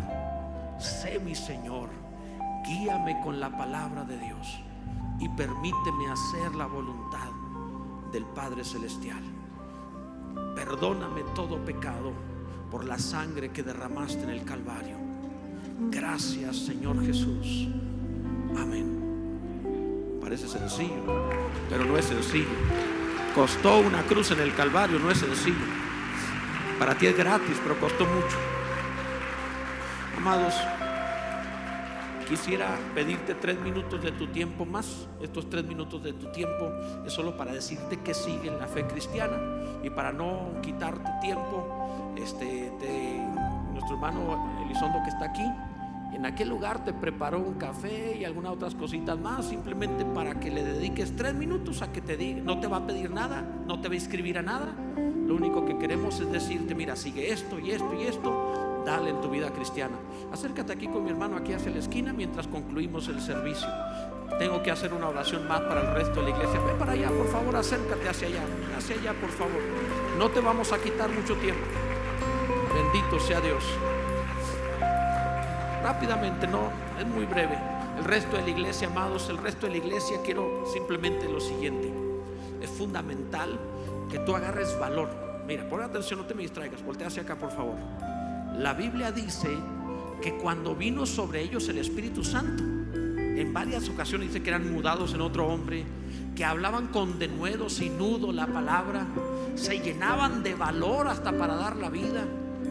Sé 0.77 1.19
mi 1.19 1.33
Señor. 1.33 1.89
Guíame 2.63 3.19
con 3.21 3.39
la 3.39 3.49
palabra 3.49 4.03
de 4.03 4.19
Dios 4.19 4.61
y 5.19 5.27
permíteme 5.29 6.11
hacer 6.11 6.53
la 6.53 6.67
voluntad 6.67 7.31
del 8.11 8.25
Padre 8.25 8.63
Celestial. 8.63 9.23
Perdóname 10.55 11.23
todo 11.33 11.57
pecado 11.65 12.13
por 12.69 12.85
la 12.85 12.99
sangre 12.99 13.49
que 13.49 13.63
derramaste 13.63 14.21
en 14.21 14.29
el 14.29 14.43
Calvario. 14.43 14.97
Gracias 15.89 16.57
Señor 16.57 17.03
Jesús. 17.03 17.67
Amén. 18.55 18.98
Parece 20.21 20.47
sencillo, 20.47 21.29
pero 21.69 21.85
no 21.85 21.97
es 21.97 22.05
sencillo. 22.05 22.47
Costó 23.33 23.79
una 23.79 24.03
cruz 24.03 24.31
en 24.31 24.39
el 24.39 24.53
Calvario, 24.53 24.99
no 24.99 25.11
es 25.11 25.19
sencillo. 25.19 25.65
Para 26.77 26.95
ti 26.95 27.07
es 27.07 27.17
gratis, 27.17 27.57
pero 27.63 27.79
costó 27.79 28.05
mucho. 28.05 28.37
Amados, 30.17 30.53
Quisiera 32.29 32.77
pedirte 32.93 33.33
tres 33.33 33.59
minutos 33.59 34.03
de 34.03 34.11
tu 34.11 34.27
tiempo 34.27 34.63
más. 34.63 35.07
Estos 35.19 35.49
tres 35.49 35.65
minutos 35.65 36.03
de 36.03 36.13
tu 36.13 36.27
tiempo 36.27 36.71
es 37.03 37.11
solo 37.11 37.35
para 37.35 37.51
decirte 37.51 37.97
que 38.01 38.13
sigue 38.13 38.49
en 38.49 38.59
la 38.59 38.67
fe 38.67 38.85
cristiana 38.85 39.35
y 39.83 39.89
para 39.89 40.13
no 40.13 40.51
quitarte 40.61 41.09
tiempo, 41.21 42.13
este, 42.15 42.71
nuestro 43.71 43.95
hermano 43.95 44.61
Elizondo 44.63 44.99
que 45.03 45.09
está 45.09 45.25
aquí. 45.25 45.68
En 46.13 46.25
aquel 46.25 46.49
lugar 46.49 46.83
te 46.83 46.91
preparó 46.91 47.39
un 47.39 47.53
café 47.53 48.17
y 48.19 48.25
algunas 48.25 48.51
otras 48.51 48.75
cositas 48.75 49.17
más, 49.17 49.47
simplemente 49.47 50.03
para 50.05 50.39
que 50.39 50.49
le 50.49 50.63
dediques 50.63 51.15
tres 51.15 51.33
minutos 51.33 51.81
a 51.81 51.91
que 51.91 52.01
te 52.01 52.17
diga. 52.17 52.41
No 52.41 52.59
te 52.59 52.67
va 52.67 52.77
a 52.77 52.87
pedir 52.87 53.11
nada, 53.11 53.41
no 53.65 53.79
te 53.79 53.87
va 53.87 53.93
a 53.93 53.95
inscribir 53.95 54.37
a 54.37 54.41
nada. 54.41 54.73
Lo 54.97 55.35
único 55.35 55.65
que 55.65 55.77
queremos 55.77 56.19
es 56.19 56.31
decirte, 56.31 56.73
mira, 56.73 56.95
sigue 56.95 57.31
esto 57.31 57.59
y 57.59 57.71
esto 57.71 57.93
y 57.93 58.03
esto 58.03 58.83
dale 58.85 59.11
en 59.11 59.21
tu 59.21 59.29
vida 59.29 59.51
cristiana. 59.51 59.95
Acércate 60.31 60.73
aquí 60.73 60.87
con 60.87 61.03
mi 61.03 61.11
hermano 61.11 61.37
aquí 61.37 61.53
hacia 61.53 61.71
la 61.71 61.79
esquina 61.79 62.11
mientras 62.11 62.47
concluimos 62.47 63.07
el 63.07 63.21
servicio. 63.21 63.67
Tengo 64.39 64.63
que 64.63 64.71
hacer 64.71 64.93
una 64.93 65.09
oración 65.09 65.47
más 65.47 65.61
para 65.61 65.81
el 65.81 65.95
resto 65.95 66.21
de 66.21 66.31
la 66.31 66.37
iglesia. 66.37 66.59
Ven 66.61 66.77
para 66.77 66.93
allá, 66.93 67.09
por 67.09 67.27
favor, 67.27 67.55
acércate 67.55 68.09
hacia 68.09 68.27
allá. 68.27 68.43
Hacia 68.77 68.95
allá, 68.95 69.13
por 69.13 69.29
favor. 69.29 69.61
No 70.17 70.29
te 70.29 70.39
vamos 70.39 70.71
a 70.71 70.79
quitar 70.79 71.09
mucho 71.09 71.35
tiempo. 71.35 71.61
Bendito 72.73 73.19
sea 73.19 73.39
Dios. 73.41 73.63
Rápidamente, 75.81 76.47
no, 76.47 76.69
es 76.99 77.07
muy 77.07 77.25
breve. 77.25 77.57
El 77.97 78.03
resto 78.03 78.37
de 78.37 78.43
la 78.43 78.49
iglesia, 78.49 78.87
amados, 78.87 79.29
el 79.29 79.37
resto 79.37 79.65
de 79.67 79.73
la 79.73 79.77
iglesia, 79.77 80.19
quiero 80.23 80.65
simplemente 80.71 81.27
lo 81.27 81.39
siguiente. 81.39 81.91
Es 82.61 82.69
fundamental 82.69 83.59
que 84.09 84.19
tú 84.19 84.35
agarres 84.35 84.77
valor. 84.79 85.09
Mira, 85.47 85.67
pon 85.67 85.81
atención, 85.81 86.19
no 86.19 86.25
te 86.25 86.33
me 86.33 86.43
distraigas. 86.43 86.83
Voltea 86.83 87.07
hacia 87.07 87.23
acá, 87.23 87.35
por 87.37 87.51
favor. 87.51 87.75
La 88.57 88.73
Biblia 88.73 89.11
dice 89.11 89.49
que 90.21 90.35
cuando 90.35 90.75
vino 90.75 91.05
sobre 91.05 91.41
ellos 91.41 91.67
el 91.69 91.77
Espíritu 91.77 92.23
Santo, 92.23 92.63
en 92.63 93.53
varias 93.53 93.87
ocasiones 93.87 94.27
dice 94.27 94.43
que 94.43 94.49
eran 94.49 94.71
mudados 94.71 95.13
en 95.13 95.21
otro 95.21 95.47
hombre, 95.47 95.85
que 96.35 96.43
hablaban 96.43 96.87
con 96.87 97.19
denuedo, 97.19 97.69
sin 97.69 97.97
nudo 97.97 98.31
la 98.31 98.47
palabra, 98.47 99.05
se 99.55 99.79
llenaban 99.79 100.43
de 100.43 100.55
valor 100.55 101.07
hasta 101.07 101.31
para 101.31 101.55
dar 101.55 101.77
la 101.77 101.89
vida. 101.89 102.25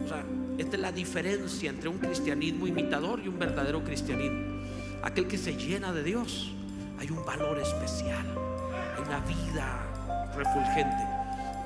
O 0.05 0.07
sea, 0.07 0.23
esta 0.61 0.75
es 0.75 0.81
la 0.81 0.91
diferencia 0.91 1.69
entre 1.69 1.89
un 1.89 1.97
cristianismo 1.97 2.67
imitador 2.67 3.21
y 3.23 3.27
un 3.27 3.39
verdadero 3.39 3.83
cristianismo. 3.83 4.59
Aquel 5.01 5.27
que 5.27 5.37
se 5.37 5.55
llena 5.55 5.93
de 5.93 6.03
Dios, 6.03 6.51
hay 6.99 7.09
un 7.09 7.25
valor 7.25 7.59
especial, 7.59 8.25
hay 8.95 9.01
una 9.01 9.19
vida 9.21 10.29
refulgente. 10.35 11.07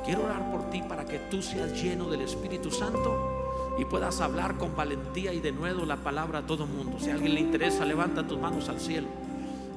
Quiero 0.06 0.26
orar 0.26 0.52
por 0.52 0.70
ti 0.70 0.84
para 0.88 1.06
que 1.06 1.18
tú 1.18 1.41
seas 1.41 1.82
lleno 1.82 2.10
del 2.10 2.22
Espíritu 2.22 2.70
Santo 2.70 3.76
y 3.80 3.86
puedas 3.86 4.22
hablar 4.22 4.58
con 4.58 4.76
valentía 4.76 5.34
y 5.34 5.39
de 5.39 5.52
nuevo 5.52 5.86
la 5.86 5.98
palabra 5.98 6.39
a 6.39 6.46
todo 6.46 6.68
mundo. 6.68 7.00
Si 7.00 7.10
a 7.10 7.14
alguien 7.16 7.34
le 7.34 7.39
interesa, 7.39 7.86
levanta 7.86 8.28
tus 8.28 8.39
manos 8.39 8.70
al 8.70 8.80
cielo. 8.80 9.08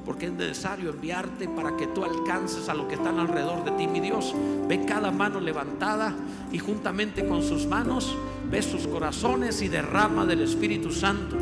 Porque 0.07 0.27
es 0.27 0.31
necesario 0.31 0.91
enviarte 0.91 1.49
para 1.49 1.75
que 1.75 1.85
tú 1.87 2.05
alcances 2.05 2.69
a 2.69 2.73
lo 2.73 2.87
que 2.87 2.95
están 2.95 3.19
alrededor 3.19 3.65
de 3.65 3.71
ti, 3.71 3.87
mi 3.87 3.99
Dios. 3.99 4.33
Ve 4.65 4.85
cada 4.85 5.11
mano 5.11 5.41
levantada 5.41 6.15
y 6.49 6.59
juntamente 6.59 7.27
con 7.27 7.43
sus 7.43 7.67
manos 7.67 8.15
ve 8.49 8.61
sus 8.61 8.87
corazones 8.87 9.61
y 9.61 9.67
derrama 9.67 10.25
del 10.25 10.41
Espíritu 10.41 10.93
Santo. 10.93 11.35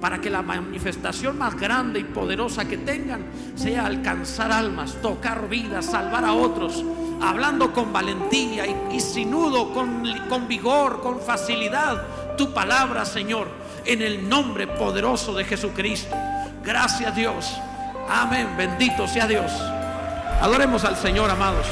Para 0.00 0.20
que 0.20 0.28
la 0.28 0.42
manifestación 0.42 1.38
más 1.38 1.54
grande 1.54 2.00
y 2.00 2.04
poderosa 2.04 2.66
que 2.66 2.78
tengan 2.78 3.26
sea 3.54 3.86
alcanzar 3.86 4.50
almas, 4.50 5.00
tocar 5.00 5.48
vidas, 5.48 5.86
salvar 5.86 6.24
a 6.24 6.32
otros, 6.32 6.84
hablando 7.20 7.72
con 7.72 7.92
valentía 7.92 8.66
y, 8.66 8.96
y 8.96 9.00
sin 9.00 9.30
nudo, 9.30 9.72
con, 9.72 10.02
con 10.28 10.48
vigor, 10.48 11.00
con 11.00 11.20
facilidad, 11.20 12.36
tu 12.36 12.52
palabra, 12.52 13.04
Señor, 13.04 13.46
en 13.84 14.02
el 14.02 14.28
nombre 14.28 14.66
poderoso 14.66 15.32
de 15.32 15.44
Jesucristo. 15.44 16.16
Gracias 16.64 17.14
Dios. 17.14 17.60
Amén. 18.10 18.56
Bendito 18.56 19.06
sea 19.06 19.26
Dios. 19.26 19.52
Adoremos 20.40 20.84
al 20.84 20.96
Señor, 20.96 21.30
amados. 21.30 21.66